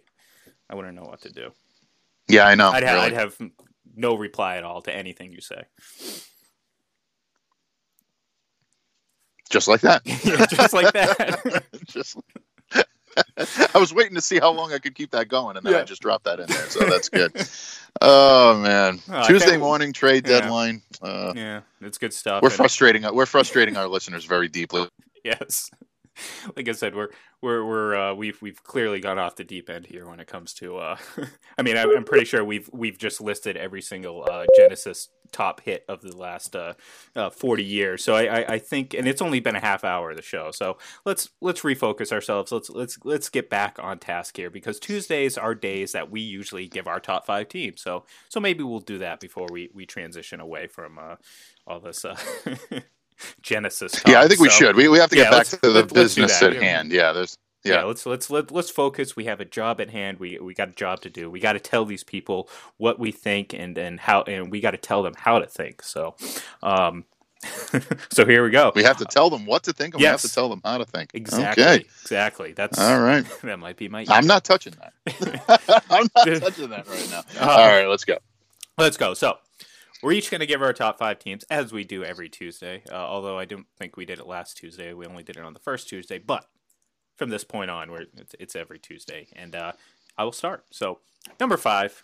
I 0.68 0.74
wouldn't 0.74 0.94
know 0.94 1.04
what 1.04 1.22
to 1.22 1.30
do. 1.30 1.50
Yeah, 2.28 2.46
I 2.46 2.54
know. 2.54 2.70
I'd, 2.70 2.84
ha- 2.84 2.92
really. 2.92 3.06
I'd 3.06 3.12
have 3.14 3.38
no 3.96 4.16
reply 4.16 4.56
at 4.56 4.64
all 4.64 4.82
to 4.82 4.94
anything 4.94 5.32
you 5.32 5.40
say. 5.40 5.64
Just 9.50 9.68
like 9.68 9.82
that. 9.82 10.02
yeah, 10.24 10.46
just 10.46 10.72
like 10.72 10.92
that. 10.92 11.64
just. 11.86 12.16
I 13.36 13.78
was 13.78 13.94
waiting 13.94 14.16
to 14.16 14.20
see 14.20 14.40
how 14.40 14.50
long 14.50 14.72
I 14.72 14.78
could 14.78 14.96
keep 14.96 15.12
that 15.12 15.28
going, 15.28 15.56
and 15.56 15.64
then 15.64 15.74
yeah. 15.74 15.80
I 15.80 15.84
just 15.84 16.02
dropped 16.02 16.24
that 16.24 16.40
in 16.40 16.46
there. 16.46 16.68
So 16.68 16.80
that's 16.80 17.08
good. 17.08 17.32
oh 18.00 18.58
man, 18.58 19.00
oh, 19.08 19.26
Tuesday 19.26 19.56
morning 19.56 19.92
trade 19.92 20.26
yeah. 20.26 20.40
deadline. 20.40 20.82
Uh, 21.00 21.32
yeah, 21.36 21.60
it's 21.80 21.98
good 21.98 22.12
stuff. 22.12 22.42
We're 22.42 22.50
frustrating. 22.50 23.04
We're 23.14 23.26
frustrating 23.26 23.76
our 23.76 23.86
listeners 23.86 24.24
very 24.24 24.48
deeply. 24.48 24.88
Yes, 25.22 25.70
like 26.56 26.68
I 26.68 26.72
said, 26.72 26.94
we're 26.94 27.08
we're 27.40 27.64
we're 27.64 27.94
uh, 27.94 28.14
we've 28.14 28.40
we've 28.40 28.62
clearly 28.62 29.00
gone 29.00 29.18
off 29.18 29.36
the 29.36 29.44
deep 29.44 29.68
end 29.68 29.86
here 29.86 30.06
when 30.06 30.20
it 30.20 30.26
comes 30.26 30.52
to. 30.54 30.78
Uh, 30.78 30.96
I 31.58 31.62
mean, 31.62 31.76
I'm, 31.76 32.04
pretty 32.04 32.24
sure 32.24 32.44
we've 32.44 32.68
we've 32.72 32.98
just 32.98 33.20
listed 33.20 33.56
every 33.56 33.82
single 33.82 34.26
uh, 34.30 34.44
Genesis 34.56 35.08
top 35.32 35.60
hit 35.62 35.84
of 35.88 36.00
the 36.02 36.16
last 36.16 36.54
uh, 36.54 36.74
uh, 37.16 37.28
40 37.28 37.64
years. 37.64 38.04
So 38.04 38.14
I, 38.14 38.22
I, 38.22 38.52
I, 38.54 38.58
think, 38.58 38.94
and 38.94 39.08
it's 39.08 39.20
only 39.20 39.40
been 39.40 39.56
a 39.56 39.60
half 39.60 39.82
hour 39.82 40.10
of 40.10 40.16
the 40.16 40.22
show. 40.22 40.50
So 40.52 40.78
let's 41.04 41.30
let's 41.40 41.62
refocus 41.62 42.12
ourselves. 42.12 42.52
Let's 42.52 42.70
let's 42.70 42.98
let's 43.04 43.28
get 43.28 43.50
back 43.50 43.78
on 43.80 43.98
task 43.98 44.36
here 44.36 44.50
because 44.50 44.78
Tuesdays 44.78 45.36
are 45.36 45.54
days 45.54 45.92
that 45.92 46.10
we 46.10 46.20
usually 46.20 46.68
give 46.68 46.86
our 46.86 47.00
top 47.00 47.26
five 47.26 47.48
teams. 47.48 47.82
So 47.82 48.04
so 48.28 48.40
maybe 48.40 48.62
we'll 48.62 48.80
do 48.80 48.98
that 48.98 49.20
before 49.20 49.48
we 49.50 49.70
we 49.74 49.86
transition 49.86 50.40
away 50.40 50.66
from 50.66 50.98
uh, 50.98 51.16
all 51.66 51.80
this. 51.80 52.04
Genesis. 53.42 54.02
Yeah, 54.06 54.20
I 54.20 54.28
think 54.28 54.38
so, 54.38 54.42
we 54.42 54.50
should. 54.50 54.76
We, 54.76 54.88
we 54.88 54.98
have 54.98 55.10
to 55.10 55.16
get 55.16 55.30
back 55.30 55.46
to 55.46 55.58
the 55.60 55.70
let, 55.70 55.92
business 55.92 56.42
at 56.42 56.54
hand. 56.54 56.92
Yeah, 56.92 57.12
there's 57.12 57.36
yeah. 57.64 57.74
yeah. 57.74 57.84
let's 57.84 58.04
let's 58.06 58.30
let, 58.30 58.50
let's 58.50 58.70
focus. 58.70 59.16
We 59.16 59.24
have 59.24 59.40
a 59.40 59.44
job 59.44 59.80
at 59.80 59.90
hand. 59.90 60.18
We 60.18 60.38
we 60.38 60.54
got 60.54 60.68
a 60.68 60.72
job 60.72 61.00
to 61.02 61.10
do. 61.10 61.30
We 61.30 61.40
got 61.40 61.54
to 61.54 61.60
tell 61.60 61.84
these 61.84 62.04
people 62.04 62.48
what 62.76 62.98
we 62.98 63.10
think 63.10 63.54
and 63.54 63.76
and 63.78 63.98
how 64.00 64.22
and 64.22 64.50
we 64.50 64.60
got 64.60 64.72
to 64.72 64.78
tell 64.78 65.02
them 65.02 65.14
how 65.16 65.38
to 65.38 65.46
think. 65.46 65.82
So, 65.82 66.14
um, 66.62 67.06
so 68.12 68.26
here 68.26 68.44
we 68.44 68.50
go. 68.50 68.72
We 68.74 68.82
have 68.82 68.98
to 68.98 69.04
tell 69.06 69.30
them 69.30 69.46
what 69.46 69.62
to 69.64 69.72
think, 69.72 69.94
and 69.94 70.02
yes. 70.02 70.08
we 70.08 70.12
have 70.12 70.20
to 70.22 70.34
tell 70.34 70.48
them 70.48 70.60
how 70.64 70.78
to 70.78 70.84
think. 70.84 71.10
Exactly. 71.14 71.62
Okay. 71.62 71.84
Exactly. 72.02 72.52
That's 72.52 72.78
all 72.78 73.00
right. 73.00 73.24
That 73.42 73.58
might 73.58 73.76
be 73.76 73.88
my. 73.88 74.04
I'm 74.08 74.26
not 74.26 74.44
touching 74.44 74.74
that. 74.80 74.92
I'm 75.90 76.08
not 76.14 76.40
touching 76.40 76.68
that 76.70 76.86
right 76.88 77.08
now. 77.10 77.22
Uh, 77.40 77.50
all 77.50 77.66
right, 77.66 77.86
let's 77.86 78.04
go. 78.04 78.18
Let's 78.78 78.96
go. 78.96 79.14
So. 79.14 79.38
We're 80.04 80.12
each 80.12 80.30
going 80.30 80.40
to 80.40 80.46
give 80.46 80.60
our 80.60 80.74
top 80.74 80.98
five 80.98 81.18
teams, 81.18 81.44
as 81.44 81.72
we 81.72 81.82
do 81.82 82.04
every 82.04 82.28
Tuesday. 82.28 82.82
Uh, 82.92 82.96
although 82.96 83.38
I 83.38 83.46
don't 83.46 83.64
think 83.78 83.96
we 83.96 84.04
did 84.04 84.18
it 84.18 84.26
last 84.26 84.54
Tuesday. 84.54 84.92
We 84.92 85.06
only 85.06 85.22
did 85.22 85.38
it 85.38 85.42
on 85.42 85.54
the 85.54 85.60
first 85.60 85.88
Tuesday. 85.88 86.18
But 86.18 86.44
from 87.16 87.30
this 87.30 87.42
point 87.42 87.70
on, 87.70 87.90
where 87.90 88.04
it's, 88.14 88.34
it's 88.38 88.54
every 88.54 88.78
Tuesday, 88.78 89.28
and 89.34 89.54
uh, 89.56 89.72
I 90.18 90.24
will 90.24 90.32
start. 90.32 90.66
So 90.70 90.98
number 91.40 91.56
five, 91.56 92.02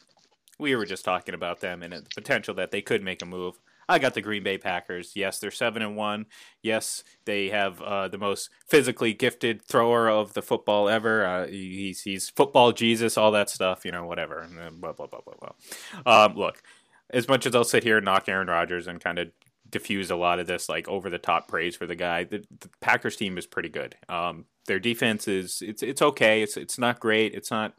we 0.58 0.74
were 0.74 0.86
just 0.86 1.04
talking 1.04 1.34
about 1.34 1.60
them 1.60 1.82
and 1.82 1.92
the 1.92 2.06
potential 2.14 2.54
that 2.54 2.70
they 2.70 2.80
could 2.80 3.02
make 3.02 3.20
a 3.20 3.26
move. 3.26 3.60
I 3.86 3.98
got 3.98 4.14
the 4.14 4.22
Green 4.22 4.44
Bay 4.44 4.56
Packers. 4.56 5.12
Yes, 5.14 5.38
they're 5.38 5.50
seven 5.50 5.82
and 5.82 5.94
one. 5.96 6.26
Yes, 6.62 7.04
they 7.26 7.48
have 7.48 7.82
uh, 7.82 8.08
the 8.08 8.18
most 8.18 8.48
physically 8.66 9.12
gifted 9.12 9.62
thrower 9.62 10.08
of 10.08 10.32
the 10.32 10.42
football 10.42 10.88
ever. 10.88 11.26
Uh, 11.26 11.46
he's 11.48 12.02
he's 12.02 12.30
football 12.30 12.72
Jesus, 12.72 13.18
all 13.18 13.32
that 13.32 13.50
stuff. 13.50 13.84
You 13.84 13.90
know, 13.90 14.06
whatever. 14.06 14.48
Blah 14.72 14.92
blah 14.92 15.06
blah 15.06 15.20
blah 15.20 15.34
blah. 15.40 16.24
Um, 16.24 16.36
look, 16.36 16.62
as 17.10 17.28
much 17.28 17.46
as 17.46 17.54
I'll 17.54 17.64
sit 17.64 17.84
here 17.84 17.98
and 17.98 18.04
knock 18.04 18.28
Aaron 18.28 18.48
Rodgers 18.48 18.86
and 18.86 19.00
kind 19.00 19.18
of 19.18 19.28
diffuse 19.68 20.10
a 20.10 20.16
lot 20.16 20.38
of 20.38 20.46
this 20.46 20.68
like 20.68 20.88
over 20.88 21.08
the 21.08 21.18
top 21.18 21.48
praise 21.48 21.76
for 21.76 21.86
the 21.86 21.94
guy, 21.94 22.24
the, 22.24 22.44
the 22.60 22.68
Packers 22.80 23.16
team 23.16 23.38
is 23.38 23.46
pretty 23.46 23.68
good. 23.68 23.96
Um, 24.08 24.46
their 24.66 24.78
defense 24.78 25.28
is 25.28 25.62
it's 25.62 25.82
it's 25.82 26.02
okay. 26.02 26.42
It's 26.42 26.56
it's 26.56 26.78
not 26.78 27.00
great. 27.00 27.34
It's 27.34 27.50
not 27.50 27.74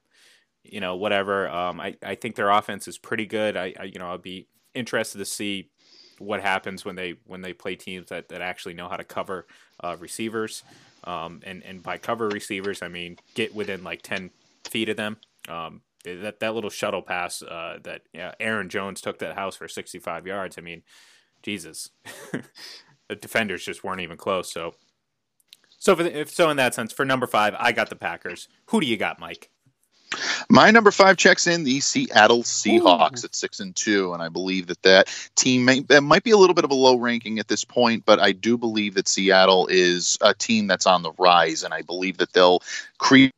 you 0.63 0.79
know 0.79 0.95
whatever. 0.95 1.49
Um, 1.49 1.79
I 1.79 1.95
I 2.03 2.15
think 2.15 2.35
their 2.35 2.49
offense 2.49 2.87
is 2.87 2.97
pretty 2.97 3.25
good. 3.25 3.57
I, 3.57 3.73
I 3.79 3.83
you 3.85 3.99
know 3.99 4.07
I'll 4.07 4.17
be 4.17 4.47
interested 4.73 5.17
to 5.17 5.25
see 5.25 5.69
what 6.19 6.41
happens 6.41 6.85
when 6.85 6.95
they 6.95 7.15
when 7.25 7.41
they 7.41 7.53
play 7.53 7.75
teams 7.75 8.09
that, 8.09 8.29
that 8.29 8.41
actually 8.41 8.73
know 8.73 8.87
how 8.87 8.97
to 8.97 9.03
cover 9.03 9.47
uh, 9.83 9.97
receivers. 9.99 10.63
Um, 11.03 11.41
and 11.43 11.63
and 11.63 11.81
by 11.81 11.97
cover 11.97 12.29
receivers, 12.29 12.81
I 12.81 12.87
mean 12.87 13.17
get 13.33 13.55
within 13.55 13.83
like 13.83 14.01
ten 14.01 14.31
feet 14.69 14.89
of 14.89 14.97
them. 14.97 15.17
Um, 15.49 15.81
that 16.03 16.39
that 16.39 16.55
little 16.55 16.69
shuttle 16.69 17.01
pass 17.01 17.41
uh, 17.41 17.79
that 17.83 18.01
yeah, 18.13 18.33
Aaron 18.39 18.69
Jones 18.69 19.01
took 19.01 19.19
that 19.19 19.35
house 19.35 19.55
for 19.55 19.67
65 19.67 20.27
yards. 20.27 20.57
I 20.57 20.61
mean, 20.61 20.83
Jesus, 21.43 21.89
the 23.07 23.15
defenders 23.15 23.65
just 23.65 23.83
weren't 23.83 24.01
even 24.01 24.17
close. 24.17 24.51
So, 24.51 24.75
so 25.77 25.95
for 25.95 26.03
the, 26.03 26.19
if 26.19 26.31
so 26.31 26.49
in 26.49 26.57
that 26.57 26.73
sense, 26.73 26.91
for 26.91 27.05
number 27.05 27.27
five, 27.27 27.55
I 27.59 27.71
got 27.71 27.89
the 27.89 27.95
Packers. 27.95 28.47
Who 28.67 28.81
do 28.81 28.87
you 28.87 28.97
got, 28.97 29.19
Mike? 29.19 29.49
My 30.49 30.71
number 30.71 30.91
five 30.91 31.15
checks 31.15 31.47
in 31.47 31.63
the 31.63 31.79
Seattle 31.79 32.43
Seahawks 32.43 33.23
Ooh. 33.23 33.27
at 33.27 33.35
six 33.35 33.61
and 33.61 33.73
two, 33.73 34.13
and 34.13 34.21
I 34.21 34.27
believe 34.27 34.67
that 34.67 34.81
that 34.81 35.07
team 35.35 35.63
may, 35.63 35.79
that 35.81 36.01
might 36.01 36.23
be 36.23 36.31
a 36.31 36.37
little 36.37 36.53
bit 36.53 36.65
of 36.65 36.71
a 36.71 36.75
low 36.75 36.97
ranking 36.97 37.39
at 37.39 37.47
this 37.47 37.63
point, 37.63 38.03
but 38.05 38.19
I 38.19 38.33
do 38.33 38.57
believe 38.57 38.95
that 38.95 39.07
Seattle 39.07 39.67
is 39.67 40.17
a 40.19 40.33
team 40.33 40.67
that's 40.67 40.85
on 40.85 41.03
the 41.03 41.13
rise, 41.17 41.63
and 41.63 41.73
I 41.73 41.81
believe 41.81 42.17
that 42.17 42.33
they'll 42.33 42.61
create 42.97 43.31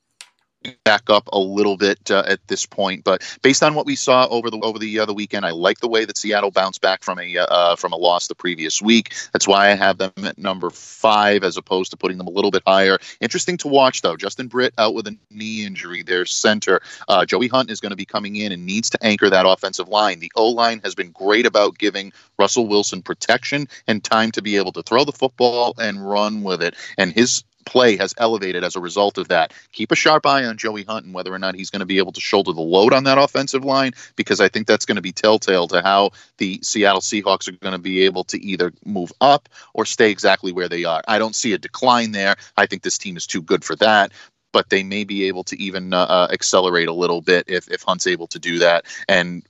back 0.84 1.10
up 1.10 1.30
a 1.32 1.40
little 1.40 1.78
bit 1.78 2.12
uh, 2.12 2.24
at 2.28 2.46
this 2.48 2.66
point. 2.66 3.04
But 3.04 3.22
based 3.42 3.64
on 3.64 3.76
what 3.76 3.86
we 3.86 3.96
saw 3.96 4.28
over 4.28 4.50
the 4.50 4.60
over 4.60 4.80
the 4.80 5.00
other 5.00 5.14
weekend, 5.14 5.46
I 5.46 5.52
like 5.52 5.80
the 5.80 5.88
way 5.88 6.06
that 6.06 6.18
Seattle 6.18 6.52
bounced 6.52 6.82
back 6.82 7.04
from 7.04 7.20
a 7.20 7.38
uh, 7.38 7.46
uh, 7.46 7.76
from 7.76 7.94
a 7.94 7.98
loss 7.98 8.28
the 8.28 8.36
previous 8.36 8.82
week. 8.82 9.14
That's 9.34 9.48
why 9.48 9.70
I 9.70 9.76
have 9.76 9.98
them 9.98 10.12
at 10.24 10.38
number 10.38 10.70
five 10.70 11.44
as 11.44 11.58
opposed 11.58 11.92
to 11.92 11.98
putting 11.98 12.18
them 12.18 12.28
a 12.28 12.32
little 12.32 12.52
bit 12.52 12.64
higher. 12.66 12.98
Interesting 13.20 13.58
to 13.58 13.68
watch 13.68 14.02
though. 14.02 14.18
Justin 14.18 14.48
Britt 14.48 14.74
out 14.78 14.94
with 14.94 15.08
a 15.08 15.18
knee 15.30 15.66
injury. 15.66 16.04
Their 16.04 16.26
center 16.26 16.82
uh, 17.08 17.26
Joey 17.26 17.48
Hunt 17.48 17.70
is 17.70 17.80
going 17.80 17.92
to 17.92 17.96
be 17.96 18.06
coming 18.06 18.36
in 18.36 18.52
and 18.52 18.66
needs 18.66 18.90
to 18.92 19.04
anchor 19.04 19.30
that 19.30 19.46
offensive 19.46 19.88
line. 19.88 20.20
The 20.20 20.32
O 20.36 20.50
line 20.50 20.82
has 20.84 20.96
been 20.96 21.12
great 21.12 21.46
about 21.46 21.78
giving 21.78 22.14
Russell 22.38 22.68
Wilson 22.68 23.02
protection 23.02 23.68
and 23.88 24.04
time 24.04 24.32
to 24.32 24.42
be 24.42 24.58
able 24.58 24.72
to 24.74 24.84
throw 24.84 25.04
the 25.04 25.12
football 25.12 25.74
and 25.80 26.08
run 26.08 26.44
with 26.44 26.62
it. 26.62 26.76
And 26.98 27.12
his 27.12 27.44
play 27.66 27.98
has 27.98 28.14
elevated 28.18 28.64
as 28.64 28.76
a 28.76 28.80
result 28.80 29.18
of 29.18 29.30
that. 29.30 29.54
Keep 29.72 29.92
a 29.92 29.96
sharp 29.96 30.26
eye 30.26 30.46
on 30.46 30.58
Joey 30.58 30.84
Hunt 30.84 31.06
and 31.06 31.14
whether 31.14 31.34
or 31.34 31.40
not 31.40 31.56
he's 31.56 31.70
going 31.70 31.82
to 31.82 31.86
be 31.86 31.98
able 31.98 32.12
to 32.14 32.22
shoulder 32.22 32.54
the 32.54 32.62
load 32.62 32.94
on 32.94 33.04
that 33.06 33.18
offensive 33.18 33.66
line 33.66 33.94
because 34.16 34.40
I 34.40 34.50
think 34.50 34.68
that's 34.68 34.86
going 34.86 34.96
to 34.96 35.02
be 35.02 35.12
telltale 35.12 35.68
to 35.70 35.82
how 35.82 36.12
the 36.38 36.60
Seattle 36.62 37.02
Seahawks 37.02 37.48
are 37.48 37.58
going 37.58 37.74
to 37.74 37.80
be 37.80 38.02
able 38.02 38.24
to 38.26 38.42
either 38.44 38.74
move 38.86 39.12
up 39.22 39.50
or 39.74 39.86
stay 39.86 40.12
exactly 40.12 40.52
where 40.52 40.70
they 40.70 40.84
are. 40.84 41.02
I 41.08 41.20
don't 41.20 41.36
see 41.36 41.54
a 41.54 41.58
decline 41.58 42.12
there. 42.12 42.36
I 42.58 42.66
think 42.66 42.84
this 42.84 42.98
team 42.98 43.18
is 43.18 43.28
too 43.28 43.42
good 43.42 43.64
for 43.64 43.76
that 43.78 44.12
but 44.52 44.70
they 44.70 44.84
may 44.84 45.04
be 45.04 45.28
able 45.28 45.44
to 45.44 45.60
even 45.60 45.94
uh, 45.94 45.98
uh 45.98 46.28
accelerate 46.32 46.88
a 46.88 46.94
little 46.94 47.22
bit 47.22 47.46
if, 47.48 47.70
if 47.70 47.82
Hunt's 47.82 48.06
able 48.06 48.28
to 48.28 48.40
do 48.40 48.60
that. 48.60 48.86
And 49.10 49.44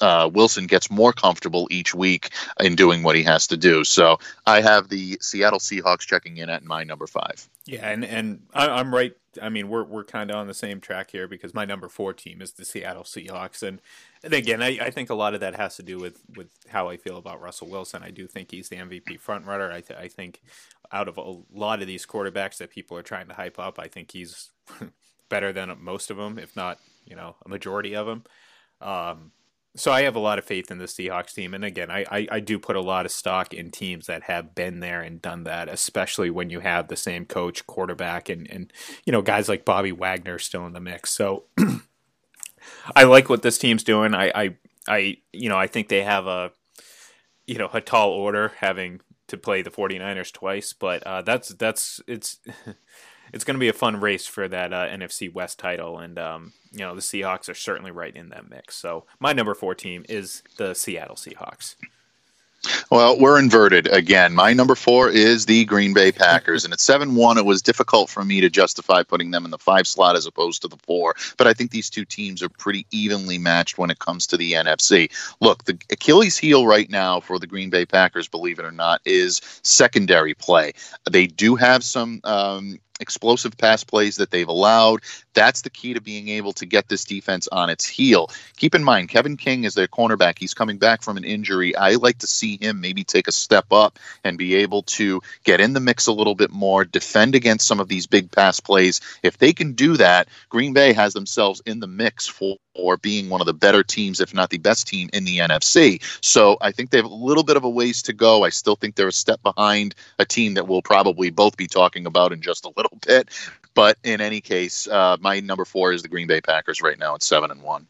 uh, 0.00 0.30
Wilson 0.32 0.66
gets 0.66 0.90
more 0.90 1.12
comfortable 1.12 1.68
each 1.70 1.94
week 1.94 2.30
in 2.60 2.74
doing 2.74 3.02
what 3.02 3.16
he 3.16 3.22
has 3.22 3.46
to 3.48 3.56
do. 3.56 3.84
So 3.84 4.18
I 4.46 4.60
have 4.60 4.88
the 4.88 5.18
Seattle 5.20 5.58
Seahawks 5.58 6.00
checking 6.00 6.36
in 6.36 6.48
at 6.48 6.64
my 6.64 6.84
number 6.84 7.06
five. 7.06 7.48
Yeah, 7.64 7.88
and 7.88 8.04
and 8.04 8.42
I, 8.54 8.80
am 8.80 8.94
right 8.94 9.14
I 9.42 9.48
mean, 9.48 9.68
we're 9.68 9.84
we're 9.84 10.04
kind 10.04 10.30
of 10.30 10.36
on 10.36 10.46
the 10.46 10.54
same 10.54 10.80
track 10.80 11.10
here 11.10 11.28
because 11.28 11.54
my 11.54 11.64
number 11.64 11.88
four 11.88 12.12
team 12.12 12.40
is 12.40 12.52
the 12.52 12.64
Seattle 12.64 13.02
Seahawks, 13.02 13.62
and, 13.62 13.80
and 14.22 14.32
again, 14.32 14.62
I, 14.62 14.78
I 14.80 14.90
think 14.90 15.10
a 15.10 15.14
lot 15.14 15.34
of 15.34 15.40
that 15.40 15.56
has 15.56 15.76
to 15.76 15.82
do 15.82 15.98
with, 15.98 16.22
with 16.34 16.48
how 16.68 16.88
I 16.88 16.96
feel 16.96 17.16
about 17.16 17.40
Russell 17.40 17.68
Wilson. 17.68 18.02
I 18.02 18.10
do 18.10 18.26
think 18.26 18.50
he's 18.50 18.68
the 18.68 18.76
MVP 18.76 19.20
frontrunner. 19.20 19.72
I 19.72 19.80
th- 19.80 19.98
I 19.98 20.08
think 20.08 20.42
out 20.92 21.08
of 21.08 21.18
a 21.18 21.36
lot 21.52 21.80
of 21.80 21.86
these 21.86 22.06
quarterbacks 22.06 22.58
that 22.58 22.70
people 22.70 22.96
are 22.96 23.02
trying 23.02 23.28
to 23.28 23.34
hype 23.34 23.58
up, 23.58 23.78
I 23.78 23.88
think 23.88 24.12
he's 24.12 24.50
better 25.28 25.52
than 25.52 25.76
most 25.80 26.10
of 26.10 26.16
them, 26.16 26.38
if 26.38 26.56
not 26.56 26.78
you 27.04 27.16
know 27.16 27.36
a 27.44 27.48
majority 27.48 27.94
of 27.94 28.06
them. 28.06 28.24
Um, 28.80 29.32
so 29.76 29.92
I 29.92 30.02
have 30.02 30.16
a 30.16 30.20
lot 30.20 30.38
of 30.38 30.44
faith 30.44 30.70
in 30.70 30.78
the 30.78 30.86
Seahawks 30.86 31.34
team, 31.34 31.54
and 31.54 31.64
again, 31.64 31.90
I, 31.90 32.04
I, 32.10 32.28
I, 32.32 32.40
do 32.40 32.58
put 32.58 32.76
a 32.76 32.80
lot 32.80 33.06
of 33.06 33.12
stock 33.12 33.54
in 33.54 33.70
teams 33.70 34.06
that 34.06 34.24
have 34.24 34.54
been 34.54 34.80
there 34.80 35.02
and 35.02 35.22
done 35.22 35.44
that, 35.44 35.68
especially 35.68 36.30
when 36.30 36.50
you 36.50 36.60
have 36.60 36.88
the 36.88 36.96
same 36.96 37.24
coach, 37.26 37.66
quarterback, 37.66 38.28
and 38.28 38.50
and 38.50 38.72
you 39.04 39.12
know 39.12 39.22
guys 39.22 39.48
like 39.48 39.64
Bobby 39.64 39.92
Wagner 39.92 40.38
still 40.38 40.66
in 40.66 40.72
the 40.72 40.80
mix. 40.80 41.10
So 41.10 41.44
I 42.96 43.04
like 43.04 43.28
what 43.28 43.42
this 43.42 43.58
team's 43.58 43.84
doing. 43.84 44.14
I, 44.14 44.32
I 44.34 44.56
I 44.88 45.16
you 45.32 45.48
know 45.48 45.58
I 45.58 45.66
think 45.66 45.88
they 45.88 46.02
have 46.02 46.26
a 46.26 46.50
you 47.46 47.58
know 47.58 47.70
a 47.72 47.80
tall 47.80 48.10
order 48.10 48.52
having 48.58 49.00
to 49.28 49.36
play 49.36 49.62
the 49.62 49.70
49ers 49.70 50.32
twice, 50.32 50.72
but 50.72 51.02
uh, 51.04 51.22
that's 51.22 51.50
that's 51.50 52.00
it's 52.08 52.38
it's 53.32 53.44
going 53.44 53.54
to 53.54 53.60
be 53.60 53.68
a 53.68 53.74
fun 53.74 54.00
race 54.00 54.26
for 54.26 54.48
that 54.48 54.72
uh, 54.72 54.86
NFC 54.88 55.32
West 55.32 55.58
title, 55.58 55.98
and 55.98 56.18
um, 56.18 56.52
you 56.72 56.80
know 56.80 56.94
the 56.94 57.00
Seahawks 57.00 57.48
are 57.48 57.54
certainly 57.54 57.90
right 57.90 58.14
in 58.14 58.28
that 58.30 58.48
mix. 58.48 58.76
So 58.76 59.04
my 59.18 59.32
number 59.32 59.54
four 59.54 59.74
team 59.74 60.04
is 60.08 60.42
the 60.56 60.74
Seattle 60.74 61.16
Seahawks. 61.16 61.76
Well, 62.90 63.18
we're 63.18 63.38
inverted 63.38 63.86
again. 63.86 64.34
My 64.34 64.52
number 64.52 64.74
four 64.74 65.08
is 65.08 65.46
the 65.46 65.64
Green 65.64 65.94
Bay 65.94 66.10
Packers, 66.10 66.64
and 66.64 66.72
at 66.72 66.80
seven 66.80 67.14
one, 67.14 67.38
it 67.38 67.44
was 67.44 67.62
difficult 67.62 68.10
for 68.10 68.24
me 68.24 68.40
to 68.40 68.50
justify 68.50 69.02
putting 69.04 69.30
them 69.30 69.44
in 69.44 69.50
the 69.50 69.58
five 69.58 69.86
slot 69.86 70.16
as 70.16 70.26
opposed 70.26 70.62
to 70.62 70.68
the 70.68 70.76
four. 70.78 71.14
But 71.36 71.46
I 71.46 71.52
think 71.52 71.70
these 71.70 71.88
two 71.88 72.04
teams 72.04 72.42
are 72.42 72.48
pretty 72.48 72.86
evenly 72.90 73.38
matched 73.38 73.78
when 73.78 73.90
it 73.90 74.00
comes 74.00 74.26
to 74.28 74.36
the 74.36 74.52
NFC. 74.52 75.10
Look, 75.40 75.64
the 75.64 75.78
Achilles 75.90 76.36
heel 76.36 76.66
right 76.66 76.90
now 76.90 77.20
for 77.20 77.38
the 77.38 77.46
Green 77.46 77.70
Bay 77.70 77.86
Packers, 77.86 78.26
believe 78.26 78.58
it 78.58 78.64
or 78.64 78.72
not, 78.72 79.00
is 79.04 79.40
secondary 79.62 80.34
play. 80.34 80.72
They 81.08 81.26
do 81.26 81.54
have 81.54 81.84
some 81.84 82.20
um, 82.24 82.80
explosive 83.00 83.56
pass 83.56 83.84
plays 83.84 84.16
that 84.16 84.30
they've 84.30 84.48
allowed. 84.48 85.00
That's 85.34 85.62
the 85.62 85.70
key 85.70 85.94
to 85.94 86.00
being 86.00 86.28
able 86.28 86.52
to 86.54 86.66
get 86.66 86.88
this 86.88 87.04
defense 87.04 87.48
on 87.48 87.70
its 87.70 87.86
heel. 87.86 88.30
Keep 88.56 88.74
in 88.74 88.84
mind, 88.84 89.08
Kevin 89.08 89.36
King 89.36 89.64
is 89.64 89.74
their 89.74 89.88
cornerback. 89.88 90.38
He's 90.38 90.54
coming 90.54 90.78
back 90.78 91.02
from 91.02 91.16
an 91.16 91.24
injury. 91.24 91.76
I 91.76 91.92
like 91.92 92.18
to 92.18 92.26
see 92.26 92.58
him 92.60 92.80
maybe 92.80 93.04
take 93.04 93.28
a 93.28 93.32
step 93.32 93.66
up 93.72 93.98
and 94.24 94.38
be 94.38 94.56
able 94.56 94.82
to 94.82 95.22
get 95.44 95.60
in 95.60 95.72
the 95.72 95.80
mix 95.80 96.06
a 96.06 96.12
little 96.12 96.34
bit 96.34 96.50
more, 96.50 96.84
defend 96.84 97.34
against 97.34 97.66
some 97.66 97.80
of 97.80 97.88
these 97.88 98.06
big 98.06 98.30
pass 98.30 98.60
plays. 98.60 99.00
If 99.22 99.38
they 99.38 99.52
can 99.52 99.72
do 99.72 99.96
that, 99.96 100.28
Green 100.48 100.72
Bay 100.72 100.92
has 100.92 101.14
themselves 101.14 101.62
in 101.64 101.80
the 101.80 101.86
mix 101.86 102.26
for 102.26 102.56
or 102.78 102.96
being 102.96 103.28
one 103.28 103.40
of 103.40 103.46
the 103.46 103.54
better 103.54 103.82
teams, 103.82 104.20
if 104.20 104.32
not 104.32 104.50
the 104.50 104.58
best 104.58 104.86
team 104.86 105.10
in 105.12 105.24
the 105.24 105.38
NFC. 105.38 106.02
So 106.22 106.56
I 106.60 106.72
think 106.72 106.90
they 106.90 106.98
have 106.98 107.04
a 107.04 107.14
little 107.14 107.42
bit 107.42 107.56
of 107.56 107.64
a 107.64 107.70
ways 107.70 108.02
to 108.02 108.12
go. 108.12 108.44
I 108.44 108.48
still 108.50 108.76
think 108.76 108.94
they're 108.94 109.08
a 109.08 109.12
step 109.12 109.42
behind 109.42 109.94
a 110.18 110.24
team 110.24 110.54
that 110.54 110.68
we'll 110.68 110.82
probably 110.82 111.30
both 111.30 111.56
be 111.56 111.66
talking 111.66 112.06
about 112.06 112.32
in 112.32 112.40
just 112.40 112.64
a 112.64 112.72
little 112.76 112.98
bit. 113.06 113.28
But 113.74 113.98
in 114.02 114.20
any 114.20 114.40
case, 114.40 114.88
uh, 114.88 115.16
my 115.20 115.40
number 115.40 115.64
four 115.64 115.92
is 115.92 116.02
the 116.02 116.08
Green 116.08 116.26
Bay 116.26 116.40
Packers 116.40 116.82
right 116.82 116.98
now 116.98 117.14
at 117.14 117.22
seven 117.22 117.50
and 117.50 117.62
one. 117.62 117.86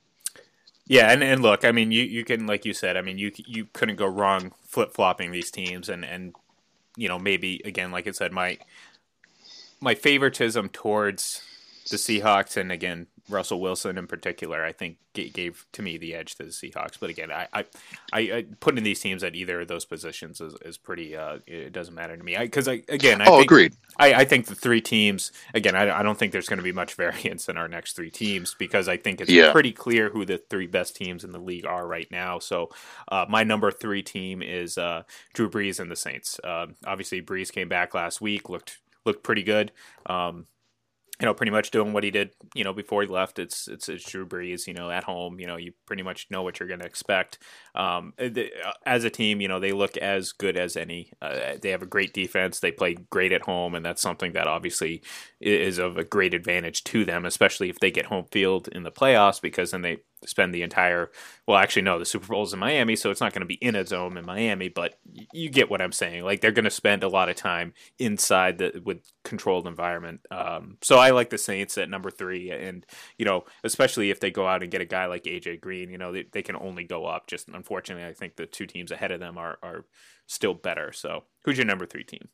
Yeah, 0.86 1.12
and, 1.12 1.22
and 1.22 1.42
look, 1.42 1.64
I 1.66 1.72
mean, 1.72 1.92
you, 1.92 2.02
you 2.02 2.24
can 2.24 2.46
like 2.46 2.64
you 2.64 2.72
said, 2.72 2.96
I 2.96 3.02
mean, 3.02 3.18
you 3.18 3.30
you 3.36 3.68
couldn't 3.72 3.96
go 3.96 4.06
wrong 4.06 4.52
flip 4.66 4.94
flopping 4.94 5.32
these 5.32 5.50
teams, 5.50 5.88
and 5.88 6.04
and 6.04 6.34
you 6.96 7.08
know 7.08 7.18
maybe 7.18 7.60
again, 7.64 7.92
like 7.92 8.08
I 8.08 8.12
said, 8.12 8.32
my 8.32 8.58
my 9.80 9.94
favoritism 9.94 10.70
towards 10.70 11.42
the 11.90 11.96
Seahawks, 11.96 12.56
and 12.56 12.72
again, 12.72 13.06
Russell 13.28 13.60
Wilson 13.60 13.98
in 13.98 14.06
particular, 14.06 14.64
I 14.64 14.72
think 14.72 14.96
gave 15.12 15.66
to 15.72 15.82
me 15.82 15.96
the 15.98 16.14
edge 16.14 16.36
to 16.36 16.44
the 16.44 16.50
Seahawks. 16.50 16.98
But 17.00 17.10
again, 17.10 17.30
I 17.30 17.48
I, 17.52 17.64
I 18.12 18.46
putting 18.60 18.84
these 18.84 19.00
teams 19.00 19.24
at 19.24 19.34
either 19.34 19.60
of 19.60 19.68
those 19.68 19.84
positions 19.84 20.40
is, 20.40 20.54
is 20.64 20.78
pretty. 20.78 21.16
Uh, 21.16 21.38
it 21.46 21.72
doesn't 21.72 21.94
matter 21.94 22.16
to 22.16 22.22
me 22.22 22.36
because 22.38 22.68
I, 22.68 22.72
I, 22.72 22.82
again, 22.88 23.20
I 23.20 23.26
oh, 23.26 23.38
think, 23.38 23.44
agreed. 23.44 23.74
I, 23.98 24.14
I 24.14 24.24
think 24.24 24.46
the 24.46 24.54
three 24.54 24.80
teams 24.80 25.32
again. 25.54 25.74
I, 25.74 26.00
I 26.00 26.02
don't 26.02 26.18
think 26.18 26.32
there's 26.32 26.48
going 26.48 26.58
to 26.58 26.62
be 26.64 26.72
much 26.72 26.94
variance 26.94 27.48
in 27.48 27.56
our 27.56 27.68
next 27.68 27.96
three 27.96 28.10
teams 28.10 28.54
because 28.58 28.88
I 28.88 28.96
think 28.96 29.20
it's 29.20 29.30
yeah. 29.30 29.52
pretty 29.52 29.72
clear 29.72 30.10
who 30.10 30.24
the 30.24 30.38
three 30.38 30.66
best 30.66 30.96
teams 30.96 31.24
in 31.24 31.32
the 31.32 31.40
league 31.40 31.66
are 31.66 31.86
right 31.86 32.08
now. 32.10 32.38
So 32.38 32.70
uh, 33.08 33.26
my 33.28 33.44
number 33.44 33.70
three 33.70 34.02
team 34.02 34.42
is 34.42 34.78
uh, 34.78 35.02
Drew 35.34 35.50
Brees 35.50 35.80
and 35.80 35.90
the 35.90 35.96
Saints. 35.96 36.40
Uh, 36.42 36.66
obviously, 36.86 37.22
Brees 37.22 37.52
came 37.52 37.68
back 37.68 37.94
last 37.94 38.20
week, 38.20 38.48
looked 38.48 38.78
looked 39.04 39.22
pretty 39.22 39.42
good. 39.42 39.72
Um, 40.06 40.46
you 41.20 41.26
know, 41.26 41.34
pretty 41.34 41.50
much 41.50 41.72
doing 41.72 41.92
what 41.92 42.04
he 42.04 42.10
did, 42.12 42.30
you 42.54 42.62
know, 42.62 42.72
before 42.72 43.02
he 43.02 43.08
left. 43.08 43.40
It's 43.40 43.66
it's, 43.66 43.88
it's 43.88 44.08
Drew 44.08 44.24
Brees, 44.24 44.68
you 44.68 44.74
know, 44.74 44.88
at 44.90 45.04
home. 45.04 45.40
You 45.40 45.48
know, 45.48 45.56
you 45.56 45.72
pretty 45.84 46.04
much 46.04 46.28
know 46.30 46.42
what 46.42 46.60
you're 46.60 46.68
going 46.68 46.80
to 46.80 46.86
expect. 46.86 47.38
Um, 47.74 48.12
uh, 48.20 48.28
as 48.86 49.02
a 49.02 49.10
team, 49.10 49.40
you 49.40 49.48
know, 49.48 49.58
they 49.58 49.72
look 49.72 49.96
as 49.96 50.30
good 50.30 50.56
as 50.56 50.76
any. 50.76 51.12
Uh, 51.20 51.56
they 51.60 51.70
have 51.70 51.82
a 51.82 51.86
great 51.86 52.14
defense. 52.14 52.60
They 52.60 52.70
play 52.70 52.94
great 53.10 53.32
at 53.32 53.42
home, 53.42 53.74
and 53.74 53.84
that's 53.84 54.02
something 54.02 54.32
that 54.32 54.46
obviously 54.46 55.02
is 55.40 55.78
of 55.78 55.96
a 55.96 56.04
great 56.04 56.34
advantage 56.34 56.84
to 56.84 57.04
them, 57.04 57.24
especially 57.24 57.68
if 57.68 57.80
they 57.80 57.90
get 57.90 58.06
home 58.06 58.26
field 58.30 58.68
in 58.68 58.84
the 58.84 58.92
playoffs, 58.92 59.40
because 59.40 59.72
then 59.72 59.82
they 59.82 59.98
spend 60.26 60.54
the 60.54 60.62
entire 60.62 61.10
well 61.46 61.58
actually 61.58 61.82
no 61.82 61.98
the 61.98 62.04
super 62.04 62.26
bowl 62.26 62.42
is 62.42 62.52
in 62.52 62.58
miami 62.58 62.96
so 62.96 63.10
it's 63.10 63.20
not 63.20 63.32
going 63.32 63.40
to 63.40 63.46
be 63.46 63.54
in 63.54 63.76
a 63.76 63.84
dome 63.84 64.16
in 64.16 64.26
miami 64.26 64.68
but 64.68 64.98
you 65.32 65.48
get 65.48 65.70
what 65.70 65.80
i'm 65.80 65.92
saying. 65.92 66.24
Like 66.24 66.40
they're 66.40 66.52
going 66.52 66.64
to 66.64 66.70
spend 66.70 67.02
a 67.02 67.08
lot 67.08 67.28
of 67.28 67.36
time 67.36 67.74
inside 67.98 68.58
the 68.58 68.80
with 68.84 68.98
controlled 69.24 69.66
environment. 69.66 70.20
Um, 70.30 70.78
so 70.82 70.98
i 70.98 71.10
like 71.10 71.30
the 71.30 71.38
saints 71.38 71.76
at 71.78 71.90
number 71.90 72.10
three 72.10 72.50
and 72.50 72.86
you 73.18 73.24
know 73.24 73.44
especially 73.64 74.10
if 74.10 74.20
they 74.20 74.30
go 74.30 74.46
out 74.46 74.62
and 74.62 74.70
get 74.70 74.80
a 74.80 74.86
guy 74.86 75.06
like 75.06 75.24
aj 75.24 75.60
green 75.60 75.90
you 75.90 75.98
know 75.98 76.12
they, 76.12 76.24
they 76.32 76.42
can 76.42 76.56
only 76.56 76.84
go 76.84 77.06
up. 77.06 77.26
Just 77.26 77.48
unfortunately 77.48 78.06
i 78.08 78.12
think 78.12 78.36
the 78.36 78.46
two 78.46 78.66
teams 78.66 78.90
ahead 78.90 79.10
of 79.10 79.20
them 79.20 79.36
are, 79.36 79.58
are 79.62 79.84
still 80.26 80.54
better. 80.54 80.92
So 80.92 81.24
who's 81.44 81.58
your 81.58 81.66
number 81.66 81.86
three 81.86 82.04
team 82.04 82.28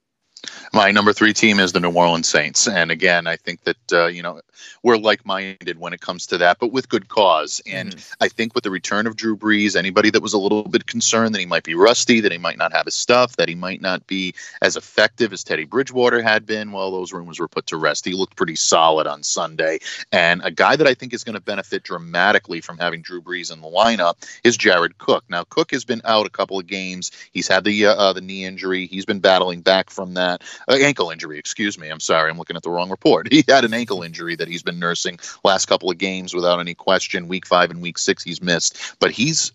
my 0.72 0.90
number 0.90 1.12
three 1.12 1.32
team 1.32 1.60
is 1.60 1.72
the 1.72 1.80
New 1.80 1.92
Orleans 1.92 2.28
Saints, 2.28 2.68
and 2.68 2.90
again, 2.90 3.26
I 3.26 3.36
think 3.36 3.62
that 3.64 3.92
uh, 3.92 4.06
you 4.06 4.22
know 4.22 4.40
we're 4.82 4.96
like-minded 4.96 5.78
when 5.78 5.92
it 5.92 6.00
comes 6.00 6.26
to 6.26 6.38
that, 6.38 6.58
but 6.58 6.72
with 6.72 6.88
good 6.88 7.08
cause. 7.08 7.62
And 7.66 7.90
mm-hmm. 7.90 8.12
I 8.22 8.28
think 8.28 8.54
with 8.54 8.64
the 8.64 8.70
return 8.70 9.06
of 9.06 9.16
Drew 9.16 9.36
Brees, 9.36 9.76
anybody 9.76 10.10
that 10.10 10.22
was 10.22 10.32
a 10.32 10.38
little 10.38 10.64
bit 10.64 10.86
concerned 10.86 11.34
that 11.34 11.40
he 11.40 11.46
might 11.46 11.64
be 11.64 11.74
rusty, 11.74 12.20
that 12.20 12.32
he 12.32 12.38
might 12.38 12.58
not 12.58 12.72
have 12.72 12.84
his 12.84 12.94
stuff, 12.94 13.36
that 13.36 13.48
he 13.48 13.54
might 13.54 13.80
not 13.80 14.06
be 14.06 14.34
as 14.62 14.76
effective 14.76 15.32
as 15.32 15.44
Teddy 15.44 15.64
Bridgewater 15.64 16.22
had 16.22 16.46
been, 16.46 16.72
well, 16.72 16.90
those 16.90 17.12
rumors 17.12 17.40
were 17.40 17.48
put 17.48 17.66
to 17.68 17.76
rest. 17.76 18.04
He 18.04 18.12
looked 18.12 18.36
pretty 18.36 18.56
solid 18.56 19.06
on 19.06 19.22
Sunday, 19.22 19.78
and 20.12 20.42
a 20.44 20.50
guy 20.50 20.76
that 20.76 20.86
I 20.86 20.94
think 20.94 21.14
is 21.14 21.24
going 21.24 21.34
to 21.34 21.40
benefit 21.40 21.82
dramatically 21.82 22.60
from 22.60 22.78
having 22.78 23.02
Drew 23.02 23.22
Brees 23.22 23.52
in 23.52 23.60
the 23.60 23.68
lineup 23.68 24.14
is 24.44 24.56
Jared 24.56 24.98
Cook. 24.98 25.24
Now, 25.28 25.44
Cook 25.44 25.70
has 25.72 25.84
been 25.84 26.02
out 26.04 26.26
a 26.26 26.30
couple 26.30 26.58
of 26.58 26.66
games. 26.66 27.10
He's 27.32 27.48
had 27.48 27.64
the 27.64 27.86
uh, 27.86 27.94
uh, 27.94 28.12
the 28.12 28.20
knee 28.20 28.44
injury. 28.44 28.86
He's 28.86 29.06
been 29.06 29.20
battling 29.20 29.62
back 29.62 29.90
from 29.90 30.14
that 30.14 30.33
uh, 30.68 30.74
ankle 30.80 31.10
injury. 31.10 31.38
Excuse 31.38 31.78
me. 31.78 31.88
I'm 31.88 32.00
sorry. 32.00 32.30
I'm 32.30 32.38
looking 32.38 32.56
at 32.56 32.62
the 32.62 32.70
wrong 32.70 32.90
report. 32.90 33.28
He 33.34 33.42
had 33.48 33.64
an 33.64 33.74
ankle 33.74 34.02
injury 34.02 34.36
that 34.36 34.46
he's 34.46 34.62
been 34.62 34.78
nursing 34.78 35.18
last 35.42 35.66
couple 35.66 35.90
of 35.90 35.98
games 35.98 36.34
without 36.34 36.60
any 36.60 36.74
question. 36.74 37.26
Week 37.26 37.46
five 37.46 37.70
and 37.70 37.82
week 37.82 37.98
six, 37.98 38.22
he's 38.22 38.40
missed, 38.40 38.96
but 39.00 39.10
he's 39.10 39.52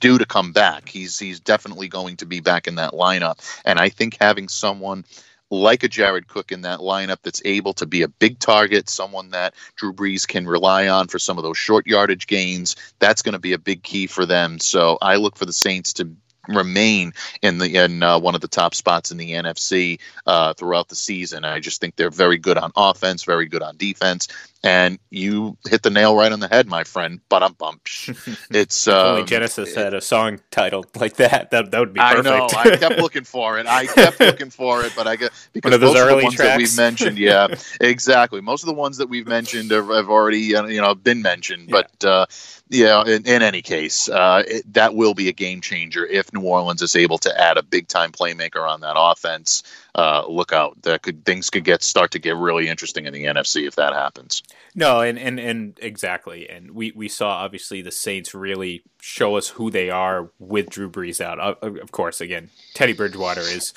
due 0.00 0.18
to 0.18 0.26
come 0.26 0.52
back. 0.52 0.88
He's 0.88 1.18
he's 1.18 1.38
definitely 1.38 1.88
going 1.88 2.16
to 2.16 2.26
be 2.26 2.40
back 2.40 2.66
in 2.66 2.74
that 2.76 2.92
lineup, 2.92 3.38
and 3.64 3.78
I 3.78 3.90
think 3.90 4.16
having 4.20 4.48
someone 4.48 5.04
like 5.50 5.82
a 5.82 5.88
Jared 5.88 6.28
Cook 6.28 6.50
in 6.50 6.62
that 6.62 6.80
lineup 6.80 7.18
that's 7.22 7.42
able 7.44 7.72
to 7.74 7.86
be 7.86 8.02
a 8.02 8.08
big 8.08 8.38
target, 8.38 8.88
someone 8.88 9.30
that 9.30 9.54
Drew 9.76 9.92
Brees 9.92 10.26
can 10.26 10.46
rely 10.46 10.88
on 10.88 11.08
for 11.08 11.18
some 11.18 11.38
of 11.38 11.44
those 11.44 11.58
short 11.58 11.86
yardage 11.86 12.26
gains. 12.26 12.76
That's 12.98 13.22
going 13.22 13.34
to 13.34 13.38
be 13.38 13.52
a 13.52 13.58
big 13.58 13.82
key 13.82 14.06
for 14.06 14.26
them. 14.26 14.58
So 14.58 14.98
I 15.00 15.16
look 15.16 15.36
for 15.36 15.46
the 15.46 15.52
Saints 15.52 15.92
to 15.94 16.10
remain 16.48 17.12
in 17.42 17.58
the 17.58 17.84
in 17.84 18.02
uh, 18.02 18.18
one 18.18 18.34
of 18.34 18.40
the 18.40 18.48
top 18.48 18.74
spots 18.74 19.10
in 19.10 19.18
the 19.18 19.32
NFC 19.32 19.98
uh, 20.26 20.54
throughout 20.54 20.88
the 20.88 20.96
season. 20.96 21.44
I 21.44 21.60
just 21.60 21.80
think 21.80 21.96
they're 21.96 22.10
very 22.10 22.38
good 22.38 22.58
on 22.58 22.72
offense, 22.76 23.24
very 23.24 23.46
good 23.46 23.62
on 23.62 23.76
defense, 23.76 24.28
and 24.66 24.98
you 25.10 25.56
hit 25.68 25.82
the 25.84 25.90
nail 25.90 26.16
right 26.16 26.32
on 26.32 26.40
the 26.40 26.48
head, 26.48 26.66
my 26.66 26.82
friend. 26.82 27.20
But 27.28 27.42
I'm 27.42 27.52
bump. 27.52 27.86
It's 28.50 28.88
um, 28.88 29.06
only 29.06 29.24
Genesis 29.24 29.70
it, 29.70 29.76
had 29.76 29.94
a 29.94 30.00
song 30.00 30.40
titled 30.50 30.86
like 30.96 31.16
that. 31.16 31.50
That 31.50 31.70
that 31.70 31.78
would 31.78 31.92
be 31.92 32.00
perfect. 32.00 32.26
I 32.26 32.38
know. 32.38 32.48
I 32.56 32.76
kept 32.76 32.98
looking 33.00 33.24
for 33.24 33.58
it. 33.58 33.66
I 33.66 33.86
kept 33.86 34.18
looking 34.18 34.50
for 34.50 34.84
it, 34.84 34.92
but 34.96 35.06
I 35.06 35.16
got 35.16 35.30
because 35.52 35.70
One 35.70 35.74
of 35.74 35.80
those 35.80 35.94
most 35.94 36.00
early 36.02 36.12
of 36.14 36.18
the 36.18 36.24
ones 36.24 36.34
tracks. 36.36 36.50
that 36.50 36.58
we've 36.58 36.76
mentioned, 36.76 37.18
yeah, 37.18 37.54
exactly. 37.80 38.40
Most 38.40 38.62
of 38.62 38.66
the 38.66 38.74
ones 38.74 38.96
that 38.96 39.08
we've 39.08 39.26
mentioned 39.26 39.70
have, 39.70 39.88
have 39.88 40.08
already 40.08 40.54
uh, 40.56 40.66
you 40.66 40.80
know 40.80 40.94
been 40.94 41.22
mentioned, 41.22 41.68
Yeah. 41.68 41.82
but. 41.82 42.04
Uh, 42.04 42.26
yeah, 42.68 43.04
in, 43.04 43.26
in 43.26 43.42
any 43.42 43.62
case, 43.62 44.08
uh, 44.08 44.42
it, 44.46 44.74
that 44.74 44.94
will 44.94 45.14
be 45.14 45.28
a 45.28 45.32
game 45.32 45.60
changer 45.60 46.04
if 46.04 46.32
New 46.32 46.40
Orleans 46.40 46.82
is 46.82 46.96
able 46.96 47.18
to 47.18 47.40
add 47.40 47.58
a 47.58 47.62
big 47.62 47.86
time 47.86 48.10
playmaker 48.10 48.68
on 48.68 48.80
that 48.80 48.94
offense. 48.96 49.62
Uh, 49.96 50.26
look 50.28 50.52
out! 50.52 50.80
That 50.82 51.00
could 51.00 51.24
things 51.24 51.48
could 51.48 51.64
get 51.64 51.82
start 51.82 52.10
to 52.10 52.18
get 52.18 52.36
really 52.36 52.68
interesting 52.68 53.06
in 53.06 53.14
the 53.14 53.24
NFC 53.24 53.66
if 53.66 53.76
that 53.76 53.94
happens. 53.94 54.42
No, 54.74 55.00
and, 55.00 55.18
and, 55.18 55.40
and 55.40 55.78
exactly. 55.80 56.46
And 56.50 56.72
we, 56.72 56.92
we 56.94 57.08
saw 57.08 57.30
obviously 57.30 57.80
the 57.80 57.90
Saints 57.90 58.34
really 58.34 58.82
show 59.00 59.36
us 59.36 59.48
who 59.48 59.70
they 59.70 59.88
are 59.88 60.30
with 60.38 60.68
Drew 60.68 60.90
Brees 60.90 61.18
out. 61.18 61.40
Of, 61.40 61.78
of 61.78 61.92
course, 61.92 62.20
again, 62.20 62.50
Teddy 62.74 62.92
Bridgewater 62.92 63.40
is 63.40 63.72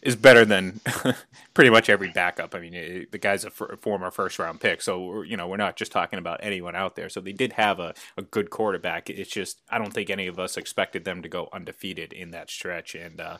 is 0.00 0.14
better 0.14 0.44
than 0.44 0.80
pretty 1.54 1.70
much 1.70 1.88
every 1.88 2.10
backup. 2.10 2.54
I 2.54 2.60
mean, 2.60 3.06
the 3.10 3.18
guy's 3.18 3.44
a 3.44 3.48
f- 3.48 3.80
former 3.80 4.10
first 4.10 4.38
round 4.38 4.60
pick, 4.60 4.80
so 4.80 5.22
you 5.22 5.36
know 5.36 5.48
we're 5.48 5.56
not 5.56 5.74
just 5.76 5.90
talking 5.90 6.20
about 6.20 6.38
anyone 6.42 6.76
out 6.76 6.94
there. 6.94 7.08
So 7.08 7.20
they 7.20 7.32
did 7.32 7.54
have 7.54 7.80
a, 7.80 7.94
a 8.16 8.22
good 8.22 8.50
quarterback. 8.50 9.10
It's 9.10 9.30
just 9.30 9.60
I 9.70 9.78
don't 9.78 9.92
think 9.92 10.08
any 10.08 10.28
of 10.28 10.38
us 10.38 10.56
expected 10.56 11.04
them 11.04 11.22
to 11.22 11.28
go 11.28 11.48
undefeated 11.52 12.12
in 12.12 12.30
that 12.30 12.48
stretch, 12.48 12.94
and 12.94 13.20
uh, 13.20 13.38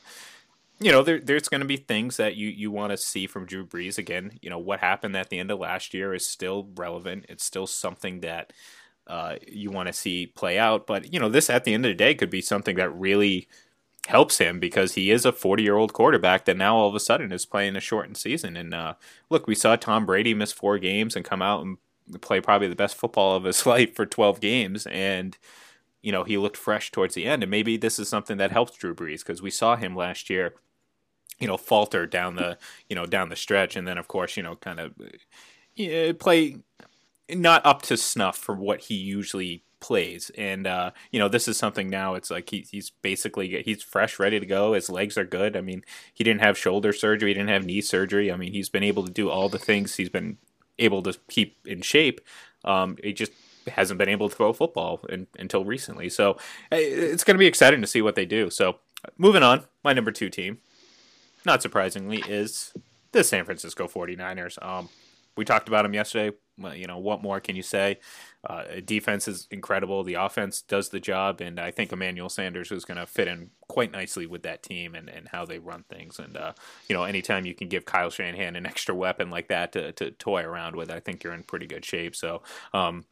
you 0.84 0.92
know 0.92 1.02
there, 1.02 1.18
there's 1.18 1.48
going 1.48 1.60
to 1.60 1.66
be 1.66 1.76
things 1.76 2.16
that 2.18 2.36
you 2.36 2.48
you 2.48 2.70
want 2.70 2.90
to 2.90 2.96
see 2.96 3.26
from 3.26 3.46
Drew 3.46 3.66
Brees 3.66 3.98
again. 3.98 4.38
You 4.42 4.50
know 4.50 4.58
what 4.58 4.80
happened 4.80 5.16
at 5.16 5.30
the 5.30 5.38
end 5.38 5.50
of 5.50 5.58
last 5.58 5.94
year 5.94 6.14
is 6.14 6.26
still 6.26 6.68
relevant. 6.74 7.26
It's 7.28 7.44
still 7.44 7.66
something 7.66 8.20
that. 8.20 8.52
Uh, 9.06 9.36
you 9.46 9.70
want 9.70 9.86
to 9.86 9.92
see 9.92 10.24
play 10.24 10.58
out, 10.58 10.86
but 10.86 11.12
you 11.12 11.20
know 11.20 11.28
this 11.28 11.50
at 11.50 11.64
the 11.64 11.74
end 11.74 11.84
of 11.84 11.90
the 11.90 11.94
day 11.94 12.14
could 12.14 12.30
be 12.30 12.40
something 12.40 12.76
that 12.76 12.88
really 12.88 13.46
helps 14.06 14.38
him 14.38 14.60
because 14.60 14.94
he 14.94 15.10
is 15.10 15.24
a 15.24 15.32
40 15.32 15.62
year 15.62 15.76
old 15.76 15.92
quarterback 15.92 16.44
that 16.44 16.56
now 16.56 16.76
all 16.76 16.88
of 16.88 16.94
a 16.94 17.00
sudden 17.00 17.32
is 17.32 17.46
playing 17.46 17.76
a 17.76 17.80
shortened 17.80 18.16
season. 18.16 18.56
And 18.56 18.74
uh, 18.74 18.94
look, 19.30 19.46
we 19.46 19.54
saw 19.54 19.76
Tom 19.76 20.06
Brady 20.06 20.34
miss 20.34 20.52
four 20.52 20.78
games 20.78 21.16
and 21.16 21.24
come 21.24 21.42
out 21.42 21.64
and 21.64 21.78
play 22.20 22.40
probably 22.40 22.68
the 22.68 22.76
best 22.76 22.96
football 22.96 23.34
of 23.34 23.44
his 23.44 23.64
life 23.66 23.94
for 23.94 24.06
12 24.06 24.40
games. 24.40 24.86
And, 24.86 25.36
you 26.02 26.12
know, 26.12 26.24
he 26.24 26.36
looked 26.36 26.56
fresh 26.56 26.90
towards 26.90 27.14
the 27.14 27.24
end. 27.24 27.42
And 27.42 27.50
maybe 27.50 27.76
this 27.76 27.98
is 27.98 28.08
something 28.08 28.36
that 28.36 28.52
helps 28.52 28.76
Drew 28.76 28.94
Brees 28.94 29.20
because 29.20 29.40
we 29.40 29.50
saw 29.50 29.76
him 29.76 29.96
last 29.96 30.28
year, 30.28 30.54
you 31.38 31.46
know, 31.46 31.56
falter 31.56 32.06
down 32.06 32.36
the, 32.36 32.58
you 32.88 32.96
know, 32.96 33.06
down 33.06 33.28
the 33.28 33.36
stretch. 33.36 33.76
And 33.76 33.86
then, 33.86 33.98
of 33.98 34.08
course, 34.08 34.36
you 34.36 34.42
know, 34.42 34.56
kind 34.56 34.80
of 34.80 34.92
know, 35.76 36.12
play 36.14 36.58
not 37.30 37.64
up 37.64 37.82
to 37.82 37.96
snuff 37.96 38.36
for 38.36 38.54
what 38.54 38.82
he 38.82 38.94
usually 38.94 39.62
plays. 39.80 40.30
And 40.36 40.66
uh, 40.66 40.92
you 41.10 41.18
know, 41.18 41.28
this 41.28 41.46
is 41.46 41.58
something 41.58 41.90
now. 41.90 42.14
It's 42.14 42.30
like 42.30 42.48
he, 42.48 42.66
he's 42.70 42.90
basically 42.90 43.62
he's 43.62 43.82
fresh, 43.82 44.18
ready 44.18 44.40
to 44.40 44.46
go. 44.46 44.72
His 44.72 44.88
legs 44.88 45.18
are 45.18 45.24
good. 45.24 45.56
I 45.56 45.60
mean, 45.60 45.84
he 46.12 46.24
didn't 46.24 46.40
have 46.40 46.56
shoulder 46.56 46.92
surgery, 46.92 47.30
he 47.30 47.34
didn't 47.34 47.50
have 47.50 47.66
knee 47.66 47.82
surgery. 47.82 48.32
I 48.32 48.36
mean, 48.36 48.52
he's 48.52 48.70
been 48.70 48.82
able 48.82 49.04
to 49.04 49.12
do 49.12 49.28
all 49.28 49.48
the 49.48 49.58
things 49.58 49.96
he's 49.96 50.08
been 50.08 50.38
able 50.78 51.02
to 51.02 51.16
keep 51.28 51.58
in 51.66 51.82
shape. 51.82 52.20
Um, 52.64 52.96
he 53.02 53.12
just 53.12 53.32
hasn't 53.68 53.98
been 53.98 54.08
able 54.08 54.28
to 54.28 54.34
throw 54.34 54.52
football 54.52 55.00
in, 55.08 55.26
until 55.38 55.64
recently. 55.64 56.08
So 56.08 56.38
it's 56.70 57.24
going 57.24 57.34
to 57.34 57.38
be 57.38 57.46
exciting 57.46 57.80
to 57.80 57.86
see 57.86 58.02
what 58.02 58.14
they 58.14 58.24
do. 58.24 58.50
So 58.50 58.78
moving 59.18 59.42
on, 59.42 59.64
my 59.82 59.92
number 59.92 60.12
two 60.12 60.30
team, 60.30 60.58
not 61.44 61.62
surprisingly, 61.62 62.18
is 62.28 62.72
the 63.12 63.24
San 63.24 63.44
Francisco 63.44 63.86
49ers. 63.86 64.62
Um, 64.64 64.88
we 65.36 65.44
talked 65.44 65.68
about 65.68 65.82
them 65.82 65.94
yesterday. 65.94 66.36
You 66.74 66.86
know, 66.86 66.98
what 66.98 67.22
more 67.22 67.40
can 67.40 67.56
you 67.56 67.62
say? 67.62 67.98
Uh, 68.48 68.64
defense 68.84 69.26
is 69.26 69.48
incredible. 69.50 70.04
The 70.04 70.14
offense 70.14 70.62
does 70.62 70.90
the 70.90 71.00
job, 71.00 71.40
and 71.40 71.58
I 71.58 71.72
think 71.72 71.92
Emmanuel 71.92 72.28
Sanders 72.28 72.70
is 72.70 72.84
going 72.84 72.98
to 72.98 73.06
fit 73.06 73.26
in 73.26 73.50
quite 73.66 73.90
nicely 73.90 74.26
with 74.26 74.44
that 74.44 74.62
team 74.62 74.94
and, 74.94 75.08
and 75.08 75.28
how 75.28 75.44
they 75.44 75.58
run 75.58 75.84
things. 75.88 76.20
And 76.20 76.36
uh, 76.36 76.52
you 76.88 76.94
know, 76.94 77.02
anytime 77.02 77.46
you 77.46 77.54
can 77.54 77.68
give 77.68 77.84
Kyle 77.84 78.10
Shanahan 78.10 78.54
an 78.54 78.66
extra 78.66 78.94
weapon 78.94 79.30
like 79.30 79.48
that 79.48 79.72
to, 79.72 79.92
to 79.92 80.12
toy 80.12 80.42
around 80.42 80.76
with, 80.76 80.90
I 80.90 81.00
think 81.00 81.24
you're 81.24 81.34
in 81.34 81.42
pretty 81.42 81.66
good 81.66 81.84
shape. 81.84 82.14
So. 82.14 82.42
Um, 82.72 83.04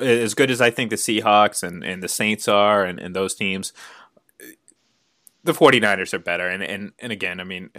as 0.00 0.32
good 0.32 0.50
as 0.50 0.62
I 0.62 0.70
think 0.70 0.88
the 0.88 0.96
Seahawks 0.96 1.62
and, 1.62 1.84
and 1.84 2.02
the 2.02 2.08
Saints 2.08 2.48
are, 2.48 2.86
and, 2.86 2.98
and 2.98 3.14
those 3.14 3.34
teams, 3.34 3.74
the 5.44 5.52
49ers 5.52 6.12
are 6.14 6.18
better. 6.18 6.48
And, 6.48 6.62
and, 6.62 6.92
and 6.98 7.12
again, 7.12 7.38
I 7.40 7.44
mean, 7.44 7.70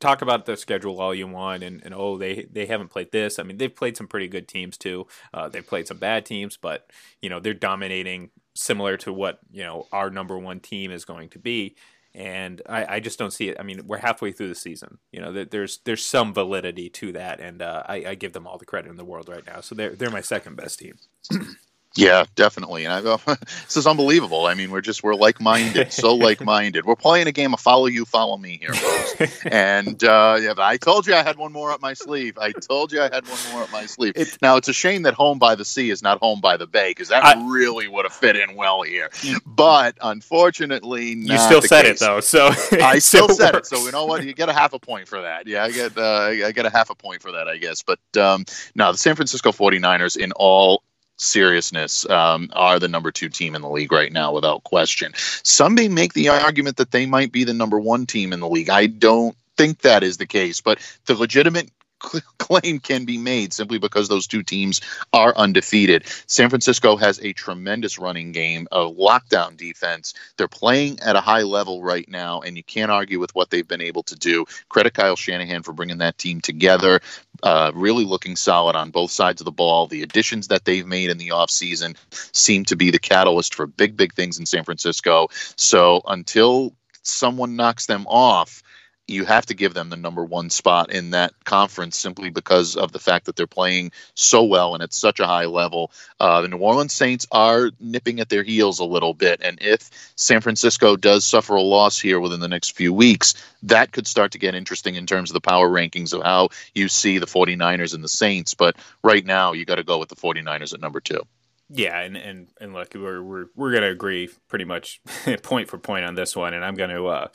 talk 0.00 0.22
about 0.22 0.44
the 0.44 0.56
schedule 0.56 1.00
all 1.00 1.14
you 1.14 1.26
want 1.26 1.62
and, 1.62 1.82
and 1.82 1.94
oh 1.94 2.18
they 2.18 2.46
they 2.52 2.66
haven't 2.66 2.88
played 2.88 3.10
this 3.12 3.38
i 3.38 3.42
mean 3.42 3.56
they've 3.56 3.74
played 3.74 3.96
some 3.96 4.06
pretty 4.06 4.28
good 4.28 4.46
teams 4.46 4.76
too 4.76 5.06
uh, 5.32 5.48
they've 5.48 5.66
played 5.66 5.88
some 5.88 5.96
bad 5.96 6.26
teams 6.26 6.58
but 6.58 6.90
you 7.22 7.30
know 7.30 7.40
they're 7.40 7.54
dominating 7.54 8.28
similar 8.54 8.98
to 8.98 9.10
what 9.10 9.38
you 9.50 9.62
know 9.62 9.86
our 9.92 10.10
number 10.10 10.38
one 10.38 10.60
team 10.60 10.90
is 10.90 11.06
going 11.06 11.30
to 11.30 11.38
be 11.38 11.74
and 12.16 12.62
I, 12.66 12.94
I 12.94 13.00
just 13.00 13.18
don't 13.18 13.32
see 13.32 13.50
it. 13.50 13.58
I 13.60 13.62
mean, 13.62 13.86
we're 13.86 13.98
halfway 13.98 14.32
through 14.32 14.48
the 14.48 14.54
season. 14.54 14.96
You 15.12 15.20
know, 15.20 15.44
there's 15.44 15.80
there's 15.84 16.02
some 16.02 16.32
validity 16.32 16.88
to 16.88 17.12
that, 17.12 17.40
and 17.40 17.60
uh, 17.60 17.82
I, 17.86 18.04
I 18.06 18.14
give 18.14 18.32
them 18.32 18.46
all 18.46 18.56
the 18.56 18.64
credit 18.64 18.88
in 18.88 18.96
the 18.96 19.04
world 19.04 19.28
right 19.28 19.46
now. 19.46 19.60
So 19.60 19.74
they're 19.74 19.90
they're 19.90 20.10
my 20.10 20.22
second 20.22 20.56
best 20.56 20.78
team. 20.78 20.94
Yeah, 21.96 22.24
definitely. 22.34 22.84
And 22.84 22.92
I 22.92 23.02
go, 23.02 23.20
this 23.26 23.76
is 23.76 23.86
unbelievable. 23.86 24.46
I 24.46 24.54
mean, 24.54 24.70
we're 24.70 24.80
just 24.80 25.02
we're 25.02 25.14
like 25.14 25.40
minded, 25.40 25.92
so 25.92 26.14
like 26.26 26.44
minded. 26.44 26.84
We're 26.84 26.96
playing 26.96 27.26
a 27.26 27.32
game 27.32 27.54
of 27.54 27.60
follow 27.60 27.86
you, 27.86 28.04
follow 28.04 28.36
me 28.36 28.58
here, 28.58 28.72
folks. 28.72 29.44
and 29.46 30.02
uh, 30.04 30.38
yeah, 30.40 30.54
I 30.58 30.76
told 30.76 31.06
you 31.06 31.14
I 31.14 31.22
had 31.22 31.36
one 31.36 31.52
more 31.52 31.70
up 31.70 31.80
my 31.80 31.94
sleeve. 31.94 32.38
I 32.38 32.52
told 32.52 32.92
you 32.92 33.00
I 33.00 33.04
had 33.12 33.26
one 33.28 33.38
more 33.52 33.62
up 33.62 33.72
my 33.72 33.86
sleeve. 33.86 34.12
It, 34.16 34.38
now 34.42 34.56
it's 34.56 34.68
a 34.68 34.72
shame 34.72 35.02
that 35.02 35.14
home 35.14 35.38
by 35.38 35.54
the 35.54 35.64
sea 35.64 35.90
is 35.90 36.02
not 36.02 36.18
home 36.18 36.40
by 36.40 36.56
the 36.56 36.66
bay 36.66 36.90
because 36.90 37.08
that 37.08 37.24
I, 37.24 37.46
really 37.48 37.88
would 37.88 38.04
have 38.04 38.12
fit 38.12 38.36
in 38.36 38.54
well 38.54 38.82
here. 38.82 39.10
But 39.44 39.96
unfortunately, 40.02 41.12
you 41.12 41.38
still 41.38 41.62
said 41.62 41.84
case. 41.84 42.00
it 42.02 42.04
though. 42.04 42.20
So 42.20 42.50
I 42.82 42.98
still 42.98 43.28
said 43.28 43.54
works. 43.54 43.72
it. 43.72 43.76
So 43.76 43.84
you 43.84 43.92
know 43.92 44.06
what? 44.06 44.24
You 44.24 44.34
get 44.34 44.48
a 44.48 44.52
half 44.52 44.72
a 44.72 44.78
point 44.78 45.08
for 45.08 45.22
that. 45.22 45.46
Yeah, 45.46 45.64
I 45.64 45.70
get 45.70 45.96
uh, 45.96 46.46
I 46.46 46.52
get 46.52 46.66
a 46.66 46.70
half 46.70 46.90
a 46.90 46.94
point 46.94 47.22
for 47.22 47.32
that, 47.32 47.48
I 47.48 47.58
guess. 47.58 47.82
But 47.82 48.00
um, 48.20 48.44
no, 48.74 48.92
the 48.92 48.98
San 48.98 49.14
Francisco 49.14 49.52
49ers 49.52 50.16
in 50.16 50.32
all 50.32 50.82
seriousness 51.16 52.08
um, 52.08 52.50
are 52.52 52.78
the 52.78 52.88
number 52.88 53.10
two 53.10 53.28
team 53.28 53.54
in 53.54 53.62
the 53.62 53.70
league 53.70 53.92
right 53.92 54.12
now 54.12 54.32
without 54.32 54.64
question. 54.64 55.12
Some 55.16 55.74
may 55.74 55.88
make 55.88 56.12
the 56.12 56.28
argument 56.28 56.76
that 56.76 56.90
they 56.90 57.06
might 57.06 57.32
be 57.32 57.44
the 57.44 57.54
number 57.54 57.78
one 57.78 58.06
team 58.06 58.32
in 58.32 58.40
the 58.40 58.48
league. 58.48 58.70
I 58.70 58.86
don't 58.86 59.36
think 59.56 59.80
that 59.80 60.02
is 60.02 60.18
the 60.18 60.26
case 60.26 60.60
but 60.60 60.78
the 61.06 61.14
legitimate 61.14 61.70
claim 62.38 62.78
can 62.78 63.04
be 63.04 63.18
made 63.18 63.52
simply 63.52 63.78
because 63.78 64.08
those 64.08 64.26
two 64.26 64.42
teams 64.42 64.80
are 65.12 65.34
undefeated. 65.36 66.04
San 66.26 66.48
Francisco 66.48 66.96
has 66.96 67.18
a 67.20 67.32
tremendous 67.32 67.98
running 67.98 68.32
game, 68.32 68.68
a 68.72 68.80
lockdown 68.80 69.56
defense. 69.56 70.14
They're 70.36 70.48
playing 70.48 71.00
at 71.00 71.16
a 71.16 71.20
high 71.20 71.42
level 71.42 71.82
right 71.82 72.08
now, 72.08 72.40
and 72.40 72.56
you 72.56 72.62
can't 72.62 72.90
argue 72.90 73.20
with 73.20 73.34
what 73.34 73.50
they've 73.50 73.66
been 73.66 73.80
able 73.80 74.02
to 74.04 74.16
do. 74.16 74.44
Credit 74.68 74.94
Kyle 74.94 75.16
Shanahan 75.16 75.62
for 75.62 75.72
bringing 75.72 75.98
that 75.98 76.18
team 76.18 76.40
together, 76.40 77.00
uh, 77.42 77.72
really 77.74 78.04
looking 78.04 78.36
solid 78.36 78.76
on 78.76 78.90
both 78.90 79.10
sides 79.10 79.40
of 79.40 79.44
the 79.44 79.50
ball. 79.50 79.86
The 79.86 80.02
additions 80.02 80.48
that 80.48 80.64
they've 80.64 80.86
made 80.86 81.10
in 81.10 81.18
the 81.18 81.28
offseason 81.28 81.96
seem 82.32 82.64
to 82.66 82.76
be 82.76 82.90
the 82.90 82.98
catalyst 82.98 83.54
for 83.54 83.66
big, 83.66 83.96
big 83.96 84.14
things 84.14 84.38
in 84.38 84.46
San 84.46 84.64
Francisco. 84.64 85.28
So 85.56 86.02
until 86.06 86.72
someone 87.02 87.56
knocks 87.56 87.86
them 87.86 88.06
off, 88.08 88.62
you 89.08 89.24
have 89.24 89.46
to 89.46 89.54
give 89.54 89.74
them 89.74 89.88
the 89.88 89.96
number 89.96 90.24
one 90.24 90.50
spot 90.50 90.90
in 90.90 91.10
that 91.10 91.32
conference 91.44 91.96
simply 91.96 92.30
because 92.30 92.76
of 92.76 92.92
the 92.92 92.98
fact 92.98 93.26
that 93.26 93.36
they're 93.36 93.46
playing 93.46 93.92
so 94.14 94.42
well 94.42 94.74
and 94.74 94.82
at 94.82 94.92
such 94.92 95.20
a 95.20 95.26
high 95.26 95.44
level. 95.44 95.92
Uh, 96.18 96.40
the 96.40 96.48
New 96.48 96.58
Orleans 96.58 96.92
Saints 96.92 97.26
are 97.30 97.70
nipping 97.78 98.18
at 98.18 98.28
their 98.28 98.42
heels 98.42 98.80
a 98.80 98.84
little 98.84 99.14
bit. 99.14 99.40
And 99.42 99.58
if 99.60 99.90
San 100.16 100.40
Francisco 100.40 100.96
does 100.96 101.24
suffer 101.24 101.54
a 101.54 101.62
loss 101.62 102.00
here 102.00 102.18
within 102.18 102.40
the 102.40 102.48
next 102.48 102.76
few 102.76 102.92
weeks, 102.92 103.34
that 103.62 103.92
could 103.92 104.06
start 104.06 104.32
to 104.32 104.38
get 104.38 104.54
interesting 104.54 104.96
in 104.96 105.06
terms 105.06 105.30
of 105.30 105.34
the 105.34 105.40
power 105.40 105.68
rankings 105.68 106.12
of 106.12 106.22
how 106.22 106.48
you 106.74 106.88
see 106.88 107.18
the 107.18 107.26
49ers 107.26 107.94
and 107.94 108.02
the 108.02 108.08
Saints. 108.08 108.54
But 108.54 108.76
right 109.04 109.24
now, 109.24 109.52
you 109.52 109.64
got 109.64 109.76
to 109.76 109.84
go 109.84 109.98
with 109.98 110.08
the 110.08 110.16
49ers 110.16 110.74
at 110.74 110.80
number 110.80 111.00
two. 111.00 111.20
Yeah, 111.68 112.00
and, 112.00 112.16
and, 112.16 112.48
and 112.60 112.72
look, 112.72 112.94
we're 112.94 113.20
we're 113.20 113.46
we're 113.56 113.72
gonna 113.72 113.90
agree 113.90 114.30
pretty 114.46 114.64
much 114.64 115.00
point 115.42 115.68
for 115.68 115.78
point 115.78 116.04
on 116.04 116.14
this 116.14 116.36
one, 116.36 116.54
and 116.54 116.64
I'm 116.64 116.76
gonna 116.76 117.04
uh, 117.04 117.28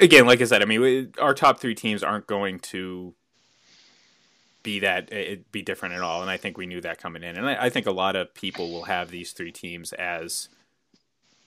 again, 0.00 0.26
like 0.26 0.40
I 0.40 0.44
said, 0.44 0.62
I 0.62 0.64
mean, 0.64 0.80
we, 0.80 1.08
our 1.20 1.34
top 1.34 1.60
three 1.60 1.74
teams 1.74 2.02
aren't 2.02 2.26
going 2.26 2.58
to 2.60 3.14
be 4.62 4.78
that 4.80 5.08
eh, 5.12 5.16
it 5.16 5.52
be 5.52 5.62
different 5.62 5.94
at 5.94 6.02
all, 6.02 6.22
and 6.22 6.30
I 6.30 6.36
think 6.36 6.56
we 6.56 6.66
knew 6.66 6.80
that 6.80 6.98
coming 6.98 7.22
in, 7.22 7.36
and 7.36 7.48
I, 7.48 7.66
I 7.66 7.70
think 7.70 7.86
a 7.86 7.92
lot 7.92 8.16
of 8.16 8.34
people 8.34 8.70
will 8.70 8.84
have 8.84 9.10
these 9.10 9.32
three 9.32 9.52
teams 9.52 9.92
as 9.94 10.48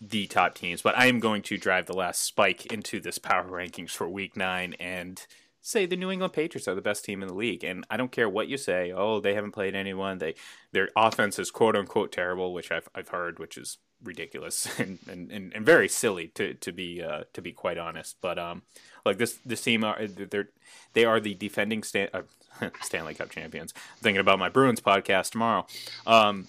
the 0.01 0.27
top 0.27 0.55
teams, 0.55 0.81
but 0.81 0.97
I 0.97 1.05
am 1.07 1.19
going 1.19 1.41
to 1.43 1.57
drive 1.57 1.85
the 1.85 1.93
last 1.93 2.21
spike 2.21 2.65
into 2.71 2.99
this 2.99 3.17
power 3.17 3.45
rankings 3.45 3.91
for 3.91 4.07
Week 4.09 4.35
Nine 4.35 4.73
and 4.79 5.25
say 5.61 5.85
the 5.85 5.95
New 5.95 6.11
England 6.11 6.33
Patriots 6.33 6.67
are 6.67 6.75
the 6.75 6.81
best 6.81 7.05
team 7.05 7.21
in 7.21 7.27
the 7.27 7.33
league, 7.33 7.63
and 7.63 7.85
I 7.89 7.97
don't 7.97 8.11
care 8.11 8.29
what 8.29 8.47
you 8.47 8.57
say. 8.57 8.91
Oh, 8.91 9.19
they 9.19 9.33
haven't 9.33 9.53
played 9.53 9.75
anyone. 9.75 10.19
They 10.19 10.35
their 10.73 10.89
offense 10.95 11.39
is 11.39 11.51
quote 11.51 11.75
unquote 11.75 12.11
terrible, 12.11 12.53
which 12.53 12.71
I've 12.71 12.87
I've 12.93 13.09
heard, 13.09 13.39
which 13.39 13.57
is 13.57 13.77
ridiculous 14.03 14.67
and, 14.79 14.99
and, 15.09 15.31
and, 15.31 15.53
and 15.53 15.65
very 15.65 15.87
silly 15.87 16.27
to 16.29 16.53
to 16.55 16.71
be 16.71 17.01
uh, 17.01 17.23
to 17.33 17.41
be 17.41 17.51
quite 17.51 17.77
honest. 17.77 18.17
But 18.21 18.37
um, 18.39 18.63
like 19.05 19.17
this 19.17 19.39
this 19.45 19.61
team 19.61 19.83
are 19.83 20.07
they're 20.07 20.49
they 20.93 21.05
are 21.05 21.19
the 21.19 21.33
defending 21.33 21.83
Stan, 21.83 22.09
uh, 22.13 22.21
Stanley 22.81 23.13
Cup 23.13 23.29
champions. 23.29 23.73
I'm 23.75 24.01
thinking 24.01 24.21
about 24.21 24.39
my 24.39 24.49
Bruins 24.49 24.81
podcast 24.81 25.31
tomorrow. 25.31 25.65
Um, 26.05 26.47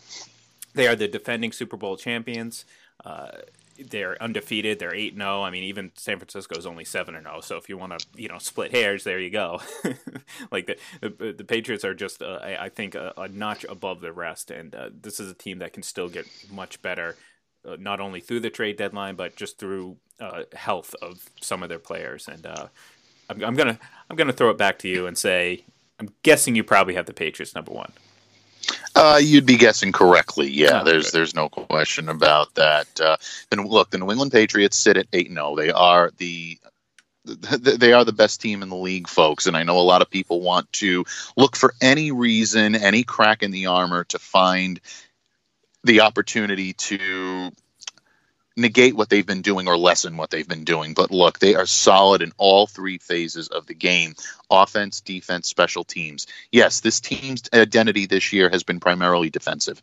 they 0.74 0.86
are 0.86 0.96
the 0.96 1.08
defending 1.08 1.52
Super 1.52 1.76
Bowl 1.76 1.96
champions. 1.96 2.64
Uh, 3.04 3.28
they're 3.78 4.20
undefeated. 4.22 4.78
They're 4.78 4.94
eight 4.94 5.14
zero. 5.14 5.40
Oh. 5.40 5.42
I 5.42 5.50
mean, 5.50 5.64
even 5.64 5.92
San 5.96 6.18
Francisco 6.18 6.56
is 6.56 6.66
only 6.66 6.84
seven 6.84 7.14
zero. 7.14 7.40
So 7.40 7.56
if 7.56 7.68
you 7.68 7.76
want 7.76 7.98
to, 7.98 8.06
you 8.16 8.28
know, 8.28 8.38
split 8.38 8.72
hairs, 8.72 9.04
there 9.04 9.18
you 9.18 9.30
go. 9.30 9.60
like 10.50 10.66
the, 10.66 10.76
the, 11.00 11.34
the 11.36 11.44
Patriots 11.44 11.84
are 11.84 11.94
just, 11.94 12.22
uh, 12.22 12.38
I, 12.42 12.64
I, 12.64 12.68
think, 12.68 12.94
a, 12.94 13.12
a, 13.16 13.28
notch 13.28 13.64
above 13.68 14.00
the 14.00 14.12
rest, 14.12 14.50
and 14.50 14.74
uh, 14.74 14.90
this 14.98 15.20
is 15.20 15.30
a 15.30 15.34
team 15.34 15.58
that 15.58 15.72
can 15.72 15.82
still 15.82 16.08
get 16.08 16.26
much 16.50 16.80
better 16.82 17.16
uh, 17.66 17.76
not 17.78 18.00
only 18.00 18.20
through 18.20 18.40
the 18.40 18.50
trade 18.50 18.76
deadline 18.76 19.16
but 19.16 19.36
just 19.36 19.58
through 19.58 19.96
uh, 20.20 20.44
health 20.54 20.94
of 21.02 21.24
some 21.40 21.62
of 21.62 21.68
their 21.68 21.78
players. 21.78 22.28
And 22.28 22.46
uh, 22.46 22.68
I'm, 23.28 23.42
I'm, 23.42 23.54
gonna 23.54 23.78
I'm 24.08 24.16
gonna 24.16 24.32
throw 24.32 24.50
it 24.50 24.58
back 24.58 24.78
to 24.80 24.88
you 24.88 25.06
and 25.06 25.16
say 25.16 25.64
I'm 25.98 26.10
guessing 26.22 26.54
you 26.54 26.64
probably 26.64 26.94
have 26.94 27.06
the 27.06 27.14
Patriots 27.14 27.54
number 27.54 27.72
one. 27.72 27.92
Uh, 28.94 29.20
you'd 29.22 29.46
be 29.46 29.56
guessing 29.56 29.92
correctly. 29.92 30.48
Yeah, 30.48 30.80
oh, 30.80 30.84
there's 30.84 31.10
good. 31.10 31.18
there's 31.18 31.34
no 31.34 31.48
question 31.48 32.08
about 32.08 32.54
that. 32.54 33.00
Uh, 33.00 33.16
and 33.52 33.68
look, 33.68 33.90
the 33.90 33.98
New 33.98 34.10
England 34.10 34.32
Patriots 34.32 34.76
sit 34.76 34.96
at 34.96 35.06
eight. 35.12 35.30
No, 35.30 35.54
they 35.54 35.70
are 35.70 36.10
the 36.16 36.58
they 37.24 37.92
are 37.92 38.04
the 38.04 38.12
best 38.12 38.40
team 38.40 38.62
in 38.62 38.68
the 38.68 38.76
league, 38.76 39.08
folks. 39.08 39.46
And 39.46 39.56
I 39.56 39.64
know 39.64 39.78
a 39.78 39.80
lot 39.80 40.02
of 40.02 40.08
people 40.08 40.40
want 40.40 40.72
to 40.74 41.04
look 41.36 41.56
for 41.56 41.74
any 41.80 42.12
reason, 42.12 42.74
any 42.74 43.02
crack 43.02 43.42
in 43.42 43.50
the 43.50 43.66
armor 43.66 44.04
to 44.04 44.18
find 44.18 44.80
the 45.86 46.00
opportunity 46.00 46.72
to 46.74 47.50
negate 48.56 48.96
what 48.96 49.10
they've 49.10 49.26
been 49.26 49.42
doing 49.42 49.68
or 49.68 49.76
lessen 49.76 50.16
what 50.16 50.30
they've 50.30 50.48
been 50.48 50.64
doing. 50.64 50.94
But 50.94 51.10
look, 51.10 51.38
they 51.38 51.54
are 51.54 51.66
solid 51.66 52.22
in 52.22 52.32
all 52.38 52.66
three 52.66 52.98
phases 52.98 53.48
of 53.48 53.66
the 53.66 53.74
game 53.74 54.14
offense, 54.50 55.00
defense, 55.00 55.48
special 55.48 55.84
teams. 55.84 56.26
Yes, 56.50 56.80
this 56.80 57.00
team's 57.00 57.42
identity 57.52 58.06
this 58.06 58.32
year 58.32 58.48
has 58.48 58.62
been 58.62 58.80
primarily 58.80 59.30
defensive. 59.30 59.82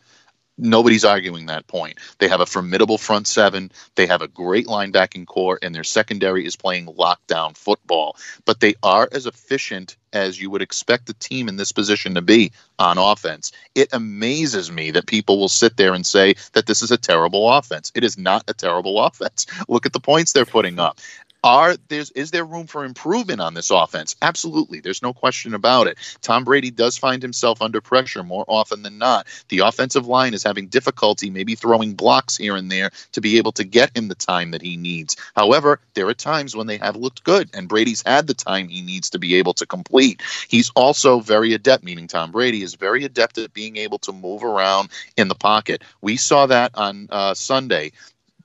Nobody's 0.58 1.04
arguing 1.04 1.48
that 1.48 1.66
point. 1.66 1.98
They 2.20 2.28
have 2.28 2.42
a 2.42 2.46
formidable 2.46 3.00
front 3.00 3.28
seven. 3.28 3.72
They 3.96 4.06
have 4.06 4.22
a 4.22 4.28
great 4.28 4.68
linebacking 4.68 5.26
core, 5.26 5.58
and 5.62 5.74
their 5.74 5.84
secondary 5.84 6.46
is 6.46 6.56
playing 6.56 6.86
lockdown 6.86 7.58
football. 7.58 8.18
But 8.46 8.60
they 8.60 8.76
are 8.84 9.10
as 9.12 9.26
efficient 9.26 9.98
as 10.14 10.40
you 10.40 10.52
would 10.52 10.62
expect 10.62 11.10
a 11.10 11.14
team 11.16 11.50
in 11.50 11.58
this 11.58 11.72
position 11.72 12.14
to 12.14 12.22
be 12.22 12.52
on 12.78 13.00
offense. 13.00 13.52
It 13.74 13.90
amazes 13.94 14.72
me 14.72 14.92
that 14.92 15.08
people 15.08 15.40
will 15.40 15.50
sit 15.50 15.76
there 15.76 15.94
and 15.94 16.06
say 16.06 16.36
that 16.54 16.68
this 16.68 16.84
is 16.84 16.92
a 16.92 16.98
terrible 16.98 17.52
offense. 17.52 17.92
It 17.96 18.04
is 18.04 18.18
not 18.18 18.44
a 18.48 18.54
terrible 18.54 19.00
offense. 19.04 19.48
Look 19.68 19.88
at 19.88 19.94
the 19.94 20.00
points 20.00 20.32
they're 20.32 20.46
putting 20.46 20.80
up. 20.80 21.00
Are 21.44 21.76
there's 21.90 22.10
is 22.12 22.32
there 22.32 22.46
room 22.46 22.68
for 22.68 22.86
improvement 22.86 23.42
on 23.42 23.54
this 23.54 23.70
offense? 23.70 24.16
Absolutely. 24.22 24.80
There's 24.80 25.02
no 25.02 25.14
question 25.14 25.54
about 25.54 25.88
it. 25.88 25.98
Tom 26.22 26.46
Brady 26.46 26.72
does 26.72 26.98
find 26.98 27.22
himself 27.22 27.62
under 27.62 27.82
pressure 27.82 28.24
more 28.24 28.46
often 28.48 28.82
than 28.82 28.98
not. 28.98 29.28
The 29.50 29.60
offensive 29.60 30.08
line 30.08 30.34
is 30.34 30.44
having 30.44 30.68
difficulty 30.68 31.30
maybe 31.30 31.56
throwing 31.56 31.96
blocks 31.96 32.38
here 32.38 32.56
and 32.56 32.72
there 32.72 32.92
to 33.12 33.22
be 33.22 33.38
able 33.38 33.52
to 33.54 33.66
get 33.66 33.96
him 33.96 34.08
the 34.08 34.16
time 34.16 34.52
that 34.52 34.62
he 34.62 34.78
needs. 34.78 35.18
However, 35.36 35.80
there 35.96 36.08
are 36.08 36.14
times 36.14 36.56
when 36.56 36.68
they 36.68 36.78
have 36.78 36.96
looked 36.96 37.24
good 37.24 37.50
and 37.54 37.68
Brady's 37.68 38.04
had 38.06 38.28
the 38.28 38.34
time 38.34 38.70
he 38.70 38.82
needs 38.82 39.10
to 39.12 39.20
be 39.20 39.36
able 39.36 39.54
to 39.56 39.66
complete. 39.66 40.22
He's 40.48 40.72
also 40.76 41.20
very 41.20 41.54
adept, 41.54 41.84
meaning 41.84 42.08
Tom 42.08 42.32
Brady 42.32 42.64
is 42.64 42.76
very 42.76 43.04
adept 43.04 43.38
at 43.38 43.54
being 43.54 43.76
able 43.78 44.00
to 44.00 44.14
move 44.14 44.44
around 44.44 44.90
in 45.18 45.28
the 45.28 45.36
pocket. 45.36 45.84
We 46.02 46.16
saw 46.16 46.46
that 46.46 46.72
on 46.76 47.08
uh, 47.10 47.34
Sunday. 47.34 47.92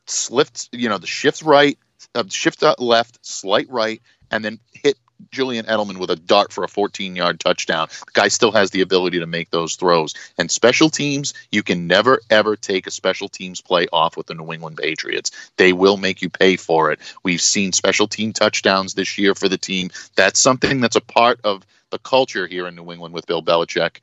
Slipped, 0.06 0.70
you 0.72 0.88
know, 0.88 0.96
the 0.96 1.06
shift 1.06 1.42
right, 1.42 1.78
uh, 2.14 2.24
shift 2.28 2.62
left, 2.78 3.18
slight 3.24 3.68
right, 3.70 4.00
and 4.30 4.44
then 4.44 4.58
hit 4.72 4.96
Julian 5.30 5.66
Edelman 5.66 5.98
with 5.98 6.10
a 6.10 6.16
dart 6.16 6.52
for 6.52 6.64
a 6.64 6.68
14 6.68 7.16
yard 7.16 7.40
touchdown. 7.40 7.88
The 8.06 8.12
guy 8.12 8.28
still 8.28 8.52
has 8.52 8.70
the 8.70 8.82
ability 8.82 9.18
to 9.20 9.26
make 9.26 9.50
those 9.50 9.76
throws. 9.76 10.14
And 10.38 10.50
special 10.50 10.90
teams, 10.90 11.34
you 11.50 11.62
can 11.62 11.86
never, 11.86 12.20
ever 12.30 12.56
take 12.56 12.86
a 12.86 12.90
special 12.90 13.28
teams 13.28 13.60
play 13.60 13.86
off 13.92 14.16
with 14.16 14.26
the 14.26 14.34
New 14.34 14.52
England 14.52 14.76
Patriots. 14.76 15.30
They 15.56 15.72
will 15.72 15.96
make 15.96 16.22
you 16.22 16.30
pay 16.30 16.56
for 16.56 16.92
it. 16.92 17.00
We've 17.22 17.40
seen 17.40 17.72
special 17.72 18.06
team 18.06 18.32
touchdowns 18.32 18.94
this 18.94 19.18
year 19.18 19.34
for 19.34 19.48
the 19.48 19.58
team. 19.58 19.90
That's 20.16 20.40
something 20.40 20.80
that's 20.80 20.96
a 20.96 21.00
part 21.00 21.40
of 21.44 21.66
the 21.90 21.98
culture 21.98 22.46
here 22.46 22.66
in 22.66 22.76
New 22.76 22.92
England 22.92 23.14
with 23.14 23.26
Bill 23.26 23.42
Belichick. 23.42 24.00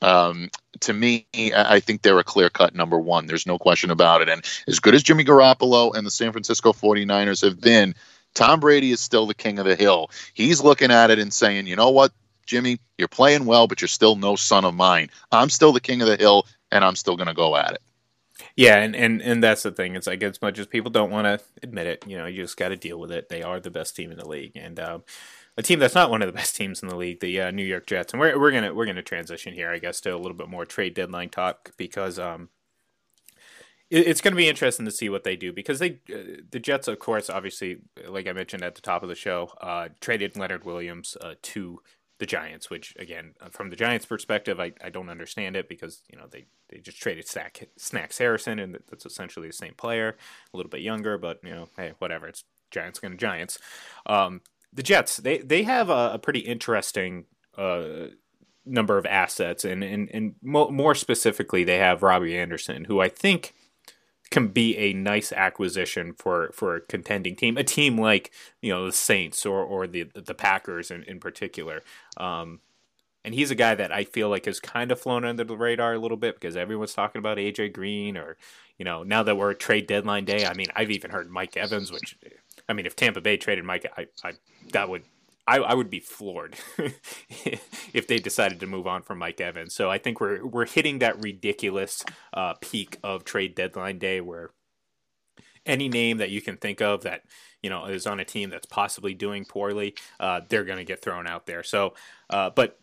Um, 0.00 0.50
to 0.80 0.92
me, 0.92 1.26
I 1.34 1.80
think 1.80 2.02
they're 2.02 2.18
a 2.18 2.24
clear 2.24 2.50
cut 2.50 2.74
number 2.74 2.98
one. 2.98 3.26
There's 3.26 3.46
no 3.46 3.58
question 3.58 3.90
about 3.90 4.22
it. 4.22 4.28
And 4.28 4.44
as 4.68 4.78
good 4.78 4.94
as 4.94 5.02
Jimmy 5.02 5.24
Garoppolo 5.24 5.94
and 5.94 6.06
the 6.06 6.10
San 6.10 6.32
Francisco 6.32 6.72
49ers 6.72 7.42
have 7.42 7.60
been, 7.60 7.94
Tom 8.34 8.60
Brady 8.60 8.92
is 8.92 9.00
still 9.00 9.26
the 9.26 9.34
king 9.34 9.58
of 9.58 9.64
the 9.64 9.74
hill. 9.74 10.10
He's 10.34 10.62
looking 10.62 10.92
at 10.92 11.10
it 11.10 11.18
and 11.18 11.32
saying, 11.32 11.66
you 11.66 11.74
know 11.74 11.90
what, 11.90 12.12
Jimmy, 12.46 12.78
you're 12.96 13.08
playing 13.08 13.44
well, 13.44 13.66
but 13.66 13.80
you're 13.80 13.88
still 13.88 14.16
no 14.16 14.36
son 14.36 14.64
of 14.64 14.74
mine. 14.74 15.10
I'm 15.32 15.50
still 15.50 15.72
the 15.72 15.80
king 15.80 16.00
of 16.00 16.08
the 16.08 16.16
hill, 16.16 16.46
and 16.70 16.84
I'm 16.84 16.96
still 16.96 17.16
going 17.16 17.28
to 17.28 17.34
go 17.34 17.56
at 17.56 17.72
it. 17.72 17.82
Yeah, 18.56 18.76
and, 18.76 18.94
and, 18.94 19.20
and 19.20 19.42
that's 19.42 19.64
the 19.64 19.72
thing. 19.72 19.96
It's 19.96 20.06
like 20.06 20.22
as 20.22 20.40
much 20.40 20.58
as 20.58 20.66
people 20.66 20.90
don't 20.90 21.10
want 21.10 21.26
to 21.26 21.44
admit 21.62 21.86
it, 21.86 22.04
you 22.06 22.16
know, 22.16 22.26
you 22.26 22.42
just 22.42 22.56
got 22.56 22.68
to 22.68 22.76
deal 22.76 22.98
with 22.98 23.10
it. 23.10 23.28
They 23.28 23.42
are 23.42 23.60
the 23.60 23.70
best 23.70 23.96
team 23.96 24.12
in 24.12 24.18
the 24.18 24.28
league, 24.28 24.52
and 24.54 24.78
um, 24.78 25.02
a 25.58 25.62
team 25.62 25.80
that's 25.80 25.94
not 25.94 26.08
one 26.08 26.22
of 26.22 26.28
the 26.28 26.32
best 26.32 26.56
teams 26.56 26.82
in 26.82 26.88
the 26.88 26.96
league, 26.96 27.18
the 27.18 27.40
uh, 27.40 27.50
New 27.50 27.64
York 27.64 27.86
Jets. 27.86 28.12
And 28.12 28.20
we're 28.20 28.38
we're 28.38 28.52
gonna 28.52 28.72
we're 28.72 28.86
gonna 28.86 29.02
transition 29.02 29.52
here, 29.52 29.70
I 29.70 29.78
guess, 29.78 30.00
to 30.02 30.14
a 30.14 30.16
little 30.16 30.36
bit 30.36 30.48
more 30.48 30.64
trade 30.64 30.94
deadline 30.94 31.30
talk 31.30 31.72
because 31.76 32.18
um, 32.18 32.48
it, 33.90 34.06
it's 34.06 34.20
to 34.20 34.30
be 34.32 34.48
interesting 34.48 34.86
to 34.86 34.92
see 34.92 35.08
what 35.08 35.24
they 35.24 35.34
do 35.34 35.52
because 35.52 35.80
they 35.80 35.98
uh, 36.14 36.42
the 36.48 36.60
Jets, 36.60 36.86
of 36.86 37.00
course, 37.00 37.28
obviously, 37.28 37.78
like 38.06 38.28
I 38.28 38.32
mentioned 38.32 38.62
at 38.62 38.76
the 38.76 38.80
top 38.80 39.02
of 39.02 39.08
the 39.08 39.16
show, 39.16 39.50
uh, 39.60 39.88
traded 40.00 40.36
Leonard 40.36 40.64
Williams 40.64 41.16
uh, 41.20 41.34
to 41.42 41.80
the 42.20 42.26
Giants, 42.26 42.70
which 42.70 42.94
again, 42.96 43.34
uh, 43.40 43.48
from 43.48 43.70
the 43.70 43.76
Giants' 43.76 44.06
perspective, 44.06 44.60
I, 44.60 44.72
I 44.82 44.90
don't 44.90 45.10
understand 45.10 45.56
it 45.56 45.68
because 45.68 46.02
you 46.08 46.16
know 46.16 46.26
they, 46.30 46.46
they 46.68 46.78
just 46.78 47.00
traded 47.00 47.26
Snack, 47.26 47.68
Snacks 47.76 48.18
Harrison, 48.18 48.60
and 48.60 48.78
that's 48.88 49.06
essentially 49.06 49.48
the 49.48 49.52
same 49.52 49.74
player, 49.74 50.16
a 50.54 50.56
little 50.56 50.70
bit 50.70 50.82
younger, 50.82 51.18
but 51.18 51.40
you 51.42 51.50
know, 51.50 51.68
hey, 51.76 51.94
whatever. 51.98 52.28
It's 52.28 52.44
Giants 52.70 53.00
going 53.00 53.12
to 53.12 53.18
Giants. 53.18 53.58
Um, 54.06 54.42
the 54.72 54.82
Jets 54.82 55.18
they 55.18 55.38
they 55.38 55.62
have 55.64 55.90
a, 55.90 56.12
a 56.14 56.18
pretty 56.18 56.40
interesting 56.40 57.24
uh, 57.56 58.08
number 58.64 58.98
of 58.98 59.06
assets, 59.06 59.64
and 59.64 59.82
and 59.82 60.10
and 60.12 60.34
mo- 60.42 60.70
more 60.70 60.94
specifically, 60.94 61.64
they 61.64 61.78
have 61.78 62.02
Robbie 62.02 62.36
Anderson, 62.36 62.84
who 62.84 63.00
I 63.00 63.08
think 63.08 63.54
can 64.30 64.48
be 64.48 64.76
a 64.76 64.92
nice 64.92 65.32
acquisition 65.32 66.12
for 66.12 66.50
for 66.52 66.76
a 66.76 66.80
contending 66.80 67.34
team, 67.34 67.56
a 67.56 67.64
team 67.64 67.98
like 67.98 68.32
you 68.60 68.72
know 68.72 68.86
the 68.86 68.92
Saints 68.92 69.46
or 69.46 69.62
or 69.62 69.86
the 69.86 70.04
the 70.14 70.34
Packers 70.34 70.90
in 70.90 71.02
in 71.04 71.18
particular. 71.20 71.82
Um, 72.16 72.60
and 73.24 73.34
he's 73.34 73.50
a 73.50 73.56
guy 73.56 73.74
that 73.74 73.92
I 73.92 74.04
feel 74.04 74.28
like 74.28 74.46
has 74.46 74.60
kind 74.60 74.92
of 74.92 75.00
flown 75.00 75.24
under 75.24 75.44
the 75.44 75.56
radar 75.56 75.94
a 75.94 75.98
little 75.98 76.16
bit 76.16 76.36
because 76.36 76.56
everyone's 76.56 76.94
talking 76.94 77.18
about 77.18 77.36
AJ 77.36 77.72
Green 77.72 78.16
or 78.16 78.36
you 78.78 78.84
know 78.84 79.02
now 79.02 79.22
that 79.22 79.36
we're 79.36 79.54
trade 79.54 79.86
deadline 79.86 80.24
day. 80.24 80.46
I 80.46 80.54
mean, 80.54 80.68
I've 80.76 80.90
even 80.90 81.10
heard 81.10 81.30
Mike 81.30 81.56
Evans, 81.56 81.90
which 81.90 82.16
I 82.68 82.74
mean, 82.74 82.86
if 82.86 82.96
Tampa 82.96 83.20
Bay 83.20 83.36
traded 83.36 83.64
Mike, 83.64 83.90
I, 83.96 84.06
I 84.22 84.32
that 84.72 84.88
would 84.88 85.04
I, 85.46 85.58
I 85.58 85.74
would 85.74 85.88
be 85.88 86.00
floored 86.00 86.56
if 87.94 88.06
they 88.06 88.18
decided 88.18 88.60
to 88.60 88.66
move 88.66 88.86
on 88.86 89.02
from 89.02 89.18
Mike 89.18 89.40
Evans. 89.40 89.74
So 89.74 89.90
I 89.90 89.96
think 89.96 90.20
we're 90.20 90.44
we're 90.46 90.66
hitting 90.66 90.98
that 90.98 91.22
ridiculous 91.22 92.04
uh, 92.34 92.54
peak 92.60 92.98
of 93.02 93.24
trade 93.24 93.54
deadline 93.54 93.98
day 93.98 94.20
where 94.20 94.50
any 95.64 95.88
name 95.88 96.18
that 96.18 96.30
you 96.30 96.42
can 96.42 96.56
think 96.58 96.82
of 96.82 97.02
that 97.02 97.22
you 97.62 97.70
know 97.70 97.86
is 97.86 98.06
on 98.06 98.20
a 98.20 98.24
team 98.24 98.50
that's 98.50 98.66
possibly 98.66 99.14
doing 99.14 99.46
poorly, 99.46 99.94
uh, 100.20 100.42
they're 100.48 100.64
going 100.64 100.78
to 100.78 100.84
get 100.84 101.00
thrown 101.00 101.26
out 101.26 101.46
there. 101.46 101.62
So, 101.62 101.94
uh, 102.28 102.50
but 102.50 102.78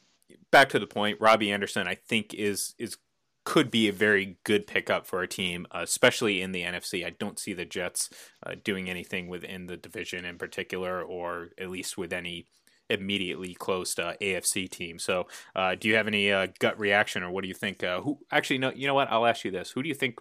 back 0.52 0.70
to 0.70 0.80
the 0.80 0.88
point, 0.88 1.22
Robbie 1.22 1.52
Anderson, 1.52 1.88
I 1.88 1.96
think 1.96 2.34
is 2.34 2.74
is 2.80 2.98
could 3.46 3.72
be 3.72 3.88
a 3.88 3.94
very 3.94 4.38
good 4.44 4.68
pickup 4.68 5.08
for 5.08 5.22
a 5.22 5.28
team, 5.28 5.66
uh, 5.72 5.82
especially 5.84 6.42
in 6.42 6.52
the 6.52 6.64
NFC. 6.64 7.06
I 7.06 7.12
don't 7.12 7.40
see 7.40 7.54
the 7.54 7.64
Jets 7.64 8.10
uh, 8.46 8.56
doing 8.62 8.90
anything 8.90 9.28
within 9.28 9.68
the 9.68 9.78
division 9.78 10.26
in 10.26 10.38
particular, 10.38 11.02
or 11.02 11.50
at 11.58 11.70
least 11.70 11.98
with 11.98 12.12
any 12.12 12.48
immediately 12.90 13.54
close 13.54 13.96
to 13.96 14.18
AFC 14.20 14.70
team. 14.70 15.00
So, 15.00 15.28
uh, 15.56 15.76
do 15.76 15.88
you 15.88 15.96
have 15.96 16.08
any 16.08 16.32
uh, 16.32 16.48
gut 16.60 16.80
reaction, 16.80 17.24
or 17.24 17.30
what 17.30 17.44
do 17.44 17.48
you 17.48 17.54
think? 17.54 17.84
Uh, 17.84 18.02
who 18.02 18.20
actually? 18.32 18.58
No, 18.58 18.72
you 18.72 18.88
know 18.88 18.96
what? 18.96 19.12
I'll 19.12 19.28
ask 19.28 19.46
you 19.46 19.52
this: 19.52 19.72
Who 19.72 19.84
do 19.84 19.90
you 19.90 19.96
think 19.96 20.20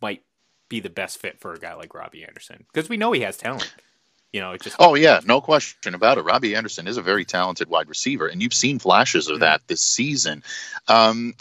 might 0.00 0.22
be 0.68 0.80
the 0.80 0.90
best 0.90 1.18
fit 1.18 1.40
for 1.40 1.54
a 1.54 1.58
guy 1.58 1.74
like 1.74 1.94
Robbie 1.94 2.24
Anderson? 2.24 2.66
Because 2.72 2.88
we 2.88 2.98
know 2.98 3.12
he 3.12 3.22
has 3.22 3.38
talent. 3.38 3.74
You 4.32 4.42
know, 4.42 4.52
it 4.52 4.60
just 4.60 4.76
oh 4.78 4.94
yeah, 4.94 5.20
no 5.24 5.40
question 5.40 5.94
about 5.94 6.18
it. 6.18 6.24
Robbie 6.24 6.56
Anderson 6.56 6.86
is 6.86 6.98
a 6.98 7.02
very 7.02 7.24
talented 7.24 7.68
wide 7.68 7.88
receiver, 7.88 8.26
and 8.26 8.42
you've 8.42 8.52
seen 8.52 8.78
flashes 8.78 9.28
of 9.28 9.34
mm-hmm. 9.34 9.40
that 9.40 9.62
this 9.66 9.82
season. 9.82 10.42
Um, 10.88 11.34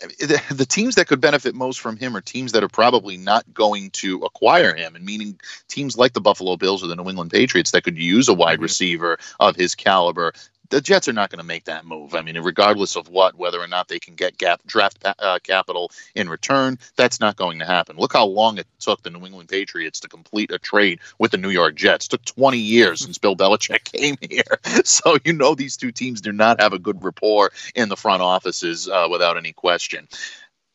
the, 0.00 0.42
the, 0.50 0.66
teams 0.66 0.94
that 0.94 1.06
could 1.06 1.20
benefit 1.20 1.54
most 1.54 1.80
from 1.80 1.96
him 1.96 2.16
are 2.16 2.20
teams 2.20 2.52
that 2.52 2.62
are 2.62 2.68
probably 2.68 3.16
not 3.16 3.44
going 3.52 3.90
to 3.90 4.18
acquire 4.20 4.74
him, 4.74 4.96
and 4.96 5.04
meaning 5.04 5.38
teams 5.68 5.98
like 5.98 6.14
the 6.14 6.20
Buffalo 6.20 6.56
Bills 6.56 6.82
or 6.82 6.86
the 6.86 6.96
New 6.96 7.08
England 7.08 7.30
Patriots 7.30 7.72
that 7.72 7.84
could 7.84 7.98
use 7.98 8.28
a 8.28 8.34
wide 8.34 8.54
mm-hmm. 8.54 8.62
receiver 8.62 9.18
of 9.38 9.56
his 9.56 9.74
caliber 9.74 10.32
the 10.72 10.80
Jets 10.80 11.06
are 11.06 11.12
not 11.12 11.28
going 11.28 11.38
to 11.38 11.44
make 11.44 11.64
that 11.64 11.84
move. 11.84 12.14
I 12.14 12.22
mean, 12.22 12.38
regardless 12.40 12.96
of 12.96 13.10
what, 13.10 13.36
whether 13.36 13.60
or 13.60 13.68
not 13.68 13.88
they 13.88 13.98
can 13.98 14.14
get 14.14 14.38
gap, 14.38 14.62
draft 14.66 15.04
uh, 15.04 15.38
capital 15.42 15.90
in 16.14 16.30
return, 16.30 16.78
that's 16.96 17.20
not 17.20 17.36
going 17.36 17.58
to 17.58 17.66
happen. 17.66 17.98
Look 17.98 18.14
how 18.14 18.24
long 18.24 18.56
it 18.56 18.66
took 18.80 19.02
the 19.02 19.10
New 19.10 19.26
England 19.26 19.50
Patriots 19.50 20.00
to 20.00 20.08
complete 20.08 20.50
a 20.50 20.58
trade 20.58 21.00
with 21.18 21.30
the 21.30 21.36
New 21.36 21.50
York 21.50 21.74
Jets. 21.74 22.06
It 22.06 22.08
took 22.08 22.24
20 22.24 22.56
years 22.56 23.04
since 23.04 23.18
Bill 23.18 23.36
Belichick 23.36 23.84
came 23.92 24.16
here. 24.20 24.42
So 24.84 25.16
you 25.24 25.32
know 25.32 25.54
these 25.54 25.76
two 25.76 25.92
teams 25.92 26.20
do 26.20 26.32
not 26.32 26.60
have 26.60 26.72
a 26.72 26.78
good 26.78 27.04
rapport 27.04 27.52
in 27.74 27.88
the 27.88 27.96
front 27.96 28.22
offices 28.22 28.88
uh, 28.88 29.06
without 29.10 29.36
any 29.36 29.52
question. 29.52 30.08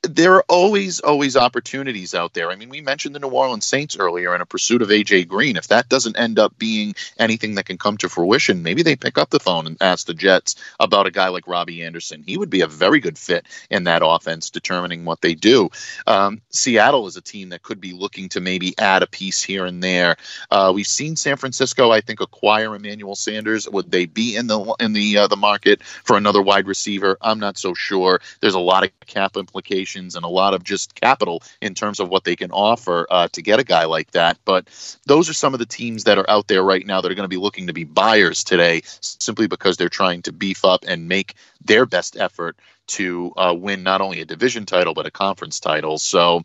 There 0.03 0.35
are 0.35 0.45
always 0.47 0.99
always 0.99 1.35
opportunities 1.35 2.13
out 2.13 2.33
there. 2.33 2.51
I 2.51 2.55
mean, 2.55 2.69
we 2.69 2.81
mentioned 2.81 3.15
the 3.15 3.19
New 3.19 3.29
Orleans 3.29 3.65
Saints 3.65 3.97
earlier 3.97 4.35
in 4.35 4.41
a 4.41 4.45
pursuit 4.45 4.81
of 4.81 4.89
AJ 4.89 5.27
Green. 5.27 5.57
If 5.57 5.69
that 5.69 5.89
doesn't 5.89 6.17
end 6.17 6.37
up 6.37 6.57
being 6.57 6.95
anything 7.17 7.55
that 7.55 7.65
can 7.65 7.77
come 7.77 7.97
to 7.97 8.09
fruition, 8.09 8.63
maybe 8.63 8.83
they 8.83 8.95
pick 8.95 9.17
up 9.17 9.31
the 9.31 9.39
phone 9.39 9.65
and 9.65 9.77
ask 9.81 10.05
the 10.05 10.13
Jets 10.13 10.55
about 10.79 11.07
a 11.07 11.11
guy 11.11 11.29
like 11.29 11.47
Robbie 11.47 11.83
Anderson. 11.83 12.23
He 12.25 12.37
would 12.37 12.49
be 12.49 12.61
a 12.61 12.67
very 12.67 12.99
good 12.99 13.17
fit 13.17 13.47
in 13.69 13.85
that 13.85 14.03
offense, 14.05 14.51
determining 14.51 15.03
what 15.03 15.21
they 15.21 15.33
do. 15.33 15.69
Um, 16.05 16.41
Seattle 16.51 17.07
is 17.07 17.17
a 17.17 17.21
team 17.21 17.49
that 17.49 17.63
could 17.63 17.81
be 17.81 17.93
looking 17.93 18.29
to 18.29 18.39
maybe 18.39 18.77
add 18.77 19.01
a 19.03 19.07
piece 19.07 19.41
here 19.41 19.65
and 19.65 19.83
there. 19.83 20.17
Uh, 20.51 20.71
we've 20.73 20.87
seen 20.87 21.15
San 21.15 21.37
Francisco, 21.37 21.91
I 21.91 22.01
think, 22.01 22.21
acquire 22.21 22.75
Emmanuel 22.75 23.15
Sanders. 23.15 23.67
Would 23.67 23.91
they 23.91 24.05
be 24.05 24.35
in 24.35 24.47
the 24.47 24.75
in 24.79 24.93
the 24.93 25.17
uh, 25.17 25.27
the 25.27 25.35
market 25.35 25.83
for 25.83 26.17
another 26.17 26.41
wide 26.41 26.67
receiver? 26.67 27.17
I'm 27.19 27.39
not 27.39 27.57
so 27.57 27.73
sure. 27.73 28.21
There's 28.41 28.53
a 28.53 28.59
lot 28.59 28.83
of 28.83 28.91
cap 29.07 29.37
implications 29.37 29.86
and 29.95 30.25
a 30.25 30.27
lot 30.27 30.53
of 30.53 30.63
just 30.63 30.95
capital 30.95 31.41
in 31.61 31.73
terms 31.73 31.99
of 31.99 32.09
what 32.09 32.23
they 32.23 32.35
can 32.35 32.51
offer 32.51 33.07
uh, 33.09 33.27
to 33.29 33.41
get 33.41 33.59
a 33.59 33.63
guy 33.63 33.85
like 33.85 34.11
that. 34.11 34.37
But 34.45 34.67
those 35.05 35.29
are 35.29 35.33
some 35.33 35.53
of 35.53 35.59
the 35.59 35.65
teams 35.65 36.03
that 36.03 36.17
are 36.17 36.29
out 36.29 36.47
there 36.47 36.63
right 36.63 36.85
now 36.85 37.01
that 37.01 37.11
are 37.11 37.15
going 37.15 37.23
to 37.23 37.29
be 37.29 37.37
looking 37.37 37.67
to 37.67 37.73
be 37.73 37.83
buyers 37.83 38.43
today 38.43 38.81
simply 39.01 39.47
because 39.47 39.77
they're 39.77 39.89
trying 39.89 40.21
to 40.23 40.31
beef 40.31 40.65
up 40.65 40.83
and 40.87 41.07
make 41.07 41.35
their 41.63 41.85
best 41.85 42.17
effort 42.17 42.57
to 42.87 43.33
uh, 43.35 43.53
win 43.57 43.83
not 43.83 44.01
only 44.01 44.21
a 44.21 44.25
division 44.25 44.65
title 44.65 44.93
but 44.93 45.05
a 45.05 45.11
conference 45.11 45.59
title. 45.59 45.97
So 45.97 46.43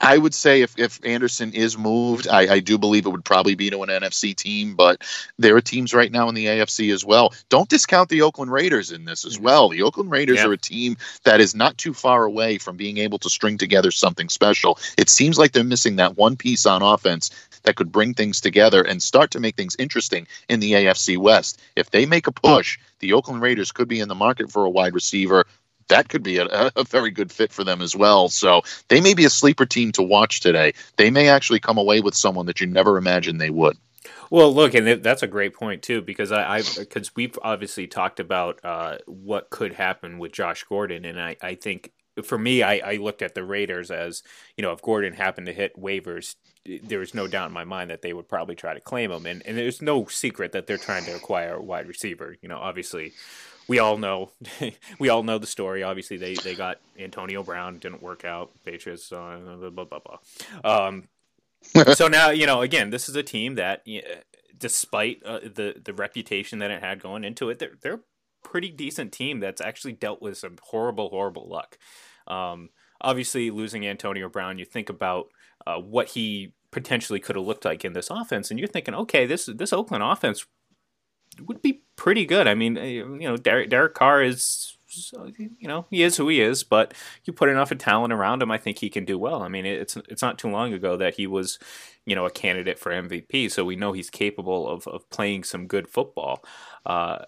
I 0.00 0.18
would 0.18 0.34
say 0.34 0.62
if, 0.62 0.78
if 0.78 1.00
Anderson 1.04 1.52
is 1.52 1.78
moved, 1.78 2.26
I, 2.26 2.54
I, 2.54 2.60
do 2.60 2.76
believe 2.76 3.06
it 3.06 3.10
would 3.10 3.24
probably 3.24 3.54
be 3.54 3.70
to 3.70 3.82
an 3.82 3.88
NFC 3.88 4.34
team, 4.34 4.74
but 4.74 5.02
there 5.38 5.56
are 5.56 5.60
teams 5.60 5.94
right 5.94 6.10
now 6.10 6.28
in 6.28 6.34
the 6.34 6.46
AFC 6.46 6.92
as 6.92 7.04
well. 7.04 7.32
Don't 7.48 7.68
discount 7.68 8.08
the 8.08 8.22
Oakland 8.22 8.50
Raiders 8.50 8.90
in 8.90 9.04
this 9.04 9.24
as 9.24 9.36
mm-hmm. 9.36 9.44
well. 9.44 9.68
The 9.68 9.82
Oakland 9.82 10.10
Raiders 10.10 10.38
yeah. 10.38 10.46
are 10.46 10.52
a 10.52 10.58
team 10.58 10.96
that 11.24 11.40
is 11.40 11.54
not 11.54 11.78
too 11.78 11.94
far 11.94 12.24
away 12.24 12.58
from 12.58 12.76
being 12.76 12.98
able 12.98 13.18
to 13.20 13.30
string 13.30 13.58
together 13.58 13.92
something 13.92 14.28
special. 14.28 14.78
It 14.98 15.08
seems 15.08 15.38
like 15.38 15.52
they're 15.52 15.64
missing 15.64 15.96
that 15.96 16.16
one 16.16 16.36
piece 16.36 16.66
on 16.66 16.82
offense 16.82 17.30
that 17.62 17.76
could 17.76 17.92
bring 17.92 18.14
things 18.14 18.40
together 18.40 18.82
and 18.82 19.02
start 19.02 19.32
to 19.32 19.40
make 19.40 19.56
things 19.56 19.76
interesting 19.78 20.26
in 20.48 20.60
the 20.60 20.72
AFC 20.72 21.16
West. 21.16 21.60
If 21.76 21.90
they 21.90 22.06
make 22.06 22.26
a 22.26 22.32
push, 22.32 22.78
the 23.00 23.12
Oakland 23.12 23.42
Raiders 23.42 23.72
could 23.72 23.88
be 23.88 24.00
in 24.00 24.08
the 24.08 24.14
market 24.14 24.50
for 24.50 24.64
a 24.64 24.70
wide 24.70 24.94
receiver 24.94 25.46
that 25.88 26.08
could 26.08 26.22
be 26.22 26.38
a, 26.38 26.46
a, 26.76 26.84
very 26.84 27.10
good 27.10 27.30
fit 27.30 27.52
for 27.52 27.64
them 27.64 27.80
as 27.80 27.94
well. 27.94 28.28
So 28.28 28.62
they 28.88 29.00
may 29.00 29.14
be 29.14 29.24
a 29.24 29.30
sleeper 29.30 29.66
team 29.66 29.92
to 29.92 30.02
watch 30.02 30.40
today. 30.40 30.74
They 30.96 31.10
may 31.10 31.28
actually 31.28 31.60
come 31.60 31.78
away 31.78 32.00
with 32.00 32.14
someone 32.14 32.46
that 32.46 32.60
you 32.60 32.66
never 32.66 32.98
imagined 32.98 33.40
they 33.40 33.50
would. 33.50 33.76
Well, 34.30 34.52
look, 34.52 34.74
and 34.74 35.02
that's 35.02 35.22
a 35.22 35.28
great 35.28 35.54
point 35.54 35.82
too, 35.82 36.02
because 36.02 36.32
I, 36.32 36.62
because 36.78 37.14
we've 37.14 37.38
obviously 37.42 37.86
talked 37.86 38.18
about 38.18 38.58
uh, 38.64 38.98
what 39.06 39.50
could 39.50 39.74
happen 39.74 40.18
with 40.18 40.32
Josh 40.32 40.64
Gordon, 40.64 41.04
and 41.04 41.20
I, 41.20 41.36
I 41.40 41.54
think 41.54 41.92
for 42.24 42.38
me, 42.38 42.62
I, 42.62 42.78
I 42.78 42.96
looked 42.96 43.22
at 43.22 43.34
the 43.34 43.44
Raiders 43.44 43.90
as 43.90 44.22
you 44.56 44.62
know, 44.62 44.72
if 44.72 44.82
Gordon 44.82 45.12
happened 45.12 45.46
to 45.46 45.52
hit 45.52 45.80
waivers, 45.80 46.34
there 46.82 46.98
was 46.98 47.14
no 47.14 47.28
doubt 47.28 47.48
in 47.48 47.52
my 47.52 47.64
mind 47.64 47.90
that 47.90 48.02
they 48.02 48.12
would 48.12 48.28
probably 48.28 48.56
try 48.56 48.74
to 48.74 48.80
claim 48.80 49.12
him, 49.12 49.26
and 49.26 49.46
and 49.46 49.56
there's 49.56 49.82
no 49.82 50.06
secret 50.06 50.52
that 50.52 50.66
they're 50.66 50.78
trying 50.78 51.04
to 51.04 51.14
acquire 51.14 51.54
a 51.54 51.62
wide 51.62 51.86
receiver. 51.86 52.36
You 52.42 52.48
know, 52.48 52.58
obviously, 52.58 53.12
we 53.68 53.78
all 53.78 53.98
know 53.98 54.30
we 54.98 55.08
all 55.08 55.22
know 55.22 55.38
the 55.38 55.46
story. 55.46 55.82
Obviously, 55.82 56.16
they 56.16 56.34
they 56.34 56.54
got 56.54 56.78
Antonio 56.98 57.42
Brown 57.42 57.78
didn't 57.78 58.02
work 58.02 58.24
out. 58.24 58.50
Patriots, 58.64 59.12
uh, 59.12 59.38
blah 59.70 59.84
blah 59.84 60.00
blah. 60.00 60.18
Um, 60.64 61.08
so 61.94 62.08
now 62.08 62.30
you 62.30 62.46
know 62.46 62.62
again, 62.62 62.90
this 62.90 63.08
is 63.08 63.16
a 63.16 63.22
team 63.22 63.56
that, 63.56 63.86
despite 64.56 65.22
uh, 65.24 65.40
the 65.40 65.80
the 65.82 65.92
reputation 65.92 66.58
that 66.60 66.70
it 66.70 66.82
had 66.82 67.02
going 67.02 67.24
into 67.24 67.50
it, 67.50 67.58
they're 67.58 67.76
they're 67.80 67.94
a 67.94 68.00
pretty 68.42 68.70
decent 68.70 69.12
team 69.12 69.40
that's 69.40 69.60
actually 69.60 69.92
dealt 69.92 70.22
with 70.22 70.38
some 70.38 70.56
horrible 70.62 71.08
horrible 71.08 71.48
luck. 71.48 71.78
Um, 72.26 72.70
obviously, 73.00 73.50
losing 73.50 73.86
Antonio 73.86 74.28
Brown, 74.28 74.58
you 74.58 74.64
think 74.64 74.88
about 74.88 75.28
uh, 75.66 75.78
what 75.78 76.08
he 76.10 76.52
potentially 76.70 77.20
could 77.20 77.36
have 77.36 77.44
looked 77.46 77.64
like 77.64 77.84
in 77.84 77.92
this 77.92 78.10
offense, 78.10 78.50
and 78.50 78.58
you're 78.58 78.68
thinking, 78.68 78.94
okay, 78.94 79.26
this 79.26 79.46
this 79.46 79.72
Oakland 79.72 80.04
offense 80.04 80.46
would 81.40 81.62
be 81.62 81.82
pretty 81.96 82.26
good. 82.26 82.46
I 82.46 82.54
mean, 82.54 82.76
eh, 82.78 82.86
you 82.86 83.18
know, 83.20 83.36
Derek, 83.36 83.70
Derek 83.70 83.94
Carr 83.94 84.22
is, 84.22 84.76
you 85.36 85.68
know, 85.68 85.86
he 85.90 86.02
is 86.02 86.16
who 86.16 86.28
he 86.28 86.40
is, 86.40 86.62
but 86.62 86.94
you 87.24 87.32
put 87.32 87.48
enough 87.48 87.70
of 87.70 87.78
talent 87.78 88.12
around 88.12 88.42
him, 88.42 88.50
I 88.50 88.58
think 88.58 88.78
he 88.78 88.88
can 88.88 89.04
do 89.04 89.18
well. 89.18 89.42
I 89.42 89.48
mean, 89.48 89.66
it's 89.66 89.96
it's 90.08 90.22
not 90.22 90.38
too 90.38 90.48
long 90.48 90.72
ago 90.72 90.96
that 90.96 91.14
he 91.16 91.26
was, 91.26 91.58
you 92.06 92.14
know, 92.14 92.24
a 92.26 92.30
candidate 92.30 92.78
for 92.78 92.92
MVP, 92.92 93.50
so 93.50 93.64
we 93.64 93.76
know 93.76 93.92
he's 93.92 94.10
capable 94.10 94.68
of 94.68 94.86
of 94.88 95.08
playing 95.10 95.44
some 95.44 95.66
good 95.66 95.88
football. 95.88 96.44
Uh, 96.86 97.24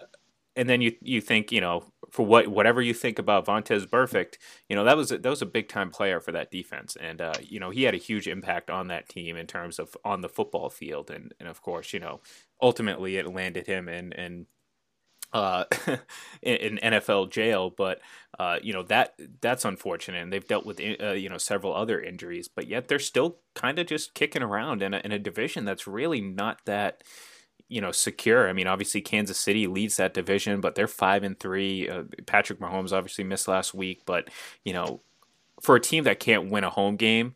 and 0.55 0.67
then 0.69 0.81
you 0.81 0.95
you 1.01 1.21
think, 1.21 1.51
you 1.51 1.61
know, 1.61 1.83
for 2.11 2.25
what 2.25 2.47
whatever 2.47 2.81
you 2.81 2.93
think 2.93 3.19
about 3.19 3.45
Vontaze 3.45 3.87
Burfict, 3.87 4.35
you 4.67 4.75
know 4.75 4.83
that 4.83 4.97
was 4.97 5.11
a, 5.11 5.17
that 5.17 5.29
was 5.29 5.41
a 5.41 5.47
big 5.47 5.69
time 5.69 5.91
player 5.91 6.19
for 6.19 6.31
that 6.31 6.51
defense, 6.51 6.95
and 6.99 7.21
uh, 7.21 7.33
you 7.41 7.59
know 7.59 7.69
he 7.69 7.83
had 7.83 7.93
a 7.93 7.97
huge 7.97 8.27
impact 8.27 8.69
on 8.69 8.87
that 8.87 9.09
team 9.09 9.35
in 9.35 9.47
terms 9.47 9.79
of 9.79 9.95
on 10.03 10.21
the 10.21 10.29
football 10.29 10.69
field, 10.69 11.09
and 11.11 11.33
and 11.39 11.47
of 11.47 11.61
course 11.61 11.93
you 11.93 11.99
know 11.99 12.21
ultimately 12.61 13.17
it 13.17 13.33
landed 13.33 13.67
him 13.67 13.87
in 13.87 14.11
in 14.13 14.45
uh, 15.33 15.65
in 16.41 16.79
NFL 16.81 17.31
jail, 17.31 17.69
but 17.69 17.99
uh, 18.39 18.57
you 18.61 18.73
know 18.73 18.83
that 18.83 19.15
that's 19.41 19.65
unfortunate. 19.65 20.21
And 20.21 20.33
they've 20.33 20.47
dealt 20.47 20.65
with 20.65 20.79
uh, 20.79 21.11
you 21.11 21.29
know 21.29 21.37
several 21.37 21.73
other 21.73 22.01
injuries, 22.01 22.47
but 22.47 22.67
yet 22.67 22.87
they're 22.87 22.99
still 22.99 23.37
kind 23.55 23.79
of 23.79 23.87
just 23.87 24.13
kicking 24.13 24.43
around 24.43 24.81
in 24.81 24.93
a, 24.93 25.01
in 25.03 25.11
a 25.11 25.19
division 25.19 25.65
that's 25.65 25.87
really 25.87 26.21
not 26.21 26.61
that 26.65 27.03
you 27.69 27.79
know 27.79 27.91
secure. 27.91 28.49
I 28.49 28.53
mean, 28.53 28.67
obviously 28.67 28.99
Kansas 29.01 29.39
City 29.39 29.67
leads 29.67 29.95
that 29.97 30.13
division, 30.13 30.59
but 30.59 30.75
they're 30.75 30.87
five 30.87 31.23
and 31.23 31.39
three. 31.39 31.87
Uh, 31.87 32.03
Patrick 32.25 32.59
Mahomes 32.59 32.91
obviously 32.91 33.23
missed 33.23 33.47
last 33.47 33.73
week, 33.73 34.01
but 34.05 34.29
you 34.65 34.73
know, 34.73 35.01
for 35.61 35.75
a 35.75 35.79
team 35.79 36.03
that 36.03 36.19
can't 36.19 36.49
win 36.49 36.63
a 36.63 36.69
home 36.69 36.97
game, 36.97 37.35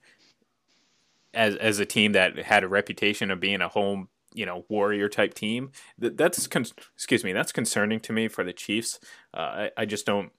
as 1.33 1.55
as 1.55 1.79
a 1.79 1.85
team 1.85 2.11
that 2.13 2.37
had 2.37 2.63
a 2.63 2.67
reputation 2.67 3.31
of 3.31 3.39
being 3.39 3.61
a 3.61 3.69
home 3.69 4.09
you 4.33 4.45
know 4.45 4.65
warrior 4.67 5.07
type 5.07 5.35
team, 5.35 5.71
that, 5.99 6.17
that's 6.17 6.47
con- 6.47 6.65
excuse 6.95 7.23
me, 7.23 7.31
that's 7.31 7.51
concerning 7.51 7.99
to 8.01 8.11
me 8.11 8.27
for 8.27 8.43
the 8.43 8.53
Chiefs. 8.53 8.99
Uh, 9.33 9.37
I, 9.37 9.71
I 9.77 9.85
just 9.85 10.05
don't. 10.05 10.31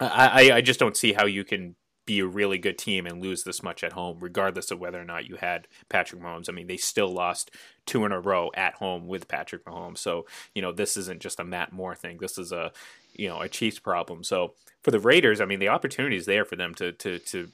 I, 0.00 0.50
I 0.52 0.60
just 0.62 0.80
don't 0.80 0.96
see 0.96 1.12
how 1.12 1.26
you 1.26 1.44
can 1.44 1.76
be 2.04 2.18
a 2.18 2.26
really 2.26 2.58
good 2.58 2.78
team 2.78 3.06
and 3.06 3.22
lose 3.22 3.44
this 3.44 3.62
much 3.62 3.84
at 3.84 3.92
home, 3.92 4.18
regardless 4.20 4.70
of 4.70 4.80
whether 4.80 5.00
or 5.00 5.04
not 5.04 5.28
you 5.28 5.36
had 5.36 5.68
Patrick 5.88 6.20
Mahomes. 6.20 6.48
I 6.48 6.52
mean, 6.52 6.66
they 6.66 6.76
still 6.76 7.12
lost 7.12 7.50
two 7.86 8.04
in 8.04 8.12
a 8.12 8.20
row 8.20 8.50
at 8.54 8.74
home 8.74 9.06
with 9.06 9.28
Patrick 9.28 9.64
Mahomes. 9.64 9.98
So, 9.98 10.26
you 10.54 10.62
know, 10.62 10.72
this 10.72 10.96
isn't 10.96 11.20
just 11.20 11.40
a 11.40 11.44
Matt 11.44 11.72
Moore 11.72 11.94
thing. 11.94 12.18
This 12.18 12.38
is 12.38 12.52
a, 12.52 12.72
you 13.14 13.28
know, 13.28 13.40
a 13.40 13.48
Chiefs 13.48 13.78
problem. 13.78 14.24
So 14.24 14.54
for 14.82 14.90
the 14.90 15.00
Raiders, 15.00 15.40
I 15.40 15.44
mean, 15.44 15.58
the 15.58 15.68
opportunity 15.68 16.16
is 16.16 16.26
there 16.26 16.44
for 16.44 16.56
them 16.56 16.74
to, 16.76 16.92
to, 16.92 17.18
to, 17.18 17.48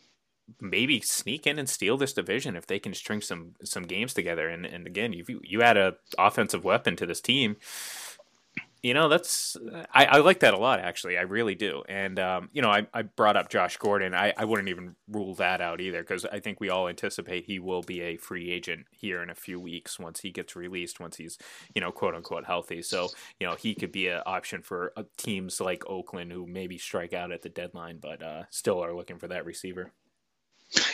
maybe 0.60 1.00
sneak 1.00 1.46
in 1.46 1.58
and 1.58 1.68
steal 1.68 1.98
this 1.98 2.14
division 2.14 2.56
if 2.56 2.66
they 2.66 2.78
can 2.78 2.94
string 2.94 3.20
some 3.20 3.54
some 3.62 3.82
games 3.82 4.14
together 4.14 4.48
and 4.48 4.64
and 4.64 4.86
again 4.86 5.12
you 5.12 5.22
you 5.42 5.60
add 5.60 5.76
a 5.76 5.94
offensive 6.18 6.64
weapon 6.64 6.96
to 6.96 7.04
this 7.04 7.20
team 7.20 7.56
you 8.82 8.94
know, 8.94 9.08
that's 9.08 9.56
I, 9.92 10.04
I, 10.04 10.18
like 10.18 10.40
that 10.40 10.54
a 10.54 10.58
lot. 10.58 10.80
Actually, 10.80 11.18
I 11.18 11.22
really 11.22 11.54
do. 11.54 11.82
And 11.88 12.18
um, 12.18 12.48
you 12.52 12.62
know, 12.62 12.70
I, 12.70 12.86
I 12.94 13.02
brought 13.02 13.36
up 13.36 13.48
Josh 13.48 13.76
Gordon. 13.76 14.14
I, 14.14 14.32
I 14.36 14.44
wouldn't 14.44 14.68
even 14.68 14.94
rule 15.10 15.34
that 15.34 15.60
out 15.60 15.80
either 15.80 16.00
because 16.00 16.24
I 16.24 16.38
think 16.40 16.60
we 16.60 16.70
all 16.70 16.88
anticipate 16.88 17.46
he 17.46 17.58
will 17.58 17.82
be 17.82 18.00
a 18.02 18.16
free 18.16 18.50
agent 18.50 18.86
here 18.90 19.22
in 19.22 19.30
a 19.30 19.34
few 19.34 19.58
weeks 19.58 19.98
once 19.98 20.20
he 20.20 20.30
gets 20.30 20.54
released, 20.54 21.00
once 21.00 21.16
he's 21.16 21.38
you 21.74 21.80
know 21.80 21.90
quote 21.90 22.14
unquote 22.14 22.44
healthy. 22.44 22.82
So 22.82 23.08
you 23.40 23.46
know, 23.46 23.54
he 23.54 23.74
could 23.74 23.92
be 23.92 24.08
an 24.08 24.22
option 24.26 24.62
for 24.62 24.92
uh, 24.96 25.04
teams 25.16 25.60
like 25.60 25.88
Oakland 25.88 26.32
who 26.32 26.46
maybe 26.46 26.78
strike 26.78 27.12
out 27.12 27.32
at 27.32 27.42
the 27.42 27.48
deadline, 27.48 27.98
but 28.00 28.22
uh, 28.22 28.44
still 28.50 28.82
are 28.82 28.94
looking 28.94 29.18
for 29.18 29.28
that 29.28 29.44
receiver. 29.44 29.92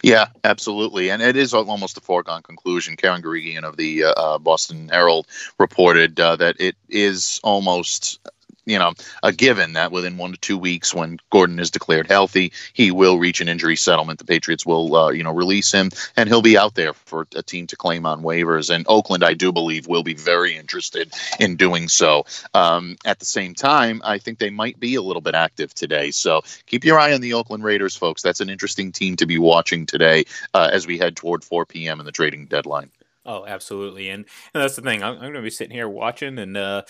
Yeah, 0.03 0.27
absolutely, 0.45 1.11
and 1.11 1.21
it 1.21 1.37
is 1.37 1.53
almost 1.53 1.97
a 1.97 2.01
foregone 2.01 2.43
conclusion. 2.43 2.97
Karen 2.97 3.23
Guregian 3.23 3.65
of 3.65 3.77
the 3.77 4.05
uh, 4.05 4.11
uh, 4.13 4.39
Boston 4.39 4.89
Herald 4.89 5.27
reported 5.59 6.19
uh, 6.21 6.37
that 6.37 6.61
it 6.61 6.77
is 6.89 7.41
almost 7.43 8.21
you 8.67 8.79
know 8.79 8.93
a 9.23 9.33
given 9.33 9.75
that 9.75 9.93
within 9.93 10.17
one 10.17 10.33
to 10.33 10.39
two 10.39 10.59
weeks, 10.59 10.95
when 10.95 11.19
Gordon 11.31 11.59
is 11.59 11.71
declared 11.71 12.07
healthy, 12.07 12.53
he 12.73 12.91
will 12.91 13.19
reach 13.19 13.41
an 13.41 13.49
injury 13.49 13.77
settlement. 13.77 14.19
The 14.19 14.25
Patriots 14.25 14.67
will 14.67 14.95
uh, 14.97 15.11
you 15.11 15.23
know 15.23 15.33
release 15.33 15.73
him, 15.73 15.91
and 16.17 16.29
he'll 16.29 16.43
be 16.43 16.59
out 16.59 16.75
there 16.75 16.93
for 16.93 17.27
a 17.35 17.43
team 17.43 17.67
to 17.69 17.77
claim 17.77 18.07
on 18.07 18.23
waivers. 18.23 18.75
And 18.75 18.85
Oakland, 18.89 19.25
I 19.25 19.35
do 19.35 19.53
believe, 19.53 19.87
will 19.87 20.03
be 20.03 20.15
very 20.15 20.57
interested 20.57 21.13
in 21.39 21.57
doing 21.57 21.89
so. 21.89 22.25
Um, 22.55 22.97
at 23.05 23.19
the 23.19 23.25
same 23.25 23.55
time, 23.55 24.01
I 24.05 24.19
think 24.19 24.39
they 24.39 24.51
might 24.51 24.79
be 24.81 24.95
a 24.95 25.03
little 25.03 25.23
bit 25.23 25.35
active 25.35 25.75
today. 25.75 26.11
So 26.11 26.43
keep 26.67 26.85
your 26.85 26.99
eye 26.99 27.13
on 27.13 27.21
the 27.21 27.35
Oakland 27.35 27.65
Raiders, 27.65 27.97
folks. 27.97 28.23
That's 28.23 28.41
an 28.41 28.51
interesting 28.51 28.93
team 28.93 29.17
to 29.17 29.27
be 29.27 29.39
watching 29.39 29.87
today 29.87 30.25
uh, 30.55 30.71
as 30.73 30.87
we 30.87 30.99
head 30.99 31.17
toward 31.17 31.45
4 31.45 31.67
p.m. 31.67 32.01
in 32.01 32.07
the 32.07 32.13
trading 32.13 32.47
deadline. 32.47 32.91
Oh, 33.27 33.47
absolutely, 33.47 34.11
and 34.11 34.27
and 34.53 34.63
that's 34.63 34.77
the 34.77 34.83
thing. 34.83 35.03
I'm, 35.03 35.15
I'm 35.15 35.21
going 35.21 35.35
to 35.35 35.43
be 35.43 35.51
sitting 35.51 35.75
here 35.75 35.89
watching 35.89 36.39
and. 36.39 36.57
Uh, 36.57 36.83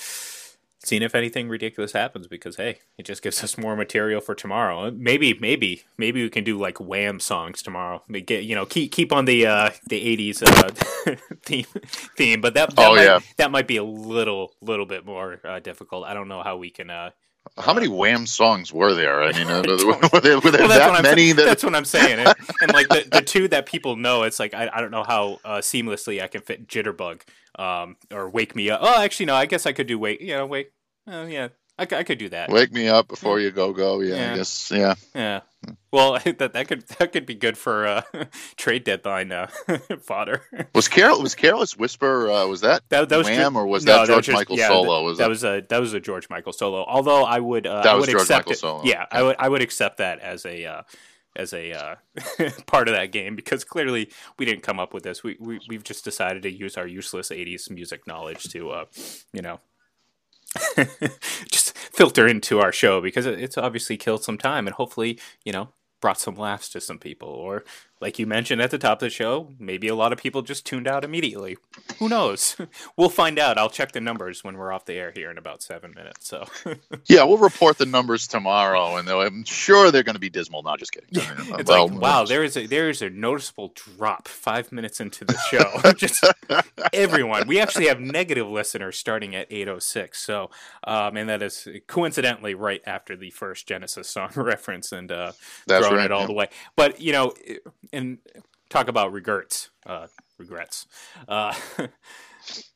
seeing 0.85 1.03
if 1.03 1.15
anything 1.15 1.49
ridiculous 1.49 1.93
happens 1.93 2.27
because 2.27 2.57
hey, 2.57 2.79
it 2.99 3.05
just 3.05 3.23
gives 3.23 3.43
us 3.45 3.59
more 3.59 3.77
material 3.77 4.21
for 4.21 4.35
tomorrow. 4.35 4.91
Maybe, 4.91 5.35
maybe, 5.35 5.85
maybe 5.99 6.23
we 6.23 6.31
can 6.31 6.45
do 6.45 6.59
like 6.59 6.81
Wham 6.81 7.21
songs 7.21 7.63
tomorrow. 7.63 8.03
Get 8.27 8.45
you 8.45 8.55
know 8.55 8.67
keep 8.67 8.93
keep 8.93 9.13
on 9.13 9.25
the 9.25 9.47
uh, 9.47 9.71
the 9.89 10.01
eighties 10.01 10.43
uh, 10.43 10.71
theme 11.45 11.67
theme, 12.17 12.41
but 12.41 12.55
that, 12.55 12.75
that 12.77 12.91
oh 12.91 12.95
might, 12.95 13.05
yeah 13.05 13.21
that 13.37 13.51
might 13.51 13.67
be 13.67 13.77
a 13.77 13.85
little 13.85 14.53
little 14.61 14.87
bit 14.87 15.05
more 15.05 15.41
uh, 15.45 15.61
difficult. 15.61 16.05
I 16.05 16.15
don't 16.15 16.29
know 16.29 16.43
how 16.43 16.57
we 16.57 16.71
can. 16.71 16.91
Uh, 16.91 17.11
How 17.57 17.73
many 17.73 17.87
Wham 17.87 18.27
songs 18.27 18.73
were 18.73 18.95
there? 18.95 19.23
I 19.23 19.33
mean, 19.33 19.47
uh, 19.49 19.63
were 20.13 20.21
there, 20.21 20.41
were 20.41 20.51
there 20.51 20.67
Well, 20.67 20.69
that 20.69 21.03
many? 21.03 21.33
that 21.33 21.45
That's 21.45 21.63
what 21.63 21.75
I'm 21.75 21.85
saying. 21.85 22.19
And, 22.19 22.35
and 22.61 22.73
like 22.73 22.89
the, 22.89 23.07
the 23.13 23.23
two 23.23 23.47
that 23.49 23.67
people 23.67 23.95
know, 23.97 24.25
it's 24.25 24.41
like 24.41 24.55
I, 24.55 24.69
I 24.73 24.81
don't 24.81 24.91
know 24.91 25.05
how 25.05 25.39
uh, 25.45 25.59
seamlessly 25.59 26.21
I 26.21 26.27
can 26.27 26.41
fit 26.41 26.67
Jitterbug 26.67 27.21
um, 27.57 27.97
or 28.13 28.29
Wake 28.29 28.57
Me 28.57 28.71
Up. 28.71 28.81
Oh, 28.83 29.03
actually, 29.03 29.27
no. 29.27 29.35
I 29.37 29.47
guess 29.47 29.67
I 29.67 29.73
could 29.73 29.87
do 29.87 29.99
Wake. 29.99 30.21
You 30.21 30.35
know, 30.35 30.47
Wake. 30.47 30.73
Uh, 31.09 31.27
yeah, 31.29 31.49
I, 31.77 31.83
I 31.83 32.03
could 32.05 32.19
do 32.19 32.29
that. 32.29 32.51
Wake 32.51 32.73
me 32.73 32.87
up 32.89 33.09
before 33.09 33.41
you 33.41 33.51
go 33.51 33.73
go. 33.73 34.01
Yeah, 34.01 34.15
Yeah. 34.15 34.33
I 34.33 34.37
guess. 34.37 34.71
Yeah. 34.71 34.95
Yeah. 35.15 35.41
Well, 35.91 36.13
that 36.25 36.53
that 36.53 36.69
could 36.69 36.87
that 36.99 37.13
could 37.13 37.27
be 37.27 37.35
good 37.35 37.59
for 37.59 37.87
uh, 37.87 38.03
trade 38.57 38.85
deadline 38.85 39.33
uh, 39.33 39.49
fodder. 40.03 40.43
Was 40.75 40.87
Carol 40.89 41.21
was 41.21 41.35
Careless 41.35 41.77
Whisper? 41.77 42.31
Uh, 42.31 42.47
was 42.47 42.61
that 42.61 42.83
That, 42.91 43.09
that 43.09 43.17
was 43.17 43.27
Wham 43.27 43.57
or 43.57 43.67
was 43.67 43.85
no, 43.85 43.99
that 43.99 44.07
George 44.07 44.27
just- 44.27 44.37
Michael 44.37 44.57
yeah, 44.59 44.69
solo? 44.69 44.99
That, 45.01 45.05
Was 45.05 45.19
that 45.19 45.25
that, 45.25 45.29
was 45.31 45.45
a 45.45 45.63
that 45.69 45.81
was 45.81 45.93
a 45.95 46.01
George 46.01 46.29
Michael 46.31 46.53
solo. 46.53 46.85
Although 46.87 47.25
I 47.25 47.41
would 47.41 47.67
uh, 47.67 47.83
That 47.83 47.87
I 47.93 47.95
was 47.95 48.07
would 48.07 48.13
George 48.13 48.23
accept 48.23 48.39
Michael 48.47 48.53
it. 48.53 48.59
solo. 48.59 48.83
Yeah, 48.85 49.07
I 49.11 49.23
would 49.23 49.37
I 49.39 49.49
would 49.49 49.63
accept 49.63 49.97
that 49.99 50.21
as 50.21 50.45
a 50.47 50.65
uh, 50.67 50.83
as 51.35 51.53
a 51.53 51.73
uh, 51.73 51.95
part 52.67 52.87
of 52.89 52.95
that 52.95 53.11
game 53.11 53.35
because 53.35 53.65
clearly 53.65 54.11
we 54.39 54.45
didn't 54.45 54.63
come 54.63 54.79
up 54.79 54.95
with 54.95 55.03
this. 55.03 55.25
We, 55.25 55.37
we 55.41 55.59
we've 55.69 55.83
just 55.83 56.05
decided 56.05 56.45
to 56.45 56.51
use 56.53 56.77
our 56.77 56.87
useless 56.87 57.31
'80s 57.31 57.69
music 57.71 58.07
knowledge 58.07 58.45
to 58.53 58.71
uh, 58.71 58.85
you 59.33 59.43
know. 59.43 59.59
just 61.51 61.64
filter 61.95 62.27
into 62.27 62.61
our 62.61 62.73
show 62.73 63.01
because 63.01 63.25
it's 63.27 63.57
obviously 63.57 63.97
killed 63.97 64.25
some 64.25 64.37
time 64.39 64.67
and 64.67 64.75
hopefully 64.75 65.19
you 65.45 65.53
know 65.53 65.69
brought 66.01 66.19
some 66.21 66.35
laughs 66.35 66.69
to 66.69 66.81
some 66.81 66.99
people 66.99 67.29
or 67.29 67.65
like 68.01 68.19
you 68.19 68.27
mentioned 68.27 68.61
at 68.61 68.71
the 68.71 68.79
top 68.79 68.99
of 68.99 69.07
the 69.07 69.11
show 69.11 69.53
maybe 69.59 69.89
a 69.89 69.95
lot 69.95 70.13
of 70.13 70.19
people 70.19 70.43
just 70.43 70.67
tuned 70.67 70.87
out 70.87 71.05
immediately. 71.05 71.57
Who 71.99 72.09
knows? 72.09 72.57
We'll 72.97 73.09
find 73.09 73.39
out. 73.39 73.59
I'll 73.59 73.71
check 73.71 73.93
the 73.93 74.01
numbers 74.01 74.45
when 74.45 74.57
we're 74.57 74.73
off 74.73 74.85
the 74.85 74.95
air 74.95 75.11
here 75.15 75.31
in 75.31 75.39
about 75.39 75.63
seven 75.63 75.93
minutes 75.95 76.29
so. 76.29 76.47
Yeah, 77.07 77.25
we'll 77.25 77.39
report 77.39 77.79
the 77.79 77.87
numbers 77.87 78.27
tomorrow, 78.27 78.97
and 78.97 79.09
I'm 79.09 79.45
sure 79.45 79.91
they're 79.91 80.03
going 80.03 80.15
to 80.15 80.21
be 80.21 80.31
dismal. 80.31 80.63
Not 80.63 80.79
just 80.79 80.93
kidding. 80.93 81.09
it's 81.59 81.69
Well, 81.69 81.89
like 81.89 82.01
wow 82.01 82.25
there 82.25 82.45
is 82.45 82.57
a 82.57 82.67
there 82.67 82.89
is 82.89 83.03
a 83.03 83.11
noticeable 83.11 83.73
drop 83.75 84.29
five 84.29 84.73
minutes 84.73 85.01
into 85.01 85.25
the 85.25 85.37
show. 85.51 85.93
Just 85.95 86.25
everyone. 86.93 87.47
We 87.47 87.61
actually 87.61 87.89
have 87.89 88.01
negative 88.01 88.49
listeners 88.49 88.99
starting 88.99 89.35
at 89.35 89.47
806 89.51 90.19
so 90.21 90.51
um 90.85 91.17
and 91.17 91.29
that 91.29 91.43
is 91.43 91.69
coincidentally 91.87 92.55
right 92.55 92.83
after 92.87 93.17
the 93.17 93.31
first 93.31 93.67
genesis 93.67 94.09
song 94.09 94.31
reference 94.37 94.93
and 94.93 95.11
uh 95.11 95.33
That's 95.67 95.87
throwing 95.87 95.99
right, 95.99 96.07
it 96.07 96.13
all 96.13 96.23
yeah. 96.23 96.27
the 96.27 96.33
way. 96.33 96.49
But 96.77 97.01
you 97.01 97.13
know 97.13 97.35
and 97.95 98.19
talk 98.71 98.89
about 98.89 99.13
regrets 99.13 99.71
uh 99.87 100.07
regrets 100.39 100.87
uh 101.29 101.55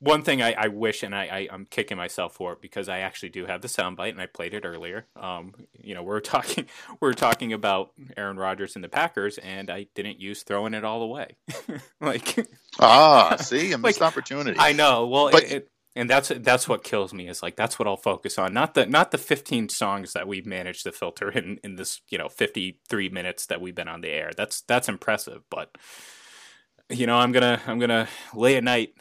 one 0.01 0.23
thing 0.23 0.43
I, 0.43 0.53
I 0.53 0.69
wish, 0.69 1.03
and 1.03 1.15
I, 1.15 1.25
I, 1.25 1.49
I'm 1.53 1.67
kicking 1.67 1.97
myself 1.97 2.35
for 2.35 2.53
it 2.53 2.61
because 2.61 2.89
I 2.89 3.01
actually 3.01 3.31
do 3.31 3.47
have 3.47 3.61
the 3.61 3.69
soundbite, 3.69 4.11
and 4.11 4.21
I 4.21 4.27
played 4.27 4.55
it 4.55 4.65
earlier. 4.65 5.07
Um, 5.17 5.55
you 5.73 5.95
know, 5.95 6.03
we're 6.03 6.21
talking, 6.35 6.67
we're 7.01 7.13
talking 7.13 7.53
about 7.53 7.91
Aaron 8.17 8.37
Rodgers 8.37 8.75
and 8.77 8.85
the 8.85 8.89
Packers, 8.89 9.39
and 9.39 9.71
I 9.71 9.87
didn't 9.95 10.21
use 10.21 10.43
throwing 10.43 10.75
it 10.75 10.85
all 10.85 11.03
away. 11.03 11.37
like, 12.01 12.47
ah, 12.81 13.37
see, 13.37 13.73
a 13.73 13.79
missed 13.79 14.03
opportunity. 14.03 14.59
I 14.59 14.73
know. 14.73 15.07
Well, 15.07 15.31
But- 15.31 15.45
it, 15.45 15.53
it, 15.53 15.69
and 15.99 16.09
that's 16.09 16.29
that's 16.29 16.69
what 16.69 16.85
kills 16.85 17.13
me 17.13 17.29
is 17.29 17.43
like 17.43 17.57
that's 17.57 17.79
what 17.79 17.89
I'll 17.89 17.97
focus 17.97 18.39
on, 18.39 18.55
not 18.55 18.75
the 18.75 18.87
not 18.87 19.11
the 19.11 19.19
15 19.19 19.69
songs 19.69 20.13
that 20.13 20.29
we've 20.29 20.47
managed 20.47 20.85
to 20.85 20.93
filter 20.93 21.31
in 21.31 21.59
in 21.65 21.77
this 21.77 22.01
you 22.09 22.19
know 22.19 22.29
53 22.29 23.09
minutes 23.09 23.47
that 23.47 23.61
we've 23.61 23.75
been 23.75 23.89
on 23.89 24.01
the 24.01 24.11
air. 24.11 24.31
That's 24.37 24.61
that's 24.63 24.89
impressive, 24.89 25.43
but 25.51 25.77
you 26.89 27.07
know, 27.07 27.17
I'm 27.17 27.33
gonna 27.33 27.61
I'm 27.67 27.79
gonna 27.79 28.09
lay 28.35 28.57
at 28.57 28.65
night, 28.65 28.95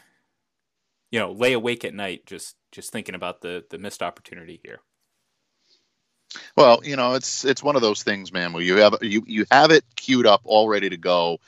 you 1.11 1.19
know, 1.19 1.31
lay 1.31 1.53
awake 1.53 1.85
at 1.85 1.93
night 1.93 2.25
just 2.25 2.55
just 2.71 2.91
thinking 2.91 3.15
about 3.15 3.41
the 3.41 3.63
the 3.69 3.77
missed 3.77 4.03
opportunity 4.03 4.59
here. 4.63 4.79
Well, 6.55 6.81
you 6.83 6.95
know, 6.95 7.13
it's 7.13 7.45
it's 7.45 7.63
one 7.63 7.75
of 7.75 7.81
those 7.81 8.03
things, 8.03 8.33
man, 8.33 8.53
where 8.53 8.63
you 8.63 8.77
have 8.77 8.95
you 9.01 9.23
you 9.25 9.45
have 9.51 9.71
it 9.71 9.85
queued 9.95 10.25
up, 10.25 10.41
all 10.43 10.67
ready 10.67 10.89
to 10.89 10.97
go 10.97 11.39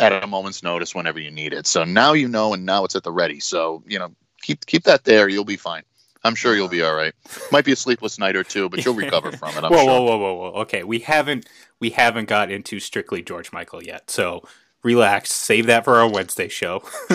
at 0.00 0.12
a 0.12 0.26
moment's 0.26 0.62
notice 0.62 0.94
whenever 0.94 1.18
you 1.20 1.30
need 1.30 1.52
it. 1.52 1.66
So 1.66 1.84
now 1.84 2.12
you 2.12 2.28
know, 2.28 2.54
and 2.54 2.66
now 2.66 2.84
it's 2.84 2.96
at 2.96 3.04
the 3.04 3.12
ready. 3.12 3.40
So 3.40 3.82
you 3.86 3.98
know, 3.98 4.14
keep 4.42 4.64
keep 4.66 4.84
that 4.84 5.04
there. 5.04 5.28
You'll 5.28 5.44
be 5.44 5.56
fine. 5.56 5.82
I'm 6.24 6.34
sure 6.34 6.56
you'll 6.56 6.68
be 6.68 6.82
all 6.82 6.94
right. 6.94 7.14
Might 7.52 7.64
be 7.64 7.72
a 7.72 7.76
sleepless 7.76 8.18
night 8.18 8.36
or 8.36 8.42
two, 8.42 8.68
but 8.68 8.84
you'll 8.84 8.94
recover 9.06 9.32
from 9.32 9.50
it. 9.50 9.64
I'm 9.64 9.72
whoa, 9.72 9.78
sure. 9.78 9.86
whoa, 9.86 10.02
whoa, 10.02 10.18
whoa, 10.18 10.34
whoa. 10.34 10.60
Okay, 10.62 10.82
we 10.82 10.98
haven't 11.00 11.48
we 11.80 11.90
haven't 11.90 12.28
got 12.28 12.50
into 12.50 12.80
strictly 12.80 13.22
George 13.22 13.52
Michael 13.52 13.82
yet, 13.82 14.10
so 14.10 14.42
relax. 14.82 15.30
Save 15.30 15.66
that 15.66 15.84
for 15.84 15.96
our 15.96 16.10
Wednesday 16.10 16.48
show. 16.48 16.82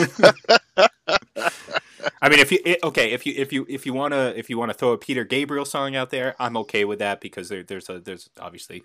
I 2.21 2.29
mean, 2.29 2.39
if 2.39 2.51
you 2.51 2.59
it, 2.65 2.79
okay, 2.83 3.11
if 3.11 3.25
you 3.25 3.33
if 3.35 3.51
you 3.51 3.65
if 3.69 3.85
you 3.85 3.93
wanna 3.93 4.33
if 4.35 4.49
you 4.49 4.57
wanna 4.57 4.73
throw 4.73 4.91
a 4.91 4.97
Peter 4.97 5.23
Gabriel 5.23 5.65
song 5.65 5.95
out 5.95 6.09
there, 6.09 6.35
I'm 6.39 6.55
okay 6.57 6.85
with 6.85 6.99
that 6.99 7.21
because 7.21 7.49
there, 7.49 7.63
there's 7.63 7.89
a 7.89 7.99
there's 7.99 8.29
obviously 8.39 8.83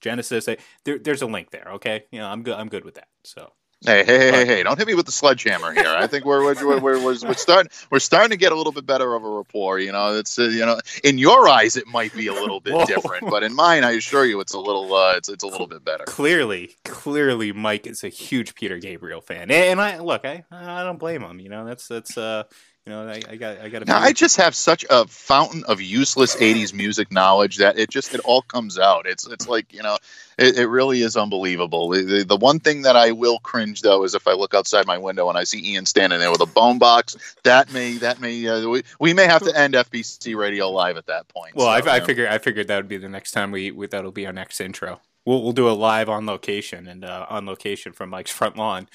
Genesis. 0.00 0.48
There, 0.84 0.98
there's 0.98 1.22
a 1.22 1.26
link 1.26 1.50
there. 1.50 1.68
Okay, 1.74 2.04
you 2.10 2.18
know, 2.18 2.26
I'm 2.26 2.42
good. 2.42 2.54
I'm 2.54 2.68
good 2.68 2.84
with 2.84 2.94
that. 2.94 3.08
So 3.24 3.52
Hey, 3.84 4.04
hey, 4.04 4.18
hey, 4.18 4.30
hey, 4.30 4.46
hey! 4.46 4.62
Don't 4.62 4.78
hit 4.78 4.86
me 4.86 4.94
with 4.94 5.06
the 5.06 5.12
sledgehammer 5.12 5.72
here. 5.72 5.88
I 5.88 6.06
think 6.06 6.24
we're 6.24 6.44
we're, 6.44 6.54
we're, 6.64 6.80
we're, 6.80 7.02
we're, 7.02 7.34
starting 7.34 7.68
we're 7.90 7.98
starting 7.98 8.30
to 8.30 8.36
get 8.36 8.52
a 8.52 8.54
little 8.54 8.70
bit 8.70 8.86
better 8.86 9.12
of 9.14 9.24
a 9.24 9.28
rapport. 9.28 9.80
You 9.80 9.90
know, 9.90 10.16
it's 10.16 10.38
uh, 10.38 10.44
you 10.44 10.64
know, 10.64 10.78
in 11.02 11.18
your 11.18 11.48
eyes 11.48 11.76
it 11.76 11.88
might 11.88 12.14
be 12.14 12.28
a 12.28 12.32
little 12.32 12.60
bit 12.60 12.74
Whoa. 12.74 12.84
different, 12.86 13.28
but 13.28 13.42
in 13.42 13.56
mine, 13.56 13.82
I 13.82 13.92
assure 13.92 14.24
you, 14.24 14.38
it's 14.38 14.54
a 14.54 14.60
little 14.60 14.94
uh, 14.94 15.16
it's 15.16 15.28
it's 15.28 15.42
a 15.42 15.48
little 15.48 15.66
bit 15.66 15.84
better. 15.84 16.04
clearly, 16.04 16.76
clearly, 16.84 17.50
Mike 17.50 17.88
is 17.88 18.04
a 18.04 18.08
huge 18.08 18.54
Peter 18.54 18.78
Gabriel 18.78 19.20
fan, 19.20 19.50
and, 19.50 19.52
and 19.52 19.80
I 19.80 19.98
look, 19.98 20.24
I 20.24 20.44
I 20.52 20.84
don't 20.84 20.98
blame 20.98 21.22
him. 21.22 21.40
You 21.40 21.48
know, 21.48 21.64
that's 21.64 21.88
that's 21.88 22.16
uh, 22.16 22.44
you 22.86 22.92
know, 22.92 23.06
I, 23.08 23.20
I 23.30 23.36
got 23.36 23.60
I 23.60 23.68
got. 23.68 23.86
Now, 23.86 24.00
I 24.00 24.12
just 24.12 24.36
have 24.38 24.56
such 24.56 24.84
a 24.90 25.06
fountain 25.06 25.62
of 25.68 25.80
useless 25.80 26.34
'80s 26.34 26.74
music 26.74 27.12
knowledge 27.12 27.58
that 27.58 27.78
it 27.78 27.90
just 27.90 28.12
it 28.12 28.20
all 28.24 28.42
comes 28.42 28.76
out. 28.76 29.06
It's 29.06 29.24
it's 29.26 29.46
like 29.46 29.72
you 29.72 29.82
know, 29.84 29.98
it, 30.36 30.58
it 30.58 30.66
really 30.66 31.02
is 31.02 31.16
unbelievable. 31.16 31.90
The, 31.90 32.02
the, 32.02 32.24
the 32.24 32.36
one 32.36 32.58
thing 32.58 32.82
that 32.82 32.96
I 32.96 33.12
will 33.12 33.38
cringe 33.38 33.82
though 33.82 34.02
is 34.02 34.16
if 34.16 34.26
I 34.26 34.32
look 34.32 34.52
outside 34.52 34.84
my 34.86 34.98
window 34.98 35.28
and 35.28 35.38
I 35.38 35.44
see 35.44 35.64
Ian 35.72 35.86
standing 35.86 36.18
there 36.18 36.32
with 36.32 36.40
a 36.40 36.46
bone 36.46 36.78
box. 36.78 37.16
That 37.44 37.72
may 37.72 37.98
that 37.98 38.20
may 38.20 38.48
uh, 38.48 38.68
we, 38.68 38.82
we 38.98 39.14
may 39.14 39.26
have 39.26 39.42
to 39.42 39.56
end 39.56 39.74
FBC 39.74 40.34
Radio 40.36 40.68
Live 40.68 40.96
at 40.96 41.06
that 41.06 41.28
point. 41.28 41.54
Well, 41.54 41.66
So, 41.66 41.70
I, 41.88 41.92
I 41.92 41.94
you 41.94 42.00
know. 42.00 42.06
figured 42.06 42.28
I 42.30 42.38
figured 42.38 42.66
that 42.66 42.76
would 42.78 42.88
be 42.88 42.96
the 42.96 43.08
next 43.08 43.30
time 43.30 43.52
we, 43.52 43.70
we 43.70 43.86
that'll 43.86 44.10
be 44.10 44.26
our 44.26 44.32
next 44.32 44.60
intro. 44.60 45.00
We'll 45.24 45.40
we'll 45.44 45.52
do 45.52 45.68
a 45.68 45.70
live 45.70 46.08
on 46.08 46.26
location 46.26 46.88
and 46.88 47.04
uh, 47.04 47.26
on 47.30 47.46
location 47.46 47.92
from 47.92 48.10
Mike's 48.10 48.32
front 48.32 48.56
lawn. 48.56 48.88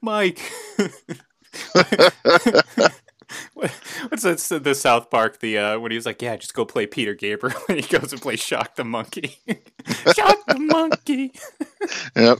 Mike, 0.00 0.40
What- 1.72 2.14
what's 3.54 4.22
that? 4.22 4.62
The 4.62 4.74
South 4.74 5.10
Park 5.10 5.40
the 5.40 5.58
uh, 5.58 5.78
when 5.78 5.90
he 5.90 5.96
was 5.96 6.06
like, 6.06 6.22
yeah, 6.22 6.36
just 6.36 6.54
go 6.54 6.64
play 6.64 6.86
Peter 6.86 7.14
Gabriel, 7.14 7.58
and 7.68 7.80
he 7.84 7.98
goes 7.98 8.12
and 8.12 8.20
plays 8.20 8.40
Shock 8.40 8.76
the 8.76 8.84
Monkey. 8.84 9.38
Shock 10.14 10.38
the 10.46 10.58
Monkey. 10.58 11.32
Yep. 12.16 12.38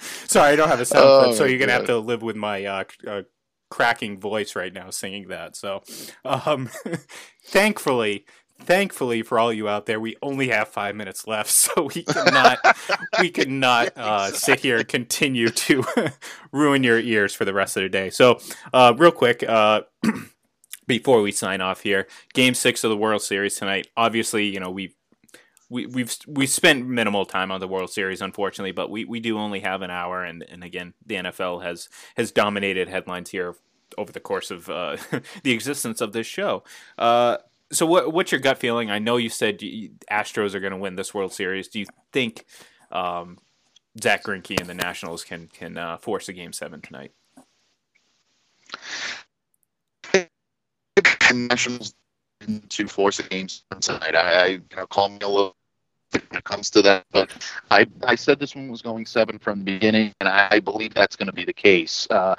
Sorry, 0.00 0.52
I 0.52 0.56
don't 0.56 0.68
have 0.68 0.80
a 0.80 0.84
sound 0.84 1.04
Oh, 1.04 1.22
clip, 1.24 1.36
so 1.36 1.44
you're 1.44 1.58
gonna 1.58 1.72
have 1.72 1.86
to 1.86 1.98
live 1.98 2.22
with 2.22 2.36
my 2.36 2.64
uh, 2.64 2.84
uh, 3.06 3.22
cracking 3.70 4.18
voice 4.18 4.54
right 4.54 4.72
now 4.72 4.90
singing 4.90 5.28
that. 5.28 5.56
So, 5.56 5.82
um, 6.24 6.70
thankfully, 7.44 8.24
thankfully 8.60 9.22
for 9.22 9.38
all 9.38 9.52
you 9.52 9.68
out 9.68 9.86
there, 9.86 10.00
we 10.00 10.16
only 10.22 10.48
have 10.48 10.68
five 10.68 10.94
minutes 10.94 11.26
left, 11.26 11.50
so 11.50 11.90
we 11.94 12.02
cannot 12.02 12.58
we 13.20 13.30
cannot 13.30 13.92
uh, 13.96 14.30
sit 14.30 14.60
here 14.60 14.78
and 14.78 14.88
continue 14.88 15.48
to 15.48 15.84
ruin 16.52 16.82
your 16.82 16.98
ears 16.98 17.34
for 17.34 17.44
the 17.44 17.54
rest 17.54 17.76
of 17.76 17.82
the 17.82 17.88
day. 17.88 18.10
So, 18.10 18.40
uh, 18.72 18.94
real 18.96 19.12
quick. 19.12 19.42
Uh, 19.42 19.82
Before 20.86 21.20
we 21.20 21.32
sign 21.32 21.60
off 21.60 21.82
here, 21.82 22.08
Game 22.32 22.54
Six 22.54 22.82
of 22.82 22.88
the 22.88 22.96
World 22.96 23.20
Series 23.20 23.56
tonight. 23.56 23.88
Obviously, 23.94 24.46
you 24.46 24.58
know 24.58 24.70
we've 24.70 24.94
we, 25.68 25.86
we've 25.86 26.16
we 26.26 26.46
spent 26.46 26.86
minimal 26.86 27.26
time 27.26 27.50
on 27.52 27.60
the 27.60 27.68
World 27.68 27.90
Series, 27.90 28.22
unfortunately, 28.22 28.72
but 28.72 28.90
we, 28.90 29.04
we 29.04 29.20
do 29.20 29.38
only 29.38 29.60
have 29.60 29.82
an 29.82 29.90
hour, 29.90 30.24
and, 30.24 30.42
and 30.42 30.64
again, 30.64 30.94
the 31.04 31.16
NFL 31.16 31.62
has 31.62 31.88
has 32.16 32.32
dominated 32.32 32.88
headlines 32.88 33.30
here 33.30 33.54
over 33.96 34.12
the 34.12 34.20
course 34.20 34.50
of 34.50 34.68
uh, 34.68 34.96
the 35.42 35.52
existence 35.52 36.00
of 36.00 36.12
this 36.12 36.26
show. 36.26 36.62
Uh, 36.96 37.38
so, 37.70 37.86
what 37.86 38.12
what's 38.12 38.32
your 38.32 38.40
gut 38.40 38.58
feeling? 38.58 38.90
I 38.90 38.98
know 38.98 39.16
you 39.16 39.28
said 39.28 39.62
you, 39.62 39.90
Astros 40.10 40.54
are 40.54 40.60
going 40.60 40.72
to 40.72 40.78
win 40.78 40.96
this 40.96 41.12
World 41.12 41.32
Series. 41.32 41.68
Do 41.68 41.80
you 41.80 41.86
think 42.12 42.44
um, 42.90 43.38
Zack 44.02 44.24
Greinke 44.24 44.58
and 44.58 44.68
the 44.68 44.74
Nationals 44.74 45.24
can 45.24 45.48
can 45.48 45.76
uh, 45.76 45.98
force 45.98 46.28
a 46.28 46.32
Game 46.32 46.52
Seven 46.52 46.80
tonight? 46.80 47.12
Nationals 51.32 51.94
to 52.68 52.88
force 52.88 53.18
a 53.18 53.22
game 53.24 53.48
Seven 53.48 53.80
tonight. 53.80 54.14
I, 54.14 54.32
I 54.32 54.46
you 54.46 54.62
know, 54.76 54.86
call 54.86 55.10
me 55.10 55.18
a 55.22 55.28
little 55.28 55.56
when 56.10 56.22
it 56.32 56.44
comes 56.44 56.70
to 56.70 56.82
that, 56.82 57.04
but 57.10 57.30
I 57.70 57.86
I 58.02 58.14
said 58.14 58.38
this 58.38 58.54
one 58.54 58.68
was 58.68 58.80
going 58.80 59.04
seven 59.04 59.38
from 59.38 59.58
the 59.58 59.64
beginning, 59.72 60.14
and 60.20 60.28
I 60.28 60.60
believe 60.60 60.94
that's 60.94 61.16
going 61.16 61.26
to 61.26 61.32
be 61.32 61.44
the 61.44 61.52
case. 61.52 62.06
Uh, 62.10 62.34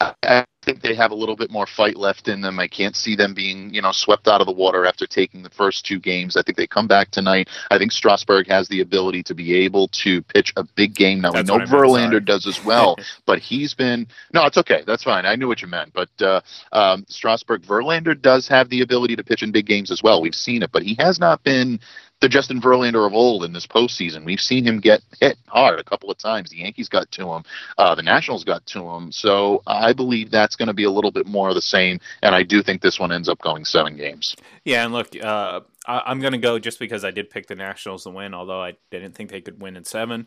I 0.00 0.44
think 0.62 0.80
they 0.80 0.94
have 0.94 1.10
a 1.10 1.14
little 1.14 1.36
bit 1.36 1.50
more 1.50 1.66
fight 1.66 1.96
left 1.96 2.28
in 2.28 2.40
them. 2.40 2.58
I 2.58 2.68
can't 2.68 2.96
see 2.96 3.16
them 3.16 3.34
being, 3.34 3.72
you 3.72 3.82
know, 3.82 3.92
swept 3.92 4.28
out 4.28 4.40
of 4.40 4.46
the 4.46 4.52
water 4.52 4.86
after 4.86 5.06
taking 5.06 5.42
the 5.42 5.50
first 5.50 5.84
two 5.84 5.98
games. 5.98 6.36
I 6.36 6.42
think 6.42 6.56
they 6.56 6.66
come 6.66 6.86
back 6.86 7.10
tonight. 7.10 7.48
I 7.70 7.78
think 7.78 7.92
Strasburg 7.92 8.46
has 8.48 8.68
the 8.68 8.80
ability 8.80 9.22
to 9.24 9.34
be 9.34 9.54
able 9.56 9.88
to 9.88 10.22
pitch 10.22 10.52
a 10.56 10.64
big 10.64 10.94
game. 10.94 11.20
Now 11.20 11.32
That's 11.32 11.50
we 11.50 11.56
know 11.56 11.58
meant, 11.58 11.70
Verlander 11.70 12.24
does 12.24 12.46
as 12.46 12.64
well, 12.64 12.96
but 13.26 13.40
he's 13.40 13.74
been 13.74 14.06
no, 14.32 14.46
it's 14.46 14.58
okay. 14.58 14.82
That's 14.86 15.02
fine. 15.02 15.26
I 15.26 15.34
knew 15.36 15.48
what 15.48 15.60
you 15.60 15.68
meant, 15.68 15.92
but 15.92 16.10
uh, 16.20 16.40
um, 16.72 17.04
Strasburg 17.08 17.62
Verlander 17.62 18.20
does 18.20 18.48
have 18.48 18.68
the 18.70 18.80
ability 18.80 19.16
to 19.16 19.24
pitch 19.24 19.42
in 19.42 19.52
big 19.52 19.66
games 19.66 19.90
as 19.90 20.02
well. 20.02 20.22
We've 20.22 20.34
seen 20.34 20.62
it, 20.62 20.72
but 20.72 20.82
he 20.82 20.96
has 20.98 21.18
not 21.18 21.42
been 21.42 21.80
the 22.20 22.28
Justin 22.28 22.60
Verlander 22.60 23.06
of 23.06 23.14
old 23.14 23.44
in 23.44 23.52
this 23.52 23.66
postseason. 23.66 24.24
We've 24.24 24.40
seen 24.40 24.64
him 24.64 24.78
get 24.78 25.02
hit 25.20 25.38
hard 25.48 25.78
a 25.78 25.84
couple 25.84 26.10
of 26.10 26.18
times. 26.18 26.50
The 26.50 26.58
Yankees 26.58 26.88
got 26.88 27.10
to 27.12 27.32
him, 27.32 27.44
uh, 27.78 27.94
the 27.94 28.02
Nationals 28.02 28.44
got 28.44 28.64
to 28.66 28.88
him. 28.88 29.10
So 29.10 29.62
I 29.66 29.92
believe 29.92 30.30
that's 30.30 30.56
going 30.56 30.68
to 30.68 30.74
be 30.74 30.84
a 30.84 30.90
little 30.90 31.10
bit 31.10 31.26
more 31.26 31.48
of 31.48 31.54
the 31.54 31.62
same. 31.62 31.98
And 32.22 32.34
I 32.34 32.42
do 32.42 32.62
think 32.62 32.82
this 32.82 33.00
one 33.00 33.12
ends 33.12 33.28
up 33.28 33.40
going 33.40 33.64
seven 33.64 33.96
games. 33.96 34.36
Yeah, 34.64 34.84
and 34.84 34.92
look, 34.92 35.08
uh, 35.20 35.60
I, 35.86 36.02
I'm 36.06 36.20
going 36.20 36.32
to 36.32 36.38
go 36.38 36.58
just 36.58 36.78
because 36.78 37.04
I 37.04 37.10
did 37.10 37.30
pick 37.30 37.46
the 37.46 37.54
Nationals 37.54 38.04
to 38.04 38.10
win, 38.10 38.34
although 38.34 38.62
I 38.62 38.76
didn't 38.90 39.12
think 39.12 39.30
they 39.30 39.40
could 39.40 39.60
win 39.60 39.76
in 39.76 39.84
seven. 39.84 40.26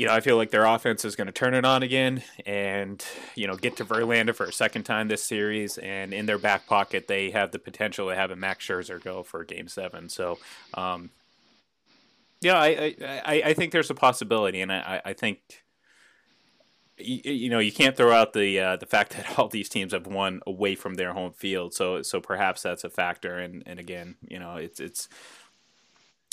You 0.00 0.06
know, 0.06 0.14
I 0.14 0.20
feel 0.20 0.38
like 0.38 0.50
their 0.50 0.64
offense 0.64 1.04
is 1.04 1.14
going 1.14 1.26
to 1.26 1.32
turn 1.32 1.52
it 1.52 1.66
on 1.66 1.82
again 1.82 2.22
and, 2.46 3.04
you 3.34 3.46
know, 3.46 3.54
get 3.54 3.76
to 3.76 3.84
Verlander 3.84 4.34
for 4.34 4.46
a 4.46 4.52
second 4.52 4.84
time 4.84 5.08
this 5.08 5.22
series. 5.22 5.76
And 5.76 6.14
in 6.14 6.24
their 6.24 6.38
back 6.38 6.66
pocket, 6.66 7.06
they 7.06 7.28
have 7.32 7.50
the 7.50 7.58
potential 7.58 8.08
to 8.08 8.14
have 8.14 8.30
a 8.30 8.36
Max 8.36 8.66
Scherzer 8.66 9.04
go 9.04 9.22
for 9.22 9.44
game 9.44 9.68
seven. 9.68 10.08
So, 10.08 10.38
um, 10.72 11.10
yeah, 12.40 12.58
I, 12.58 12.94
I, 13.02 13.42
I, 13.44 13.52
think 13.52 13.72
there's 13.72 13.90
a 13.90 13.94
possibility. 13.94 14.62
And 14.62 14.72
I, 14.72 15.02
I 15.04 15.12
think, 15.12 15.40
you, 16.96 17.20
you 17.30 17.50
know, 17.50 17.58
you 17.58 17.70
can't 17.70 17.94
throw 17.94 18.10
out 18.10 18.32
the 18.32 18.58
uh, 18.58 18.76
the 18.76 18.86
fact 18.86 19.10
that 19.18 19.38
all 19.38 19.48
these 19.48 19.68
teams 19.68 19.92
have 19.92 20.06
won 20.06 20.40
away 20.46 20.76
from 20.76 20.94
their 20.94 21.12
home 21.12 21.32
field. 21.32 21.74
So, 21.74 22.00
so 22.00 22.22
perhaps 22.22 22.62
that's 22.62 22.84
a 22.84 22.90
factor. 22.90 23.36
And, 23.38 23.62
and 23.66 23.78
again, 23.78 24.16
you 24.26 24.38
know, 24.38 24.56
it's, 24.56 24.80
it's, 24.80 25.10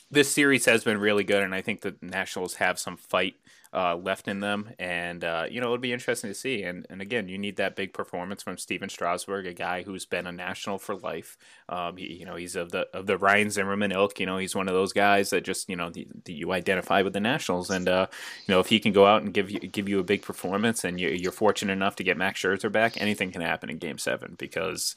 this 0.09 0.31
series 0.31 0.63
has 0.67 0.85
been 0.85 0.99
really 0.99 1.25
good, 1.25 1.43
and 1.43 1.53
I 1.53 1.61
think 1.61 1.81
the 1.81 1.95
Nationals 2.01 2.55
have 2.55 2.79
some 2.79 2.95
fight 2.95 3.35
uh, 3.73 3.95
left 3.95 4.27
in 4.27 4.39
them, 4.39 4.69
and 4.79 5.23
uh, 5.23 5.45
you 5.49 5.59
know 5.59 5.67
it'll 5.67 5.77
be 5.77 5.93
interesting 5.93 6.29
to 6.29 6.33
see. 6.33 6.63
And 6.63 6.85
and 6.89 7.01
again, 7.01 7.27
you 7.27 7.37
need 7.37 7.57
that 7.57 7.75
big 7.75 7.93
performance 7.93 8.43
from 8.43 8.57
Stephen 8.57 8.89
Strasburg, 8.89 9.45
a 9.45 9.53
guy 9.53 9.83
who's 9.83 10.05
been 10.05 10.27
a 10.27 10.31
national 10.31 10.77
for 10.77 10.95
life. 10.95 11.37
Um, 11.69 11.97
he, 11.97 12.13
you 12.13 12.25
know, 12.25 12.35
he's 12.35 12.55
of 12.55 12.71
the 12.71 12.87
of 12.93 13.07
the 13.07 13.17
Ryan 13.17 13.49
Zimmerman 13.49 13.91
ilk. 13.91 14.19
You 14.19 14.25
know, 14.25 14.37
he's 14.37 14.55
one 14.55 14.67
of 14.67 14.73
those 14.73 14.93
guys 14.93 15.29
that 15.31 15.43
just 15.43 15.69
you 15.69 15.75
know 15.75 15.89
the, 15.89 16.07
the, 16.25 16.33
you 16.33 16.51
identify 16.51 17.01
with 17.01 17.13
the 17.13 17.19
Nationals, 17.19 17.69
and 17.69 17.87
uh, 17.87 18.07
you 18.45 18.53
know 18.53 18.59
if 18.59 18.67
he 18.67 18.79
can 18.79 18.93
go 18.93 19.05
out 19.05 19.21
and 19.21 19.33
give 19.33 19.51
you 19.51 19.59
give 19.59 19.89
you 19.89 19.99
a 19.99 20.03
big 20.03 20.21
performance, 20.21 20.83
and 20.83 20.99
you, 20.99 21.09
you're 21.09 21.31
fortunate 21.31 21.73
enough 21.73 21.95
to 21.97 22.03
get 22.03 22.17
Max 22.17 22.41
Scherzer 22.41 22.71
back, 22.71 22.99
anything 22.99 23.31
can 23.31 23.41
happen 23.41 23.69
in 23.69 23.77
Game 23.77 23.97
Seven 23.97 24.35
because 24.37 24.95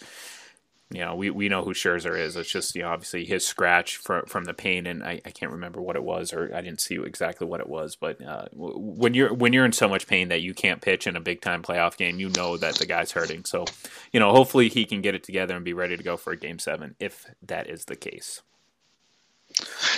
you 0.92 1.04
know, 1.04 1.14
we, 1.14 1.30
we 1.30 1.48
know 1.48 1.62
who 1.62 1.72
Scherzer 1.72 2.18
is. 2.18 2.34
It's 2.34 2.50
just, 2.50 2.74
you 2.74 2.82
know, 2.82 2.88
obviously 2.88 3.24
his 3.24 3.46
scratch 3.46 3.96
from 3.96 4.26
from 4.26 4.44
the 4.44 4.54
pain, 4.54 4.86
and 4.86 5.04
I, 5.04 5.20
I 5.24 5.30
can't 5.30 5.52
remember 5.52 5.80
what 5.80 5.94
it 5.94 6.02
was, 6.02 6.32
or 6.32 6.52
I 6.52 6.60
didn't 6.60 6.80
see 6.80 6.96
exactly 6.96 7.46
what 7.46 7.60
it 7.60 7.68
was. 7.68 7.94
But 7.94 8.20
uh, 8.20 8.46
when 8.52 9.14
you're 9.14 9.32
when 9.32 9.52
you're 9.52 9.64
in 9.64 9.72
so 9.72 9.88
much 9.88 10.08
pain 10.08 10.28
that 10.28 10.42
you 10.42 10.52
can't 10.52 10.80
pitch 10.80 11.06
in 11.06 11.14
a 11.14 11.20
big 11.20 11.40
time 11.42 11.62
playoff 11.62 11.96
game, 11.96 12.18
you 12.18 12.30
know 12.30 12.56
that 12.56 12.74
the 12.74 12.86
guy's 12.86 13.12
hurting. 13.12 13.44
So, 13.44 13.66
you 14.12 14.18
know, 14.18 14.32
hopefully 14.32 14.68
he 14.68 14.84
can 14.84 15.00
get 15.00 15.14
it 15.14 15.22
together 15.22 15.54
and 15.54 15.64
be 15.64 15.74
ready 15.74 15.96
to 15.96 16.02
go 16.02 16.16
for 16.16 16.32
a 16.32 16.36
game 16.36 16.58
seven 16.58 16.96
if 16.98 17.24
that 17.42 17.68
is 17.68 17.84
the 17.84 17.96
case. 17.96 18.42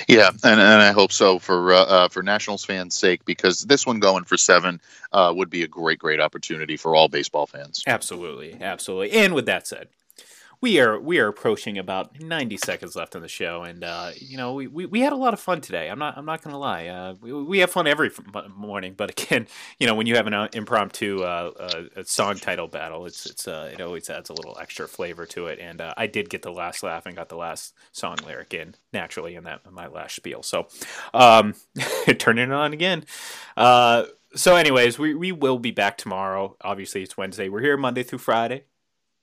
Yeah, 0.09 0.29
and, 0.29 0.61
and 0.61 0.83
I 0.83 0.93
hope 0.93 1.13
so 1.13 1.39
for 1.39 1.73
uh, 1.73 1.85
uh, 1.85 2.09
for 2.09 2.23
Nationals 2.23 2.65
fans' 2.65 2.95
sake 2.95 3.25
because 3.25 3.63
this 3.63 3.87
one 3.87 4.01
going 4.01 4.25
for 4.25 4.37
seven 4.37 4.81
uh, 5.13 5.33
would 5.35 5.51
be 5.51 5.63
a 5.63 5.69
great, 5.69 5.99
great 5.99 6.21
opportunity 6.21 6.77
for 6.77 6.95
all 6.95 7.09
baseball 7.09 7.47
fans. 7.47 7.83
Absolutely, 7.87 8.57
absolutely. 8.61 9.13
And 9.13 9.35
with 9.35 9.47
that 9.47 9.67
said, 9.67 9.89
we 10.63 10.79
are 10.81 10.99
we 10.99 11.19
are 11.19 11.27
approaching 11.27 11.77
about 11.77 12.23
90 12.23 12.57
seconds 12.65 12.95
left 12.97 13.17
on 13.17 13.21
the 13.21 13.29
show 13.29 13.63
and 13.63 13.83
uh, 13.83 14.13
you 14.17 14.37
know 14.37 14.55
we, 14.55 14.69
we, 14.69 14.87
we 14.87 15.01
had 15.01 15.13
a 15.13 15.17
lot 15.17 15.35
of 15.35 15.41
fun 15.41 15.61
today. 15.61 15.91
I'm 15.91 15.99
not 15.99 16.17
i'm 16.17 16.25
not 16.25 16.41
gonna 16.41 16.59
lie 16.59 16.87
uh, 16.87 17.15
we, 17.21 17.33
we 17.33 17.59
have 17.59 17.71
fun 17.71 17.87
every 17.87 18.11
morning 18.57 18.95
but 18.97 19.11
again 19.23 19.49
you 19.79 19.87
know 19.87 19.95
when 19.95 20.07
you 20.07 20.17
have 20.17 20.27
an 20.27 20.35
uh, 20.35 20.49
impromptu 20.55 21.23
uh, 21.23 21.51
uh, 21.97 22.03
song 22.05 22.37
title 22.37 22.69
battle 22.69 23.05
it's 23.05 23.27
it's 23.27 23.47
uh, 23.47 23.71
it 23.73 23.81
always 23.81 24.09
adds 24.09 24.31
a 24.31 24.33
little 24.33 24.57
extra 24.61 24.87
flavor 24.87 25.27
to 25.27 25.47
it 25.47 25.59
and 25.59 25.83
i 25.97 26.07
did 26.07 26.31
get 26.31 26.43
the 26.43 26.53
last 26.53 26.83
laugh 26.83 27.05
and 27.05 27.17
got 27.17 27.29
the 27.29 27.37
last 27.37 27.75
song 27.91 28.17
lyric 28.25 28.55
in 28.55 28.75
naturally 28.93 29.35
in 29.35 29.45
that 29.45 29.61
in 29.67 29.75
my 29.75 29.89
last 29.89 30.15
spiel. 30.15 30.43
So 30.43 30.69
um 31.13 31.55
turning 32.19 32.51
it 32.51 32.53
on 32.53 32.73
again. 32.73 33.05
So 33.57 34.57
anyways 34.57 34.99
we, 34.99 35.15
we 35.15 35.33
will 35.33 35.59
be 35.59 35.73
back 35.73 35.99
tomorrow. 35.99 36.57
Obviously 36.61 37.03
it's 37.03 37.17
wednesday. 37.17 37.49
We're 37.49 37.61
here 37.61 37.77
monday 37.77 38.05
through 38.05 38.21
friday 38.21 38.65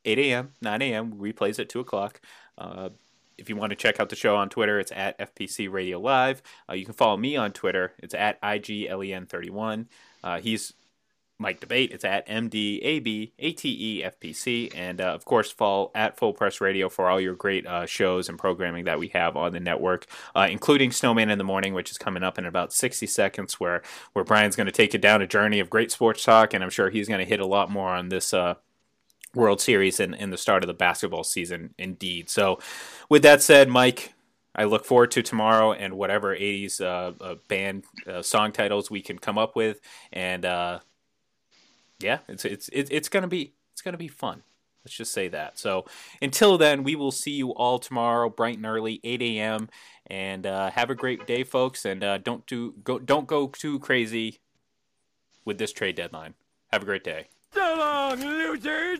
8 0.05 0.19
a.m., 0.19 0.53
9 0.61 0.81
a.m. 0.81 1.13
Replays 1.13 1.59
at 1.59 1.69
2 1.69 1.79
o'clock. 1.79 2.21
Uh, 2.57 2.89
if 3.37 3.49
you 3.49 3.55
want 3.55 3.69
to 3.71 3.75
check 3.75 3.99
out 3.99 4.09
the 4.09 4.15
show 4.15 4.35
on 4.35 4.49
Twitter, 4.49 4.79
it's 4.79 4.91
at 4.91 5.17
FPC 5.17 5.71
Radio 5.71 5.99
Live. 5.99 6.41
Uh, 6.69 6.73
you 6.73 6.85
can 6.85 6.93
follow 6.93 7.17
me 7.17 7.37
on 7.37 7.51
Twitter. 7.51 7.93
It's 7.99 8.13
at 8.13 8.41
IGLEN31. 8.41 9.85
Uh, 10.23 10.39
he's 10.39 10.73
Mike 11.41 11.61
Debate. 11.61 11.91
It's 11.93 12.03
at 12.03 12.27
MDABATEFPC. 12.27 13.31
And 14.75 14.99
uh, 14.99 15.05
of 15.05 15.23
course, 15.23 15.49
follow 15.51 15.89
at 15.95 16.17
Full 16.17 16.33
Press 16.33 16.59
Radio 16.59 16.89
for 16.89 17.09
all 17.09 17.21
your 17.21 17.33
great 17.33 17.65
uh, 17.65 17.85
shows 17.85 18.27
and 18.27 18.37
programming 18.37 18.83
that 18.85 18.99
we 18.99 19.07
have 19.09 19.37
on 19.37 19.53
the 19.53 19.61
network, 19.61 20.05
uh, 20.35 20.49
including 20.51 20.91
Snowman 20.91 21.29
in 21.29 21.37
the 21.37 21.45
Morning, 21.45 21.73
which 21.73 21.89
is 21.89 21.97
coming 21.97 22.23
up 22.23 22.37
in 22.37 22.45
about 22.45 22.73
60 22.73 23.07
seconds, 23.07 23.57
where, 23.59 23.81
where 24.11 24.25
Brian's 24.25 24.57
going 24.57 24.67
to 24.67 24.73
take 24.73 24.91
you 24.91 24.99
down 24.99 25.21
a 25.21 25.27
journey 25.27 25.61
of 25.61 25.69
great 25.69 25.91
sports 25.91 26.23
talk. 26.25 26.53
And 26.53 26.61
I'm 26.61 26.69
sure 26.69 26.89
he's 26.89 27.07
going 27.07 27.21
to 27.21 27.25
hit 27.25 27.39
a 27.39 27.45
lot 27.47 27.71
more 27.71 27.89
on 27.89 28.09
this. 28.09 28.33
World 29.35 29.61
Series 29.61 29.99
and, 29.99 30.15
and 30.15 30.33
the 30.33 30.37
start 30.37 30.63
of 30.63 30.67
the 30.67 30.73
basketball 30.73 31.23
season, 31.23 31.73
indeed. 31.77 32.29
So, 32.29 32.59
with 33.09 33.23
that 33.23 33.41
said, 33.41 33.69
Mike, 33.69 34.13
I 34.55 34.63
look 34.63 34.85
forward 34.85 35.11
to 35.11 35.21
tomorrow 35.21 35.73
and 35.73 35.93
whatever 35.93 36.35
80s 36.35 36.81
uh, 36.81 37.13
uh, 37.23 37.35
band 37.47 37.85
uh, 38.07 38.21
song 38.21 38.51
titles 38.51 38.89
we 38.89 39.01
can 39.01 39.19
come 39.19 39.37
up 39.37 39.55
with, 39.55 39.79
and 40.11 40.45
uh, 40.45 40.79
yeah, 41.99 42.19
it's 42.27 42.45
it's 42.45 42.69
it's, 42.73 42.89
it's 42.89 43.09
gonna 43.09 43.27
be 43.27 43.53
it's 43.73 43.81
gonna 43.81 43.97
be 43.97 44.07
fun. 44.07 44.43
Let's 44.83 44.95
just 44.95 45.13
say 45.13 45.27
that. 45.27 45.59
So 45.59 45.85
until 46.21 46.57
then, 46.57 46.83
we 46.83 46.95
will 46.95 47.11
see 47.11 47.31
you 47.31 47.51
all 47.51 47.79
tomorrow, 47.79 48.29
bright 48.29 48.55
and 48.57 48.65
early, 48.65 49.01
8 49.03 49.21
a.m. 49.21 49.69
And 50.07 50.47
uh, 50.47 50.71
have 50.71 50.89
a 50.89 50.95
great 50.95 51.27
day, 51.27 51.43
folks. 51.43 51.85
And 51.85 52.03
uh, 52.03 52.17
don't 52.17 52.45
do 52.47 52.73
go 52.83 52.97
don't 52.97 53.27
go 53.27 53.47
too 53.47 53.79
crazy 53.79 54.39
with 55.45 55.57
this 55.57 55.73
trade 55.73 55.95
deadline. 55.95 56.33
Have 56.71 56.83
a 56.83 56.85
great 56.85 57.03
day. 57.03 57.27
So 57.53 57.75
long, 57.77 58.19
losers! 58.21 58.99